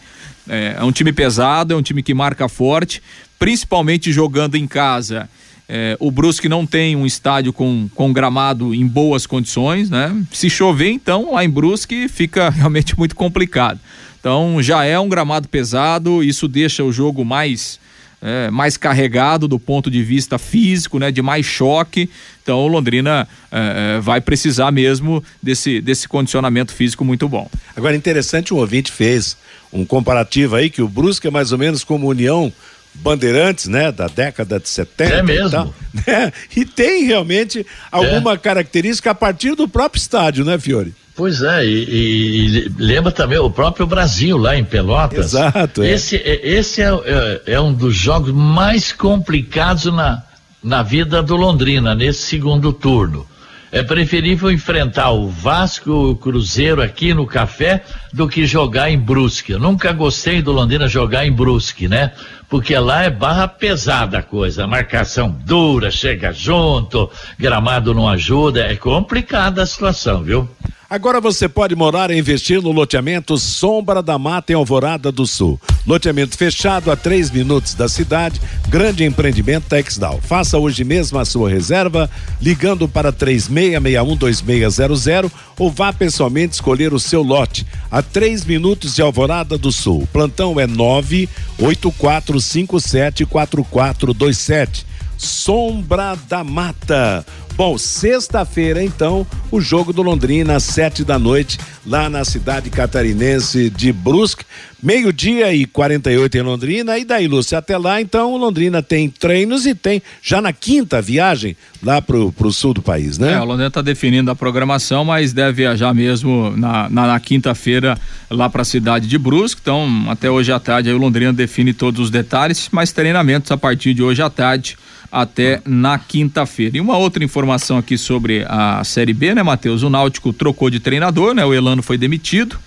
É, 0.48 0.76
é 0.78 0.82
um 0.82 0.90
time 0.90 1.12
pesado, 1.12 1.74
é 1.74 1.76
um 1.76 1.82
time 1.82 2.02
que 2.02 2.14
marca 2.14 2.48
forte, 2.48 3.02
principalmente 3.38 4.10
jogando 4.10 4.56
em 4.56 4.66
casa. 4.66 5.28
É, 5.68 5.96
o 6.00 6.10
Brusque 6.10 6.48
não 6.48 6.66
tem 6.66 6.96
um 6.96 7.06
estádio 7.06 7.52
com, 7.52 7.88
com 7.94 8.12
gramado 8.12 8.74
em 8.74 8.84
boas 8.86 9.26
condições, 9.26 9.88
né? 9.88 10.16
Se 10.32 10.50
chover, 10.50 10.90
então, 10.90 11.34
lá 11.34 11.44
em 11.44 11.50
Brusque 11.50 12.08
fica 12.08 12.48
realmente 12.50 12.98
muito 12.98 13.14
complicado. 13.14 13.78
Então, 14.18 14.60
já 14.60 14.84
é 14.84 14.98
um 14.98 15.08
gramado 15.08 15.48
pesado, 15.48 16.24
isso 16.24 16.48
deixa 16.48 16.82
o 16.82 16.92
jogo 16.92 17.24
mais 17.24 17.79
é, 18.22 18.50
mais 18.50 18.76
carregado 18.76 19.48
do 19.48 19.58
ponto 19.58 19.90
de 19.90 20.02
vista 20.02 20.38
físico, 20.38 20.98
né? 20.98 21.10
De 21.10 21.22
mais 21.22 21.46
choque. 21.46 22.10
Então, 22.42 22.58
o 22.58 22.68
Londrina 22.68 23.26
é, 23.50 23.96
é 23.96 24.00
vai 24.00 24.20
precisar 24.20 24.70
mesmo 24.70 25.22
desse, 25.42 25.80
desse 25.80 26.08
condicionamento 26.08 26.72
físico 26.72 27.04
muito 27.04 27.28
bom. 27.28 27.48
Agora, 27.76 27.96
interessante, 27.96 28.52
um 28.52 28.58
ouvinte 28.58 28.92
fez 28.92 29.36
um 29.72 29.84
comparativo 29.84 30.56
aí 30.56 30.68
que 30.68 30.82
o 30.82 30.88
Brusque 30.88 31.28
é 31.28 31.30
mais 31.30 31.52
ou 31.52 31.58
menos 31.58 31.84
como 31.84 32.08
União 32.08 32.52
Bandeirantes, 32.92 33.68
né, 33.68 33.92
da 33.92 34.08
década 34.08 34.58
de 34.58 34.68
70 34.68 35.14
é 35.14 35.22
mesmo. 35.22 35.46
e 35.46 35.50
tal, 35.50 35.74
né? 36.06 36.32
E 36.56 36.64
tem 36.64 37.04
realmente 37.04 37.64
alguma 37.90 38.32
é. 38.32 38.36
característica 38.36 39.12
a 39.12 39.14
partir 39.14 39.54
do 39.54 39.68
próprio 39.68 40.00
estádio, 40.00 40.44
né, 40.44 40.58
Fiore? 40.58 40.92
Pois 41.16 41.42
é, 41.42 41.64
e, 41.64 42.66
e, 42.66 42.72
lembra 42.78 43.12
também 43.12 43.38
o 43.38 43.50
próprio 43.50 43.86
Brasil 43.86 44.36
lá 44.38 44.56
em 44.56 44.64
Pelotas. 44.64 45.34
Exato. 45.34 45.82
É. 45.82 45.90
Esse, 45.90 46.16
é, 46.16 46.40
esse 46.48 46.82
é, 46.82 46.88
é, 46.88 47.42
é, 47.54 47.60
um 47.60 47.72
dos 47.72 47.94
jogos 47.94 48.32
mais 48.32 48.92
complicados 48.92 49.86
na, 49.86 50.22
na 50.62 50.82
vida 50.82 51.22
do 51.22 51.36
Londrina, 51.36 51.94
nesse 51.94 52.22
segundo 52.22 52.72
turno. 52.72 53.26
É 53.72 53.84
preferível 53.84 54.50
enfrentar 54.50 55.10
o 55.10 55.28
Vasco, 55.28 55.92
o 55.92 56.16
Cruzeiro 56.16 56.82
aqui 56.82 57.14
no 57.14 57.24
Café 57.24 57.84
do 58.12 58.26
que 58.26 58.44
jogar 58.44 58.90
em 58.90 58.98
Brusque. 58.98 59.52
Eu 59.52 59.60
nunca 59.60 59.92
gostei 59.92 60.42
do 60.42 60.50
Londrina 60.50 60.88
jogar 60.88 61.24
em 61.24 61.30
Brusque, 61.30 61.86
né? 61.86 62.12
porque 62.50 62.76
lá 62.76 63.04
é 63.04 63.10
barra 63.10 63.46
pesada 63.46 64.18
a 64.18 64.22
coisa, 64.24 64.66
marcação 64.66 65.30
dura, 65.30 65.88
chega 65.88 66.32
junto, 66.32 67.08
gramado 67.38 67.94
não 67.94 68.08
ajuda, 68.08 68.66
é 68.66 68.74
complicada 68.74 69.62
a 69.62 69.66
situação, 69.66 70.24
viu? 70.24 70.50
Agora 70.90 71.18
você 71.20 71.48
pode 71.48 71.76
morar 71.76 72.10
e 72.10 72.18
investir 72.18 72.60
no 72.60 72.72
loteamento 72.72 73.38
Sombra 73.38 74.02
da 74.02 74.18
Mata 74.18 74.50
em 74.50 74.56
Alvorada 74.56 75.12
do 75.12 75.24
Sul. 75.24 75.60
Loteamento 75.86 76.36
fechado 76.36 76.90
a 76.90 76.96
três 76.96 77.30
minutos 77.30 77.74
da 77.74 77.88
cidade, 77.88 78.40
grande 78.68 79.04
empreendimento 79.04 79.68
Texdal. 79.68 80.20
Faça 80.20 80.58
hoje 80.58 80.82
mesmo 80.82 81.20
a 81.20 81.24
sua 81.24 81.48
reserva, 81.48 82.10
ligando 82.42 82.88
para 82.88 83.12
36612600 83.12 85.30
ou 85.56 85.70
vá 85.70 85.92
pessoalmente 85.92 86.54
escolher 86.54 86.92
o 86.92 86.98
seu 86.98 87.22
lote 87.22 87.64
a 87.88 88.02
três 88.02 88.44
minutos 88.44 88.96
de 88.96 89.02
Alvorada 89.02 89.56
do 89.56 89.70
Sul. 89.70 90.08
Plantão 90.12 90.58
é 90.58 90.66
nove 90.66 91.28
oito 91.60 91.92
quatro 91.92 92.40
cinco 92.40 92.80
sete 92.80 93.24
quatro 93.24 93.62
quatro 93.62 94.12
dois 94.12 94.38
sete. 94.38 94.84
Sombra 95.16 96.18
da 96.28 96.42
Mata. 96.42 97.24
Bom, 97.60 97.76
sexta-feira, 97.76 98.82
então, 98.82 99.26
o 99.50 99.60
jogo 99.60 99.92
do 99.92 100.00
Londrina, 100.00 100.56
às 100.56 100.62
sete 100.62 101.04
da 101.04 101.18
noite, 101.18 101.58
lá 101.86 102.08
na 102.08 102.24
cidade 102.24 102.70
catarinense 102.70 103.68
de 103.68 103.92
Brusque. 103.92 104.46
Meio-dia 104.82 105.52
e 105.52 105.66
48 105.66 106.38
em 106.38 106.40
Londrina. 106.40 106.96
E 106.96 107.04
daí, 107.04 107.28
Lúcia, 107.28 107.58
até 107.58 107.76
lá, 107.76 108.00
então, 108.00 108.32
o 108.32 108.38
Londrina 108.38 108.82
tem 108.82 109.10
treinos 109.10 109.66
e 109.66 109.74
tem 109.74 110.00
já 110.22 110.40
na 110.40 110.54
quinta 110.54 111.02
viagem 111.02 111.54
lá 111.82 112.00
pro, 112.00 112.32
pro 112.32 112.50
sul 112.50 112.72
do 112.72 112.80
país, 112.80 113.18
né? 113.18 113.34
É, 113.34 113.40
o 113.42 113.44
Londrina 113.44 113.68
está 113.68 113.82
definindo 113.82 114.30
a 114.30 114.34
programação, 114.34 115.04
mas 115.04 115.34
deve 115.34 115.52
viajar 115.52 115.92
mesmo 115.92 116.56
na, 116.56 116.88
na, 116.88 117.08
na 117.08 117.20
quinta-feira 117.20 117.98
lá 118.30 118.48
para 118.48 118.62
a 118.62 118.64
cidade 118.64 119.06
de 119.06 119.18
Brusque. 119.18 119.60
Então, 119.60 120.06
até 120.08 120.30
hoje 120.30 120.50
à 120.50 120.58
tarde, 120.58 120.88
aí 120.88 120.94
o 120.94 120.98
Londrina 120.98 121.30
define 121.30 121.74
todos 121.74 122.00
os 122.00 122.10
detalhes, 122.10 122.70
mas 122.72 122.90
treinamentos 122.90 123.52
a 123.52 123.56
partir 123.58 123.92
de 123.92 124.02
hoje 124.02 124.22
à 124.22 124.30
tarde 124.30 124.78
até 125.10 125.60
na 125.66 125.98
quinta-feira. 125.98 126.76
E 126.76 126.80
uma 126.80 126.96
outra 126.96 127.24
informação 127.24 127.78
aqui 127.78 127.98
sobre 127.98 128.44
a 128.48 128.82
Série 128.84 129.12
B, 129.12 129.34
né, 129.34 129.42
Matheus? 129.42 129.82
O 129.82 129.90
Náutico 129.90 130.32
trocou 130.32 130.70
de 130.70 130.78
treinador, 130.78 131.34
né? 131.34 131.44
O 131.44 131.52
Elano 131.52 131.82
foi 131.82 131.98
demitido. 131.98 132.58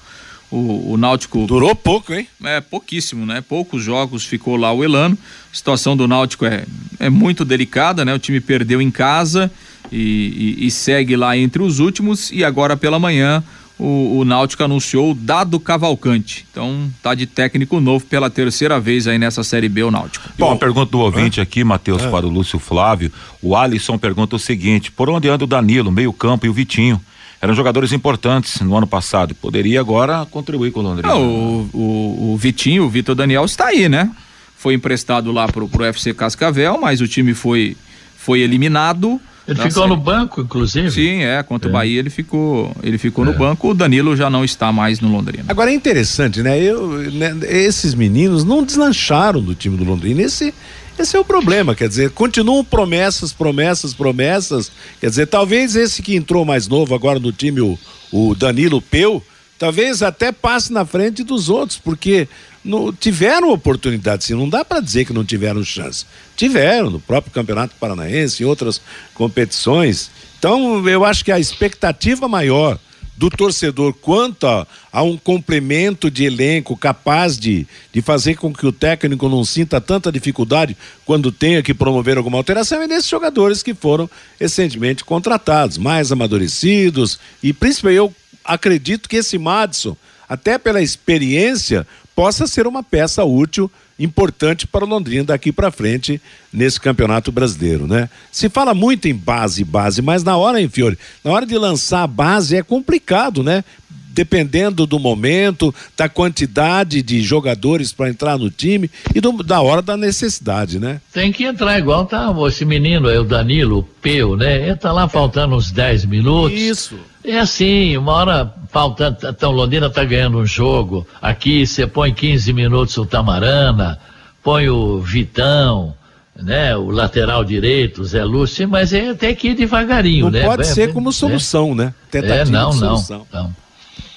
O, 0.51 0.93
o, 0.93 0.97
Náutico. 0.97 1.47
Durou 1.47 1.73
pouco, 1.73 2.13
hein? 2.13 2.27
É, 2.43 2.61
pouquíssimo, 2.61 3.25
né? 3.25 3.41
Poucos 3.41 3.81
jogos 3.81 4.25
ficou 4.25 4.55
lá 4.55 4.71
o 4.71 4.83
Elano. 4.83 5.17
A 5.51 5.55
situação 5.55 5.97
do 5.97 6.07
Náutico 6.07 6.45
é, 6.45 6.65
é 6.99 7.09
muito 7.09 7.43
delicada, 7.43 8.05
né? 8.05 8.13
O 8.13 8.19
time 8.19 8.39
perdeu 8.39 8.81
em 8.81 8.91
casa 8.91 9.51
e, 9.91 10.57
e, 10.59 10.67
e 10.67 10.71
segue 10.71 11.15
lá 11.15 11.35
entre 11.35 11.63
os 11.63 11.79
últimos. 11.79 12.31
E 12.31 12.43
agora 12.43 12.77
pela 12.77 12.99
manhã 12.99 13.43
o, 13.84 14.19
o 14.19 14.25
Náutico 14.25 14.63
anunciou 14.63 15.11
o 15.11 15.13
Dado 15.13 15.59
Cavalcante. 15.59 16.47
Então 16.49 16.89
tá 17.01 17.13
de 17.13 17.25
técnico 17.25 17.81
novo 17.81 18.05
pela 18.05 18.29
terceira 18.29 18.79
vez 18.79 19.07
aí 19.07 19.17
nessa 19.17 19.43
Série 19.43 19.67
B 19.67 19.84
o 19.84 19.91
Náutico. 19.91 20.29
Bom, 20.39 20.47
uma 20.47 20.57
pergunta 20.57 20.89
do 20.89 20.99
ouvinte 20.99 21.41
é? 21.41 21.43
aqui, 21.43 21.65
Matheus, 21.65 22.01
é. 22.01 22.09
para 22.09 22.25
o 22.25 22.29
Lúcio 22.29 22.57
Flávio. 22.59 23.11
O 23.41 23.57
Alisson 23.57 23.97
pergunta 23.97 24.38
o 24.38 24.39
seguinte: 24.39 24.89
por 24.89 25.09
onde 25.09 25.27
anda 25.27 25.43
o 25.43 25.47
Danilo, 25.47 25.91
meio-campo 25.91 26.45
e 26.45 26.49
o 26.49 26.53
Vitinho? 26.53 27.01
Eram 27.41 27.53
jogadores 27.53 27.91
importantes 27.91 28.61
no 28.61 28.77
ano 28.77 28.88
passado. 28.88 29.36
Poderia 29.36 29.81
agora 29.81 30.25
contribuir 30.31 30.71
com 30.71 30.79
o 30.79 30.84
Londrina. 30.84 31.13
o, 31.13 31.69
o, 31.73 32.34
o 32.34 32.38
Vitinho, 32.38 32.86
o 32.86 32.89
Vitor 32.89 33.13
Daniel 33.15 33.43
está 33.43 33.67
aí, 33.67 33.89
né? 33.89 34.09
Foi 34.55 34.73
emprestado 34.73 35.29
lá 35.29 35.45
pro, 35.49 35.67
pro 35.67 35.84
FC 35.84 36.13
Cascavel, 36.13 36.79
mas 36.79 37.01
o 37.01 37.07
time 37.07 37.34
foi, 37.34 37.75
foi 38.15 38.39
eliminado. 38.39 39.19
Ele 39.47 39.57
ficou 39.57 39.83
série. 39.83 39.89
no 39.89 39.97
banco, 39.97 40.41
inclusive. 40.41 40.89
Sim, 40.91 41.23
é. 41.23 41.43
Contra 41.43 41.67
é. 41.67 41.69
o 41.69 41.73
Bahia 41.73 41.99
ele 41.99 42.09
ficou, 42.09 42.75
ele 42.81 42.97
ficou 42.97 43.25
é. 43.25 43.27
no 43.27 43.37
banco. 43.37 43.69
O 43.69 43.73
Danilo 43.73 44.15
já 44.15 44.29
não 44.29 44.43
está 44.43 44.71
mais 44.71 45.01
no 45.01 45.09
Londrina. 45.09 45.45
Agora 45.49 45.69
é 45.69 45.73
interessante, 45.73 46.41
né? 46.41 46.59
Eu, 46.59 46.87
né, 47.11 47.35
Esses 47.49 47.93
meninos 47.93 48.43
não 48.43 48.63
deslancharam 48.63 49.41
do 49.41 49.53
time 49.53 49.75
do 49.75 49.83
Londrina. 49.83 50.21
Esse, 50.21 50.53
esse 50.97 51.15
é 51.15 51.19
o 51.19 51.25
problema. 51.25 51.75
Quer 51.75 51.89
dizer, 51.89 52.11
continuam 52.11 52.63
promessas, 52.63 53.33
promessas, 53.33 53.93
promessas. 53.93 54.71
Quer 55.01 55.09
dizer, 55.09 55.27
talvez 55.27 55.75
esse 55.75 56.01
que 56.01 56.15
entrou 56.15 56.45
mais 56.45 56.67
novo 56.67 56.95
agora 56.95 57.19
no 57.19 57.33
time, 57.33 57.59
o, 57.59 57.77
o 58.11 58.33
Danilo 58.35 58.81
Peu, 58.81 59.21
talvez 59.59 60.01
até 60.01 60.31
passe 60.31 60.71
na 60.71 60.85
frente 60.85 61.21
dos 61.21 61.49
outros, 61.49 61.77
porque 61.77 62.29
no, 62.64 62.93
tiveram 62.93 63.51
oportunidade, 63.51 64.24
sim. 64.24 64.34
Não 64.34 64.47
dá 64.47 64.64
para 64.64 64.80
dizer 64.80 65.05
que 65.05 65.14
não 65.14 65.26
tiveram 65.26 65.64
chance. 65.64 66.05
Tiveram 66.36 66.89
no 66.89 66.99
próprio 66.99 67.34
Campeonato 67.34 67.76
Paranaense, 67.80 68.41
em 68.41 68.45
outras 68.45 68.82
competições. 69.14 70.09
Então, 70.39 70.88
eu 70.88 71.03
acho 71.03 71.26
que 71.26 71.32
a 71.32 71.39
expectativa 71.39 72.28
maior 72.28 72.80
do 73.16 73.30
torcedor 73.30 73.93
quanto 73.93 74.47
a, 74.47 74.66
a, 74.91 75.03
um 75.03 75.18
complemento 75.18 76.09
de 76.09 76.26
elenco 76.26 76.76
capaz 76.76 77.38
de, 77.38 77.68
de 77.91 78.01
fazer 78.01 78.36
com 78.36 78.51
que 78.53 78.66
o 78.66 78.72
técnico 78.72 79.30
não 79.30 79.45
sinta 79.45 79.80
tanta 79.80 80.11
dificuldade 80.11 80.76
quando 81.05 81.32
tenha 81.32 81.61
que 81.61 81.74
promover 81.74 82.18
alguma 82.18 82.38
alteração 82.38 82.82
é 82.82 82.88
nesses 82.88 83.09
jogadores 83.09 83.61
que 83.61 83.74
foram 83.74 84.09
recentemente 84.39 85.03
contratados, 85.03 85.78
mais 85.78 86.11
amadurecidos 86.11 87.20
e 87.41 87.53
principalmente 87.53 87.97
eu 87.97 88.16
acredito 88.43 89.07
que 89.07 89.18
esse 89.18 89.38
Madison, 89.38 89.95
até 90.28 90.57
pela 90.57 90.82
experiência, 90.82 91.86
possa 92.16 92.47
ser 92.47 92.68
uma 92.68 92.84
peça 92.84 93.24
útil, 93.24 93.70
importante 93.99 94.66
para 94.66 94.86
o 94.86 94.88
Londrina 94.88 95.26
daqui 95.26 95.51
para 95.51 95.72
frente 95.72 96.22
nesse 96.51 96.80
campeonato 96.80 97.32
brasileiro, 97.32 97.88
né? 97.88 98.09
Se 98.32 98.49
fala 98.49 98.74
muito 98.74 99.07
em 99.07 99.16
base, 99.16 99.64
base, 99.64 100.01
mas 100.01 100.24
na 100.24 100.36
hora, 100.38 100.61
hein, 100.61 100.70
Fiore, 100.70 100.97
na 101.24 101.32
hora 101.32 101.45
de 101.45 101.57
lançar 101.57 102.03
a 102.03 102.07
base 102.07 102.55
é 102.55 102.64
complicado, 102.64 103.43
né? 103.43 103.64
Dependendo 104.09 104.86
do 104.86 104.99
momento, 104.99 105.74
da 105.97 106.07
quantidade 106.07 107.01
de 107.01 107.22
jogadores 107.22 107.91
para 107.91 108.09
entrar 108.09 108.38
no 108.38 108.49
time 108.49 108.89
e 109.14 109.20
do, 109.20 109.32
da 109.41 109.59
hora 109.61 109.82
da 109.82 109.97
necessidade, 109.97 110.80
né? 110.80 111.01
Tem 111.11 111.32
que 111.32 111.43
entrar 111.43 111.80
igual 111.80 112.05
tá 112.05 112.34
esse 112.47 112.64
menino, 112.64 113.09
é 113.09 113.20
o 113.20 113.24
Danilo, 113.24 113.80
o 113.80 113.84
Peu, 113.84 114.36
né? 114.36 114.70
Entra 114.70 114.91
lá 114.91 115.09
faltando 115.09 115.55
uns 115.55 115.72
10 115.72 116.05
minutos. 116.05 116.59
Isso. 116.59 117.12
É 117.24 117.39
assim, 117.39 117.95
uma 117.95 118.11
hora 118.13 118.53
faltando, 118.69 119.17
então 119.28 119.51
Londrina 119.51 119.89
tá 119.89 120.03
ganhando 120.03 120.39
um 120.39 120.45
jogo, 120.45 121.07
aqui 121.21 121.65
você 121.65 121.88
põe 121.88 122.13
15 122.13 122.51
minutos 122.51 122.97
o 122.97 123.05
Tamarana, 123.05 123.97
põe 124.43 124.67
o 124.67 124.99
Vitão, 124.99 125.93
né, 126.36 126.76
o 126.76 126.89
lateral 126.89 127.45
direito, 127.45 128.01
o 128.01 128.05
Zé 128.05 128.24
Lúcio, 128.24 128.67
mas 128.67 128.91
é 128.91 129.09
até 129.09 129.34
que 129.34 129.49
ir 129.49 129.55
devagarinho, 129.55 130.26
não 130.26 130.32
né? 130.32 130.43
Pode 130.43 130.67
ser 130.67 130.91
como 130.91 131.11
solução, 131.13 131.74
né? 131.74 131.93
Tentativa 132.11 132.41
é, 132.41 132.45
não, 132.45 132.69
de 132.71 132.80
solução. 132.80 133.28
Não, 133.32 133.43
não. 133.43 133.62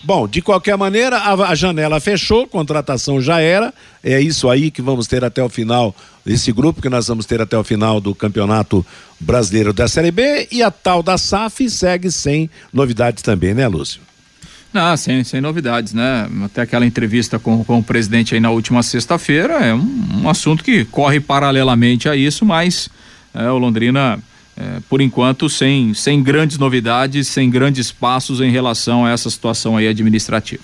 Bom, 0.07 0.29
de 0.29 0.41
qualquer 0.41 0.77
maneira, 0.77 1.19
a, 1.19 1.51
a, 1.51 1.55
janela 1.57 1.99
fechou, 1.99 2.47
contratação 2.47 3.21
já 3.21 3.41
era. 3.41 3.75
É 4.05 4.21
isso 4.21 4.49
aí 4.49 4.71
que 4.71 4.81
vamos 4.81 5.09
ter 5.09 5.25
até 5.25 5.43
o 5.43 5.49
final, 5.49 5.93
esse 6.25 6.53
grupo 6.53 6.81
que 6.81 6.89
nós 6.89 7.09
vamos 7.09 7.27
ter 7.27 7.41
até 7.41 7.59
o 7.59 7.65
final 7.65 8.01
do 8.01 8.15
Campeonato 8.15 8.87
Brasileiro 9.19 9.73
da 9.73 9.89
Série 9.89 10.13
B. 10.13 10.47
E 10.53 10.63
a 10.63 10.71
tal 10.71 11.03
da 11.03 11.19
SAF 11.19 11.69
segue 11.69 12.09
sem 12.13 12.49
novidades 12.73 13.21
também, 13.21 13.53
né, 13.53 13.67
Lúcio? 13.67 14.01
Não, 14.73 14.97
sem, 14.97 15.25
sem 15.25 15.41
novidades, 15.41 15.93
né? 15.93 16.29
Até 16.45 16.63
aquela 16.63 16.87
entrevista 16.87 17.41
com, 17.41 17.65
com 17.65 17.81
o 17.81 17.83
presidente 17.83 18.33
aí 18.33 18.41
na 18.41 18.51
última 18.51 18.85
sexta-feira 18.85 19.55
é 19.55 19.75
um, 19.75 20.23
um 20.23 20.29
assunto 20.29 20.63
que 20.63 20.85
corre 20.85 21.19
paralelamente 21.19 22.09
a 22.09 22.15
isso, 22.15 22.47
mas 22.47 22.89
é, 23.35 23.51
o 23.51 23.59
Londrina 23.59 24.21
é, 24.57 24.81
por 24.89 25.01
enquanto, 25.01 25.49
sem, 25.49 25.93
sem 25.93 26.23
grandes 26.23 26.57
novidades, 26.57 27.29
sem 27.29 27.51
grandes 27.51 27.93
passos 27.93 28.41
em 28.41 28.51
relação 28.51 29.05
a 29.05 29.11
essa 29.11 29.29
situação 29.29 29.77
aí 29.77 29.87
administrativa. 29.87 30.63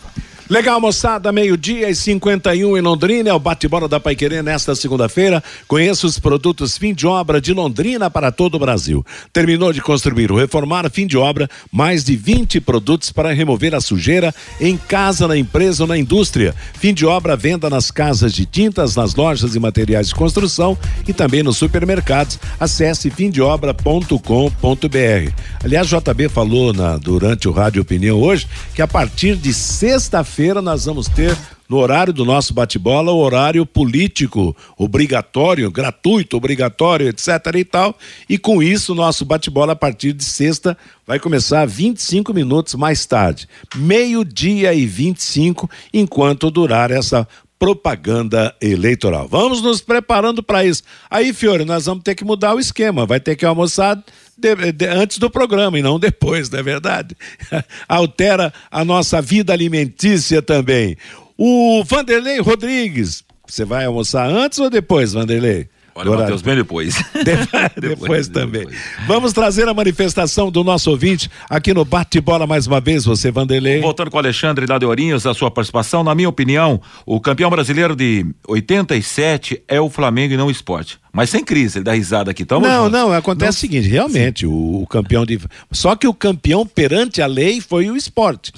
Legal, 0.51 0.81
moçada, 0.81 1.31
meio-dia 1.31 1.89
e 1.89 1.95
51 1.95 2.77
em 2.77 2.81
Londrina, 2.81 3.31
é 3.31 3.33
o 3.33 3.39
bate-bola 3.39 3.89
da 3.89 4.01
Paiquerê 4.01 4.43
nesta 4.43 4.75
segunda-feira. 4.75 5.43
Conheça 5.69 6.05
os 6.05 6.19
produtos 6.19 6.77
fim 6.77 6.93
de 6.93 7.07
obra 7.07 7.41
de 7.41 7.55
Londrina 7.55 8.11
para 8.11 8.33
todo 8.33 8.57
o 8.57 8.59
Brasil. 8.59 9.07
Terminou 9.33 9.73
de 9.73 9.81
construir 9.81 10.33
ou 10.33 10.39
reformar, 10.39 10.91
fim 10.91 11.07
de 11.07 11.17
obra, 11.17 11.49
mais 11.71 12.05
de 12.05 12.17
20 12.17 12.61
produtos 12.61 13.13
para 13.13 13.33
remover 13.33 13.75
a 13.75 13.81
sujeira 13.81 14.35
em 14.61 14.77
casa, 14.77 15.29
na 15.29 15.39
empresa 15.39 15.85
ou 15.85 15.89
na 15.89 15.97
indústria. 15.97 16.55
Fim 16.75 16.93
de 16.93 17.07
obra, 17.07 17.37
venda 17.37 17.71
nas 17.71 17.91
casas 17.91 18.33
de 18.33 18.45
tintas, 18.45 18.97
nas 18.97 19.15
lojas 19.15 19.55
e 19.55 19.61
materiais 19.61 20.09
de 20.09 20.15
construção 20.15 20.77
e 21.07 21.13
também 21.13 21.45
nos 21.45 21.57
supermercados. 21.57 22.39
Acesse 22.59 23.11
fimdeobra.com.br. 23.11 25.33
Aliás, 25.65 25.89
JB 25.89 26.29
falou 26.29 26.73
na, 26.73 26.99
durante 26.99 27.49
o 27.49 27.53
Rádio 27.53 27.81
Opinião 27.81 28.21
hoje 28.21 28.49
que 28.75 28.83
a 28.83 28.89
partir 28.89 29.37
de 29.37 29.55
sexta-feira 29.55 30.32
quinta-feira 30.33 30.63
nós 30.63 30.87
vamos 30.87 31.09
ter 31.09 31.37
no 31.69 31.77
horário 31.77 32.13
do 32.13 32.25
nosso 32.25 32.55
bate-bola, 32.55 33.13
o 33.13 33.19
horário 33.19 33.67
político 33.67 34.57
obrigatório, 34.79 35.71
gratuito, 35.71 36.39
obrigatório, 36.39 37.09
etc 37.09 37.29
e 37.55 37.65
tal. 37.65 37.99
E 38.29 38.39
com 38.39 38.63
isso, 38.63 38.95
nosso 38.95 39.27
bate-bola 39.27 39.75
a 39.75 39.77
partir 39.77 40.15
de 40.15 40.25
sexta 40.25 40.77
vai 41.07 41.19
começar 41.19 41.67
25 41.67 42.33
minutos 42.33 42.75
mais 42.75 43.05
tarde, 43.05 43.47
meio-dia 43.77 44.73
e 44.73 44.87
25, 44.87 45.71
enquanto 45.93 46.51
durar 46.51 46.91
essa 46.91 47.29
propaganda 47.63 48.53
eleitoral. 48.61 49.29
Vamos 49.29 49.63
nos 49.63 49.81
preparando 49.81 50.43
para 50.43 50.65
isso. 50.65 50.83
Aí, 51.09 51.33
Fiore, 51.33 51.65
nós 51.65 51.87
vamos 51.87 52.03
ter 52.03 52.17
que 52.17 52.25
mudar 52.25 52.57
o 52.57 52.59
esquema. 52.59 53.07
Vai 53.07 53.21
ter 53.21 53.37
que 53.37 53.47
almoçar 53.47 54.03
de, 54.37 54.73
de, 54.73 54.87
antes 54.87 55.19
do 55.19 55.31
programa 55.31 55.79
e 55.79 55.83
não 55.83 55.97
depois, 55.97 56.51
não 56.51 56.59
é 56.59 56.63
verdade? 56.65 57.17
Altera 57.89 58.53
a 58.69 58.85
nossa 58.85 59.23
vida 59.23 59.53
alimentícia 59.53 60.43
também. 60.43 60.97
O 61.39 61.85
Vanderlei 61.85 62.41
Rodrigues, 62.41 63.23
você 63.47 63.65
vai 63.65 63.85
almoçar 63.85 64.29
antes 64.29 64.59
ou 64.59 64.69
depois, 64.69 65.13
Vanderlei? 65.13 65.69
Olha, 65.95 66.11
Matheus, 66.11 66.43
bem 66.43 66.57
depois. 66.57 66.95
depois, 67.25 67.71
depois 67.77 68.29
também. 68.29 68.63
Depois. 68.63 68.79
Vamos 69.07 69.33
trazer 69.33 69.69
a 69.69 69.75
manifestação 69.75 70.51
do 70.51 70.65
nosso 70.65 70.91
ouvinte 70.91 71.31
aqui 71.49 71.75
no 71.75 71.85
Bate-Bola 71.85 72.47
mais 72.47 72.67
uma 72.67 72.81
vez, 72.81 73.05
você, 73.05 73.31
Vanderlei. 73.31 73.81
Voltando 73.81 74.11
com 74.11 74.17
o 74.17 74.21
Alexandre 74.21 74.67
lá 74.67 74.79
de 74.79 74.87
Ourinhos, 74.87 75.27
a 75.27 75.35
sua 75.35 75.51
participação. 75.51 76.03
Na 76.03 76.15
minha 76.15 76.29
opinião, 76.29 76.81
o 77.05 77.21
campeão 77.21 77.51
brasileiro 77.51 77.95
de 77.95 78.27
87 78.49 79.63
é 79.69 79.81
o 79.81 79.91
Flamengo 79.91 80.35
e 80.35 80.37
não 80.37 80.47
o 80.47 80.51
esporte. 80.51 80.99
Mas 81.13 81.29
sem 81.29 81.45
crise, 81.45 81.79
ele 81.79 81.85
dá 81.85 81.93
risada 81.93 82.31
aqui. 82.31 82.45
Tamo 82.45 82.67
não, 82.67 82.85
junto. 82.85 82.93
não, 82.93 83.13
acontece 83.13 83.45
não... 83.45 83.51
o 83.51 83.61
seguinte, 83.61 83.89
realmente, 83.89 84.47
o, 84.47 84.83
o, 84.83 84.87
campeão 84.87 85.27
de. 85.27 85.39
Só 85.71 85.95
que 85.95 86.07
o 86.09 86.15
campeão 86.15 86.67
perante 86.67 87.21
a 87.21 87.27
lei 87.27 87.61
foi 87.61 87.91
o 87.91 87.97
esporte. 87.97 88.53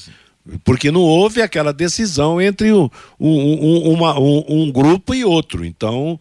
Porque 0.62 0.90
não 0.90 1.00
houve 1.00 1.40
aquela 1.40 1.72
decisão 1.72 2.40
entre 2.40 2.70
um, 2.70 2.88
um, 3.18 3.92
uma, 3.92 4.20
um, 4.20 4.44
um 4.46 4.70
grupo 4.70 5.14
e 5.14 5.24
outro. 5.24 5.64
Então, 5.64 6.20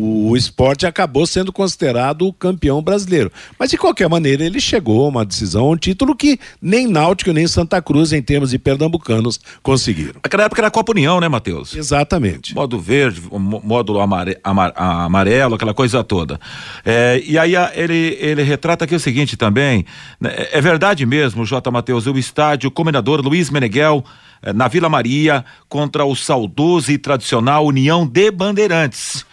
o 0.00 0.36
esporte 0.36 0.86
acabou 0.86 1.26
sendo 1.26 1.52
considerado 1.52 2.26
o 2.26 2.32
campeão 2.32 2.80
brasileiro. 2.80 3.32
Mas, 3.58 3.70
de 3.70 3.76
qualquer 3.76 4.08
maneira, 4.08 4.44
ele 4.44 4.60
chegou 4.60 5.04
a 5.04 5.08
uma 5.08 5.24
decisão, 5.24 5.70
um 5.70 5.76
título 5.76 6.14
que 6.14 6.38
nem 6.62 6.86
Náutico 6.86 7.32
nem 7.32 7.46
Santa 7.48 7.82
Cruz, 7.82 8.12
em 8.12 8.22
termos 8.22 8.50
de 8.50 8.58
pernambucanos, 8.58 9.40
conseguiram. 9.62 10.20
Naquela 10.22 10.44
época 10.44 10.60
era 10.60 10.68
a 10.68 10.70
Copa 10.70 10.92
União, 10.92 11.20
né, 11.20 11.28
Matheus? 11.28 11.74
Exatamente. 11.74 12.54
Módulo 12.54 12.80
verde, 12.80 13.22
módulo 13.30 14.00
amare, 14.00 14.38
amar, 14.44 14.72
amarelo, 14.76 15.56
aquela 15.56 15.74
coisa 15.74 16.04
toda. 16.04 16.38
É, 16.84 17.20
e 17.26 17.36
aí 17.36 17.54
ele, 17.74 18.16
ele 18.20 18.42
retrata 18.42 18.84
aqui 18.84 18.94
o 18.94 19.00
seguinte 19.00 19.36
também: 19.36 19.84
né, 20.20 20.32
é 20.52 20.60
verdade 20.60 21.04
mesmo, 21.04 21.44
J. 21.44 21.70
Matheus, 21.70 22.06
o 22.06 22.16
estádio 22.16 22.70
Comendador 22.70 23.20
Luiz 23.20 23.50
Meneghel 23.50 24.04
é, 24.42 24.52
na 24.52 24.68
Vila 24.68 24.88
Maria 24.88 25.44
contra 25.68 26.04
o 26.04 26.14
saudoso 26.14 26.92
e 26.92 26.98
tradicional 26.98 27.66
União 27.66 28.06
de 28.06 28.30
Bandeirantes 28.30 29.26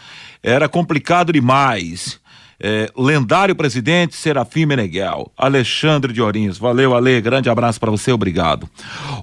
era 0.45 0.69
complicado 0.69 1.33
demais. 1.33 2.19
é, 2.59 2.89
lendário 2.97 3.55
presidente 3.55 4.15
Serafim 4.15 4.65
Meneghel, 4.65 5.31
Alexandre 5.37 6.13
de 6.13 6.21
Ourinhos. 6.21 6.57
Valeu, 6.57 6.95
Ale, 6.95 7.19
grande 7.21 7.49
abraço 7.49 7.79
para 7.79 7.91
você, 7.91 8.11
obrigado. 8.11 8.69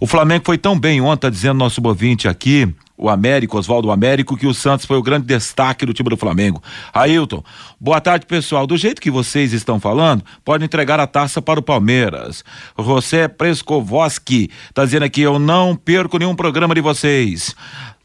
O 0.00 0.06
Flamengo 0.06 0.44
foi 0.44 0.58
tão 0.58 0.78
bem 0.78 1.00
ontem, 1.00 1.22
tá 1.22 1.30
dizendo 1.30 1.58
nosso 1.58 1.80
bovinte 1.80 2.28
aqui, 2.28 2.72
o 2.96 3.08
Américo, 3.08 3.58
Oswaldo 3.58 3.90
Américo, 3.90 4.36
que 4.36 4.46
o 4.46 4.54
Santos 4.54 4.86
foi 4.86 4.96
o 4.96 5.02
grande 5.02 5.26
destaque 5.26 5.84
do 5.86 5.92
time 5.92 6.08
do 6.08 6.16
Flamengo. 6.16 6.62
Ailton, 6.92 7.42
boa 7.80 8.00
tarde, 8.00 8.26
pessoal. 8.26 8.66
Do 8.66 8.76
jeito 8.76 9.00
que 9.00 9.10
vocês 9.10 9.52
estão 9.52 9.80
falando, 9.80 10.22
pode 10.44 10.64
entregar 10.64 11.00
a 11.00 11.06
taça 11.06 11.42
para 11.42 11.58
o 11.58 11.62
Palmeiras. 11.62 12.44
José 12.78 13.26
Preskovoski 13.26 14.50
tá 14.72 14.84
dizendo 14.84 15.04
aqui, 15.04 15.22
eu 15.22 15.38
não 15.38 15.74
perco 15.74 16.18
nenhum 16.18 16.36
programa 16.36 16.74
de 16.74 16.80
vocês. 16.80 17.56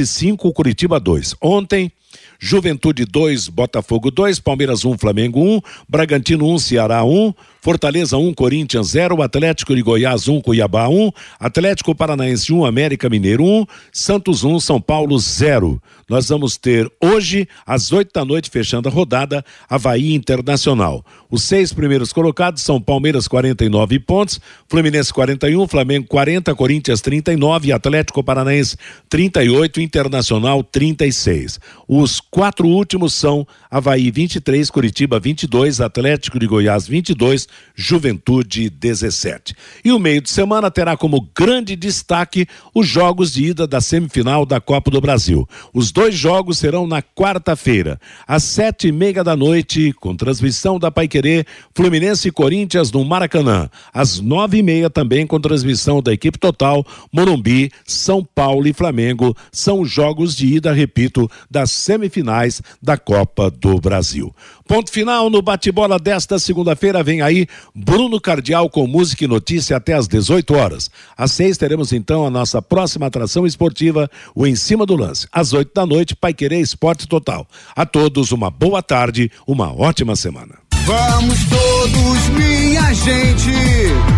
5, 0.06 0.54
Curitiba 0.54 1.00
2. 1.00 1.36
Ontem, 1.42 1.92
Juventude 2.40 3.06
2, 3.06 3.50
Botafogo 3.50 4.12
2, 4.12 4.40
Palmeiras 4.40 4.86
1, 4.86 4.92
um, 4.92 4.98
Flamengo 4.98 5.40
1, 5.40 5.56
um, 5.56 5.62
Bragantino 5.90 6.46
1, 6.46 6.54
um, 6.54 6.60
Ceará 6.60 7.04
1, 7.04 7.34
Fortaleza 7.68 8.18
1, 8.18 8.34
Corinthians 8.34 8.92
0, 8.92 9.22
Atlético 9.22 9.76
de 9.76 9.82
Goiás 9.82 10.30
1, 10.30 10.40
Cuiabá 10.40 10.88
1, 10.88 11.12
Atlético 11.38 11.94
Paranaense 11.94 12.54
1, 12.54 12.66
América 12.66 13.10
Mineiro 13.10 13.44
1, 13.44 13.66
Santos 13.92 14.46
1, 14.46 14.62
São 14.62 14.80
Paulo 14.80 15.20
0. 15.20 15.82
Nós 16.10 16.30
vamos 16.30 16.56
ter 16.56 16.90
hoje, 17.04 17.46
às 17.66 17.92
8 17.92 18.14
da 18.14 18.24
noite, 18.24 18.50
fechando 18.50 18.88
a 18.88 18.92
rodada, 18.92 19.44
Havaí 19.70 20.14
Internacional. 20.14 21.04
Os 21.30 21.44
seis 21.44 21.74
primeiros 21.74 22.14
colocados 22.14 22.62
são 22.62 22.80
Palmeiras 22.80 23.28
49 23.28 24.00
pontos, 24.00 24.40
Fluminense 24.70 25.14
41, 25.14 25.68
Flamengo 25.68 26.08
40, 26.08 26.56
Corinthians 26.56 27.02
39, 27.02 27.74
Atlético 27.74 28.24
Paranaense 28.24 28.78
38, 29.10 29.82
Internacional 29.82 30.64
36. 30.64 31.60
Os 31.86 32.22
quatro 32.22 32.66
últimos 32.70 33.14
são 33.14 33.46
Havaí 33.70 34.10
23, 34.10 34.70
Curitiba 34.70 35.20
22, 35.20 35.82
Atlético 35.82 36.40
de 36.40 36.48
Goiás 36.48 36.88
22, 36.88 37.50
Juventude 37.76 38.70
17. 38.70 39.56
E 39.86 39.92
o 39.92 40.00
meio 40.00 40.20
de 40.20 40.30
semana 40.32 40.72
terá 40.72 40.98
como 40.98 41.30
grande 41.36 41.76
destaque 41.76 42.48
os 42.74 42.88
jogos 42.88 43.34
de 43.34 43.46
ida 43.46 43.68
da 43.68 43.80
semifinal 43.80 44.46
da 44.46 44.60
Copa 44.60 44.90
do 44.90 45.00
Brasil. 45.00 45.48
Os 45.74 45.92
dois 45.92 46.16
jogos 46.16 46.58
serão 46.58 46.88
na 46.88 47.04
quarta-feira, 47.04 48.00
às 48.28 48.44
sete 48.44 48.88
e 48.88 48.92
meia 48.92 49.24
da 49.24 49.36
noite, 49.36 49.94
com 49.94 50.16
transmissão 50.16 50.80
da 50.80 50.90
Paiquerê, 50.90 51.46
Fluminense 51.76 52.28
e 52.30 52.32
Corinthians 52.32 52.92
no 52.92 53.06
Maracanã. 53.06 53.70
Às 53.94 54.20
nove 54.20 54.58
e 54.58 54.64
meia 54.64 54.90
também 54.90 55.28
com 55.28 55.40
transmissão 55.40 56.02
da 56.02 56.12
equipe 56.12 56.40
total, 56.40 56.86
Morumbi, 57.12 57.72
São 57.86 58.24
Paulo 58.24 58.68
e 58.68 58.74
Flamengo. 58.74 59.36
São 59.52 59.86
jogos 59.86 60.36
de 60.36 60.48
ida, 60.48 60.74
repito, 60.74 61.30
das 61.50 61.70
semifinais 61.72 62.62
da 62.82 62.98
Copa 62.98 63.52
do 63.52 63.80
Brasil. 63.80 64.34
Ponto 64.68 64.92
final 64.92 65.30
no 65.30 65.42
bate-bola 65.42 65.98
desta 65.98 66.38
segunda-feira. 66.38 67.02
Vem 67.02 67.22
aí 67.22 67.48
Bruno 67.74 68.20
Cardial 68.20 68.70
com 68.70 68.86
música 68.86 69.24
e 69.24 69.28
notícia 69.28 69.78
até 69.78 69.94
às 69.94 70.10
18 70.10 70.54
horas. 70.54 70.92
Às 71.18 71.32
seis 71.32 71.58
teremos 71.58 71.94
então 71.94 72.26
a 72.26 72.30
nossa 72.30 72.62
próxima 72.62 73.06
atração 73.06 73.48
esportiva, 73.48 74.12
o 74.36 74.46
Em 74.46 74.58
Cima 74.58 74.86
do 74.86 74.98
Lance. 74.98 75.26
Às 75.32 75.54
oito 75.54 75.72
da 75.74 75.86
noite, 75.86 76.18
Pai 76.18 76.34
Querer 76.34 76.60
Esporte 76.60 77.08
Total. 77.08 77.48
A 77.74 77.86
todos 77.86 78.34
uma 78.34 78.52
boa 78.52 78.84
tarde, 78.84 79.32
uma 79.48 79.74
ótima 79.74 80.18
semana. 80.18 80.56
Vamos 80.86 81.40
todos, 81.46 82.30
minha 82.30 82.94
gente, 82.94 83.52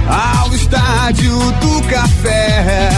ao 0.08 0.54
estádio 0.54 1.38
do 1.60 1.88
café, 1.88 2.89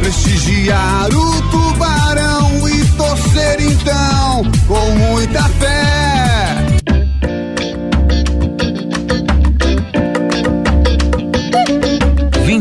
prestigiar 0.00 1.08
o 1.14 1.42
tubarão 1.50 2.68
e 2.68 2.84
torcer 2.96 3.60
então 3.60 4.42
com 4.66 4.90
muita 4.96 5.42
fé. 5.44 5.97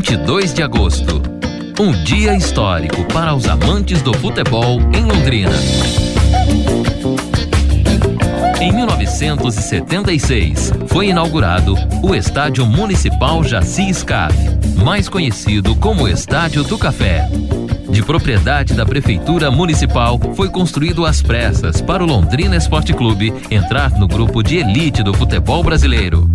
22 0.10 0.54
de 0.54 0.64
agosto. 0.64 1.22
Um 1.78 1.92
dia 2.06 2.34
histórico 2.34 3.04
para 3.14 3.36
os 3.36 3.46
amantes 3.46 4.02
do 4.02 4.14
futebol 4.14 4.80
em 4.96 5.04
Londrina. 5.04 5.52
Em 8.62 8.72
1976, 8.72 10.72
foi 10.88 11.10
inaugurado 11.10 11.76
o 12.02 12.16
Estádio 12.16 12.66
Municipal 12.66 13.44
Jaci 13.44 13.94
Scaf, 13.94 14.34
mais 14.82 15.10
conhecido 15.10 15.76
como 15.76 16.08
Estádio 16.08 16.64
do 16.64 16.78
Café. 16.78 17.28
De 17.90 18.02
propriedade 18.02 18.76
da 18.76 18.86
Prefeitura 18.86 19.52
Municipal, 19.52 20.18
foi 20.36 20.48
construído 20.48 21.06
às 21.06 21.22
pressas 21.22 21.82
para 21.82 22.02
o 22.02 22.08
Londrina 22.08 22.56
Esporte 22.56 22.94
Clube 22.94 23.34
entrar 23.52 23.92
no 24.00 24.08
grupo 24.08 24.42
de 24.42 24.56
elite 24.56 25.04
do 25.04 25.14
futebol 25.14 25.62
brasileiro. 25.62 26.30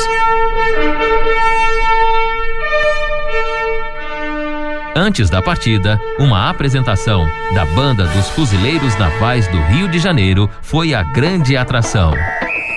Antes 4.94 5.30
da 5.30 5.40
partida, 5.40 6.00
uma 6.18 6.50
apresentação 6.50 7.24
da 7.54 7.64
Banda 7.64 8.06
dos 8.06 8.28
Fuzileiros 8.30 8.96
Navais 8.98 9.46
do 9.46 9.56
Rio 9.66 9.88
de 9.88 10.00
Janeiro 10.00 10.50
foi 10.62 10.94
a 10.94 11.02
grande 11.02 11.56
atração. 11.56 12.12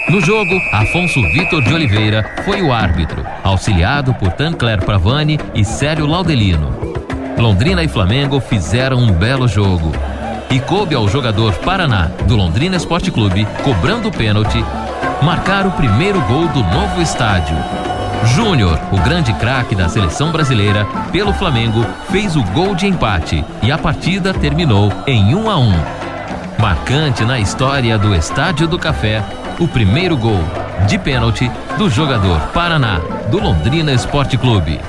No 0.10 0.22
jogo, 0.22 0.54
Afonso 0.72 1.20
Vitor 1.34 1.64
de 1.64 1.74
Oliveira 1.74 2.24
foi 2.46 2.62
o 2.62 2.72
árbitro, 2.72 3.26
auxiliado 3.44 4.14
por 4.14 4.32
Tancler 4.34 4.84
Pravani 4.84 5.40
e 5.56 5.66
Célio 5.66 6.06
Laudelino. 6.06 6.94
Londrina 7.38 7.84
e 7.84 7.88
Flamengo 7.88 8.40
fizeram 8.40 8.98
um 8.98 9.12
belo 9.12 9.48
jogo. 9.48 9.92
E 10.52 10.60
coube 10.60 10.94
ao 10.94 11.08
jogador 11.08 11.54
Paraná, 11.56 12.12
do 12.28 12.36
Londrina 12.36 12.76
Esporte 12.76 13.10
Clube, 13.10 13.48
cobrando 13.64 14.10
o 14.10 14.12
pênalti, 14.12 14.64
marcar 15.24 15.66
o 15.66 15.72
primeiro 15.72 16.22
gol 16.22 16.48
do 16.50 16.60
novo 16.64 17.02
estádio. 17.02 17.58
Júnior, 18.26 18.80
o 18.92 18.98
grande 18.98 19.34
craque 19.34 19.76
da 19.76 19.90
seleção 19.90 20.32
brasileira, 20.32 20.86
pelo 21.12 21.34
Flamengo, 21.34 21.86
fez 22.10 22.36
o 22.36 22.44
gol 22.44 22.74
de 22.74 22.88
empate 22.88 23.44
e 23.62 23.72
a 23.72 23.78
partida 23.78 24.34
terminou 24.34 24.92
em 25.06 25.36
1 25.36 25.50
a 25.50 25.58
1. 25.58 25.74
Marcante 26.60 27.26
na 27.26 27.40
história 27.40 27.98
do 27.98 28.16
Estádio 28.16 28.68
do 28.68 28.80
Café, 28.80 29.22
o 29.60 29.68
primeiro 29.68 30.16
gol 30.16 30.40
de 30.88 30.98
pênalti 30.98 31.52
do 31.78 31.90
jogador 31.90 32.40
Paraná 32.54 33.00
do 33.30 33.40
Londrina 33.40 33.92
Esporte 33.92 34.38
Clube. 34.38 34.80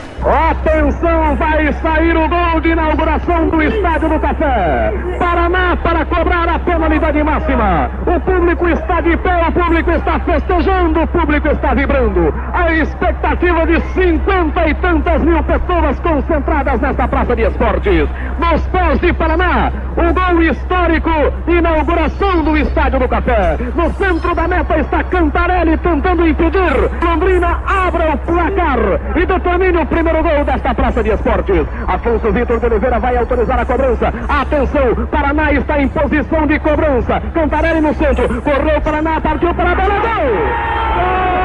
Atenção, 0.51 1.37
vai 1.37 1.73
sair 1.73 2.15
o 2.15 2.29
gol 2.29 2.61
de 2.61 2.69
inauguração 2.69 3.49
do 3.49 3.63
Estádio 3.63 4.11
do 4.11 4.21
Café. 4.21 4.93
Paraná 5.19 5.75
para 5.77 6.05
cobrar 6.05 6.49
a 6.51 6.59
penalidade 6.59 7.23
máxima. 7.23 7.91
O 8.07 8.21
público 8.21 8.69
está 8.69 9.01
de 9.01 9.17
pé, 9.17 9.49
o 9.49 9.53
público 9.53 9.91
está 9.91 10.21
festejando, 10.21 11.01
o 11.01 11.07
público 11.07 11.49
está 11.49 11.73
vibrando. 11.73 12.35
A 12.53 12.73
expectativa 12.75 13.67
de 13.67 13.81
cinquenta 13.95 14.69
e 14.69 14.75
tantas 14.75 15.23
mil 15.23 15.43
pessoas 15.45 15.99
concentradas 16.01 16.79
nesta 16.79 17.09
praça 17.09 17.35
de 17.35 17.43
esportes. 17.43 18.09
Nos 18.39 18.67
pés 18.67 19.01
de 19.01 19.15
Paraná, 19.15 19.73
o 19.97 20.13
gol 20.13 20.43
histórico, 20.43 21.11
inauguração 21.49 22.45
do 22.45 22.57
Estádio 22.59 22.99
do 22.99 23.09
Café. 23.09 23.57
No 23.75 23.91
centro 23.95 24.35
da 24.35 24.47
meta 24.47 24.79
está 24.79 25.03
Cantarelli 25.05 25.79
tentando 25.79 26.29
impedir. 26.29 26.91
Londrina 27.03 27.61
abra 27.67 28.13
o 28.13 28.19
placar 28.19 28.79
e 29.17 29.25
determine 29.25 29.79
o 29.79 29.87
primeiro 29.87 30.23
gol 30.23 30.34
desta 30.43 30.75
praça 30.75 31.03
de 31.03 31.11
esportes. 31.11 31.67
Afonso 31.87 32.33
Vitor 32.33 32.59
de 32.59 32.67
Oliveira 32.67 32.99
vai 32.99 33.17
autorizar 33.17 33.61
a 33.61 33.65
cobrança. 33.65 34.13
Atenção, 34.29 35.07
Paraná 35.11 35.53
está 35.53 35.81
em 35.81 35.89
posição 35.89 36.47
de 36.47 36.59
cobrança. 36.59 37.21
Cantarelli 37.35 37.81
no 37.81 37.95
centro, 37.95 38.43
correu 38.43 38.81
Paraná, 38.81 39.21
partiu 39.21 39.55
para 39.55 39.71
a 39.71 39.75
bola, 39.75 39.95
gol! 40.01 41.45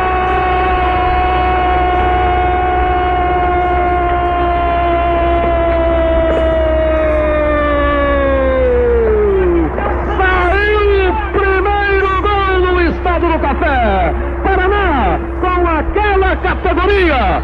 Saiu 10.17 11.09
o 11.09 11.31
primeiro 11.31 12.21
gol 12.21 12.59
no 12.59 12.81
Estádio 12.89 13.33
do 13.33 13.39
Café. 13.39 14.13
Paraná, 14.43 15.19
com 15.41 15.67
aquela 15.67 16.35
categoria, 16.37 17.41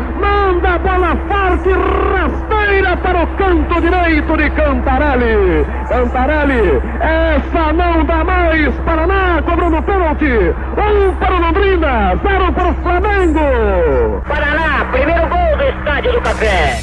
bola 0.80 1.15
forte, 1.28 1.69
rasteira 1.69 2.97
para 2.97 3.23
o 3.23 3.28
canto 3.38 3.82
direito 3.82 4.38
de 4.38 4.49
Cantarelli. 4.51 5.65
Cantarelli, 5.88 6.82
essa 6.99 7.73
não 7.73 8.05
dá 8.05 8.23
mais. 8.23 8.73
Paraná 8.86 9.41
cobrando 9.43 9.82
pênalti. 9.84 10.53
Um 10.78 11.15
para 11.15 11.36
o 11.36 11.39
Londrina, 11.39 12.15
zero 12.23 12.53
para 12.53 12.69
o 12.69 12.73
Flamengo. 12.76 14.21
Paraná, 14.28 14.86
primeiro 14.91 15.28
gol 15.28 15.57
do 15.57 15.63
Estádio 15.63 16.11
do 16.13 16.21
Café. 16.21 16.80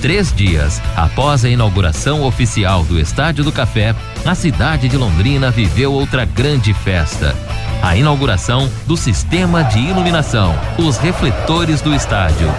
Três 0.00 0.32
dias 0.32 0.80
após 0.96 1.44
a 1.44 1.48
inauguração 1.50 2.24
oficial 2.24 2.82
do 2.84 2.98
Estádio 2.98 3.44
do 3.44 3.52
Café, 3.52 3.94
a 4.24 4.34
cidade 4.34 4.88
de 4.88 4.96
Londrina 4.96 5.50
viveu 5.50 5.92
outra 5.92 6.24
grande 6.24 6.72
festa. 6.72 7.36
A 7.82 7.96
inauguração 7.96 8.70
do 8.86 8.96
sistema 8.96 9.64
de 9.64 9.78
iluminação, 9.78 10.54
os 10.76 10.98
refletores 10.98 11.80
do 11.80 11.94
estádio. 11.94 12.52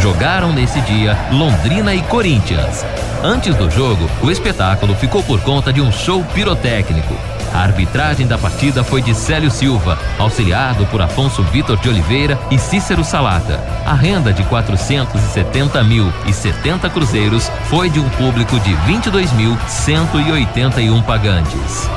Jogaram 0.00 0.52
nesse 0.52 0.80
dia 0.82 1.18
Londrina 1.32 1.92
e 1.94 2.02
Corinthians. 2.02 2.84
Antes 3.22 3.56
do 3.56 3.68
jogo, 3.68 4.08
o 4.22 4.30
espetáculo 4.30 4.94
ficou 4.94 5.22
por 5.24 5.40
conta 5.40 5.72
de 5.72 5.80
um 5.80 5.90
show 5.90 6.22
pirotécnico. 6.32 7.16
A 7.52 7.62
arbitragem 7.62 8.24
da 8.26 8.38
partida 8.38 8.84
foi 8.84 9.02
de 9.02 9.12
Célio 9.14 9.50
Silva, 9.50 9.98
auxiliado 10.16 10.86
por 10.86 11.02
Afonso 11.02 11.42
Vitor 11.42 11.76
de 11.78 11.88
Oliveira 11.88 12.38
e 12.48 12.56
Cícero 12.58 13.02
Salata. 13.02 13.60
A 13.84 13.94
renda 13.94 14.32
de 14.32 14.44
470 14.44 15.82
mil 15.82 16.12
e 16.24 16.32
70 16.32 16.88
cruzeiros 16.90 17.50
foi 17.64 17.90
de 17.90 17.98
um 17.98 18.08
público 18.10 18.60
de 18.60 18.70
22.181 18.86 21.02
pagantes. 21.02 21.90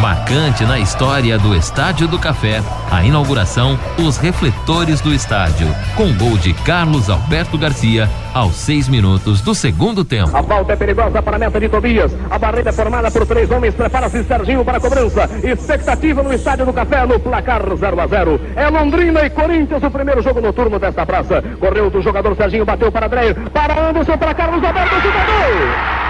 Marcante 0.00 0.64
na 0.64 0.78
história 0.78 1.38
do 1.38 1.54
Estádio 1.54 2.06
do 2.06 2.18
Café, 2.18 2.62
a 2.90 3.02
inauguração, 3.02 3.78
os 3.98 4.16
refletores 4.16 5.00
do 5.00 5.12
estádio, 5.12 5.66
com 5.96 6.12
gol 6.14 6.36
de 6.36 6.52
Carlos 6.52 7.08
Alberto 7.08 7.56
Garcia 7.56 8.08
aos 8.34 8.56
seis 8.56 8.88
minutos 8.88 9.40
do 9.40 9.54
segundo 9.54 10.04
tempo. 10.04 10.36
A 10.36 10.42
falta 10.42 10.72
é 10.72 10.76
perigosa 10.76 11.22
para 11.22 11.36
a 11.36 11.38
meta 11.38 11.60
de 11.60 11.68
Tobias. 11.68 12.14
A 12.28 12.38
barreira 12.38 12.70
é 12.70 12.72
formada 12.72 13.10
por 13.10 13.24
três 13.26 13.50
homens. 13.50 13.74
Prepara-se 13.74 14.24
Serginho 14.24 14.64
para 14.64 14.78
a 14.78 14.80
cobrança. 14.80 15.30
Expectativa 15.42 16.22
no 16.22 16.32
Estádio 16.32 16.66
do 16.66 16.72
Café 16.72 17.06
no 17.06 17.20
placar 17.20 17.62
0 17.74 18.00
a 18.00 18.06
0 18.06 18.40
É 18.56 18.68
Londrina 18.68 19.24
e 19.24 19.30
Corinthians 19.30 19.82
o 19.82 19.90
primeiro 19.90 20.22
jogo 20.22 20.40
noturno 20.40 20.78
desta 20.78 21.06
praça. 21.06 21.42
Correu 21.60 21.90
do 21.90 22.02
jogador 22.02 22.36
Serginho, 22.36 22.64
bateu 22.64 22.90
para 22.90 23.08
Dreyer. 23.08 23.36
Para 23.50 23.88
Anderson, 23.88 24.18
para 24.18 24.34
Carlos 24.34 24.64
Alberto, 24.64 24.94
jogador. 24.96 26.04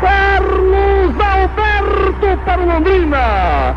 Carlos 0.00 1.20
Alberto 1.20 2.44
para 2.44 2.62
o 2.62 2.65
Londrina. 2.76 3.74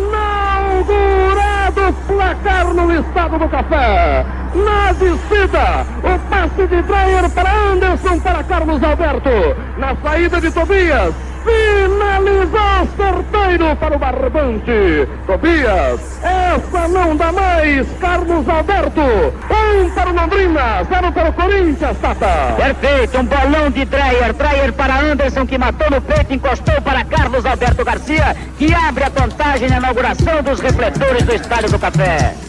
Inaugurado 0.00 1.88
o 1.88 1.92
placar 2.08 2.74
no 2.74 2.92
Estado 2.92 3.38
do 3.38 3.48
Café. 3.48 4.26
Na 4.54 4.92
descida, 4.92 5.86
o 6.02 6.18
passe 6.28 6.66
de 6.66 6.82
Dreyer 6.82 7.30
para 7.30 7.52
Anderson 7.52 8.18
para 8.18 8.42
Carlos 8.42 8.82
Alberto. 8.82 9.30
Na 9.76 9.94
saída 10.02 10.40
de 10.40 10.50
Tobias, 10.50 11.14
Finalizou 11.48 12.88
certeiro 12.94 13.76
para 13.76 13.96
o 13.96 13.98
barbante. 13.98 15.08
Tobias, 15.26 16.20
essa 16.22 16.88
não 16.88 17.16
dá 17.16 17.32
mais. 17.32 17.86
Carlos 17.98 18.46
Alberto, 18.46 19.00
um 19.00 19.90
para 19.90 20.10
o 20.10 20.14
Londrina, 20.14 20.84
zero 20.84 21.10
para 21.10 21.30
o 21.30 21.32
Corinthians, 21.32 21.96
Tata. 21.98 22.54
Perfeito, 22.56 23.18
um 23.18 23.24
bolão 23.24 23.70
de 23.70 23.84
Dreyer. 23.86 24.34
Dreyer 24.34 24.72
para 24.74 25.00
Anderson, 25.00 25.46
que 25.46 25.56
matou 25.56 25.90
no 25.90 26.02
peito, 26.02 26.34
encostou 26.34 26.80
para 26.82 27.02
Carlos 27.04 27.46
Alberto 27.46 27.82
Garcia, 27.82 28.36
que 28.58 28.74
abre 28.74 29.04
a 29.04 29.10
contagem 29.10 29.70
na 29.70 29.78
inauguração 29.78 30.42
dos 30.42 30.60
refletores 30.60 31.22
do 31.22 31.34
Estádio 31.34 31.70
do 31.70 31.78
Café. 31.78 32.47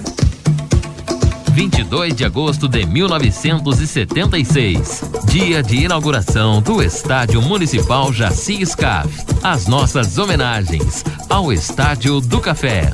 22 1.49 2.15
de 2.15 2.23
agosto 2.25 2.67
de 2.67 2.85
1976. 2.85 5.01
Dia 5.25 5.63
de 5.63 5.83
inauguração 5.83 6.61
do 6.61 6.81
Estádio 6.81 7.41
Municipal 7.41 8.13
Jaci 8.13 8.65
Scaf. 8.65 9.09
As 9.43 9.67
nossas 9.67 10.17
homenagens 10.17 11.03
ao 11.29 11.51
Estádio 11.51 12.21
do 12.21 12.39
Café. 12.39 12.93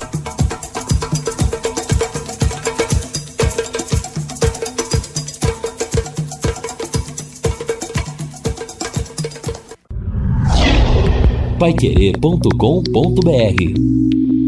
Paiquerê.com.br 11.60 14.45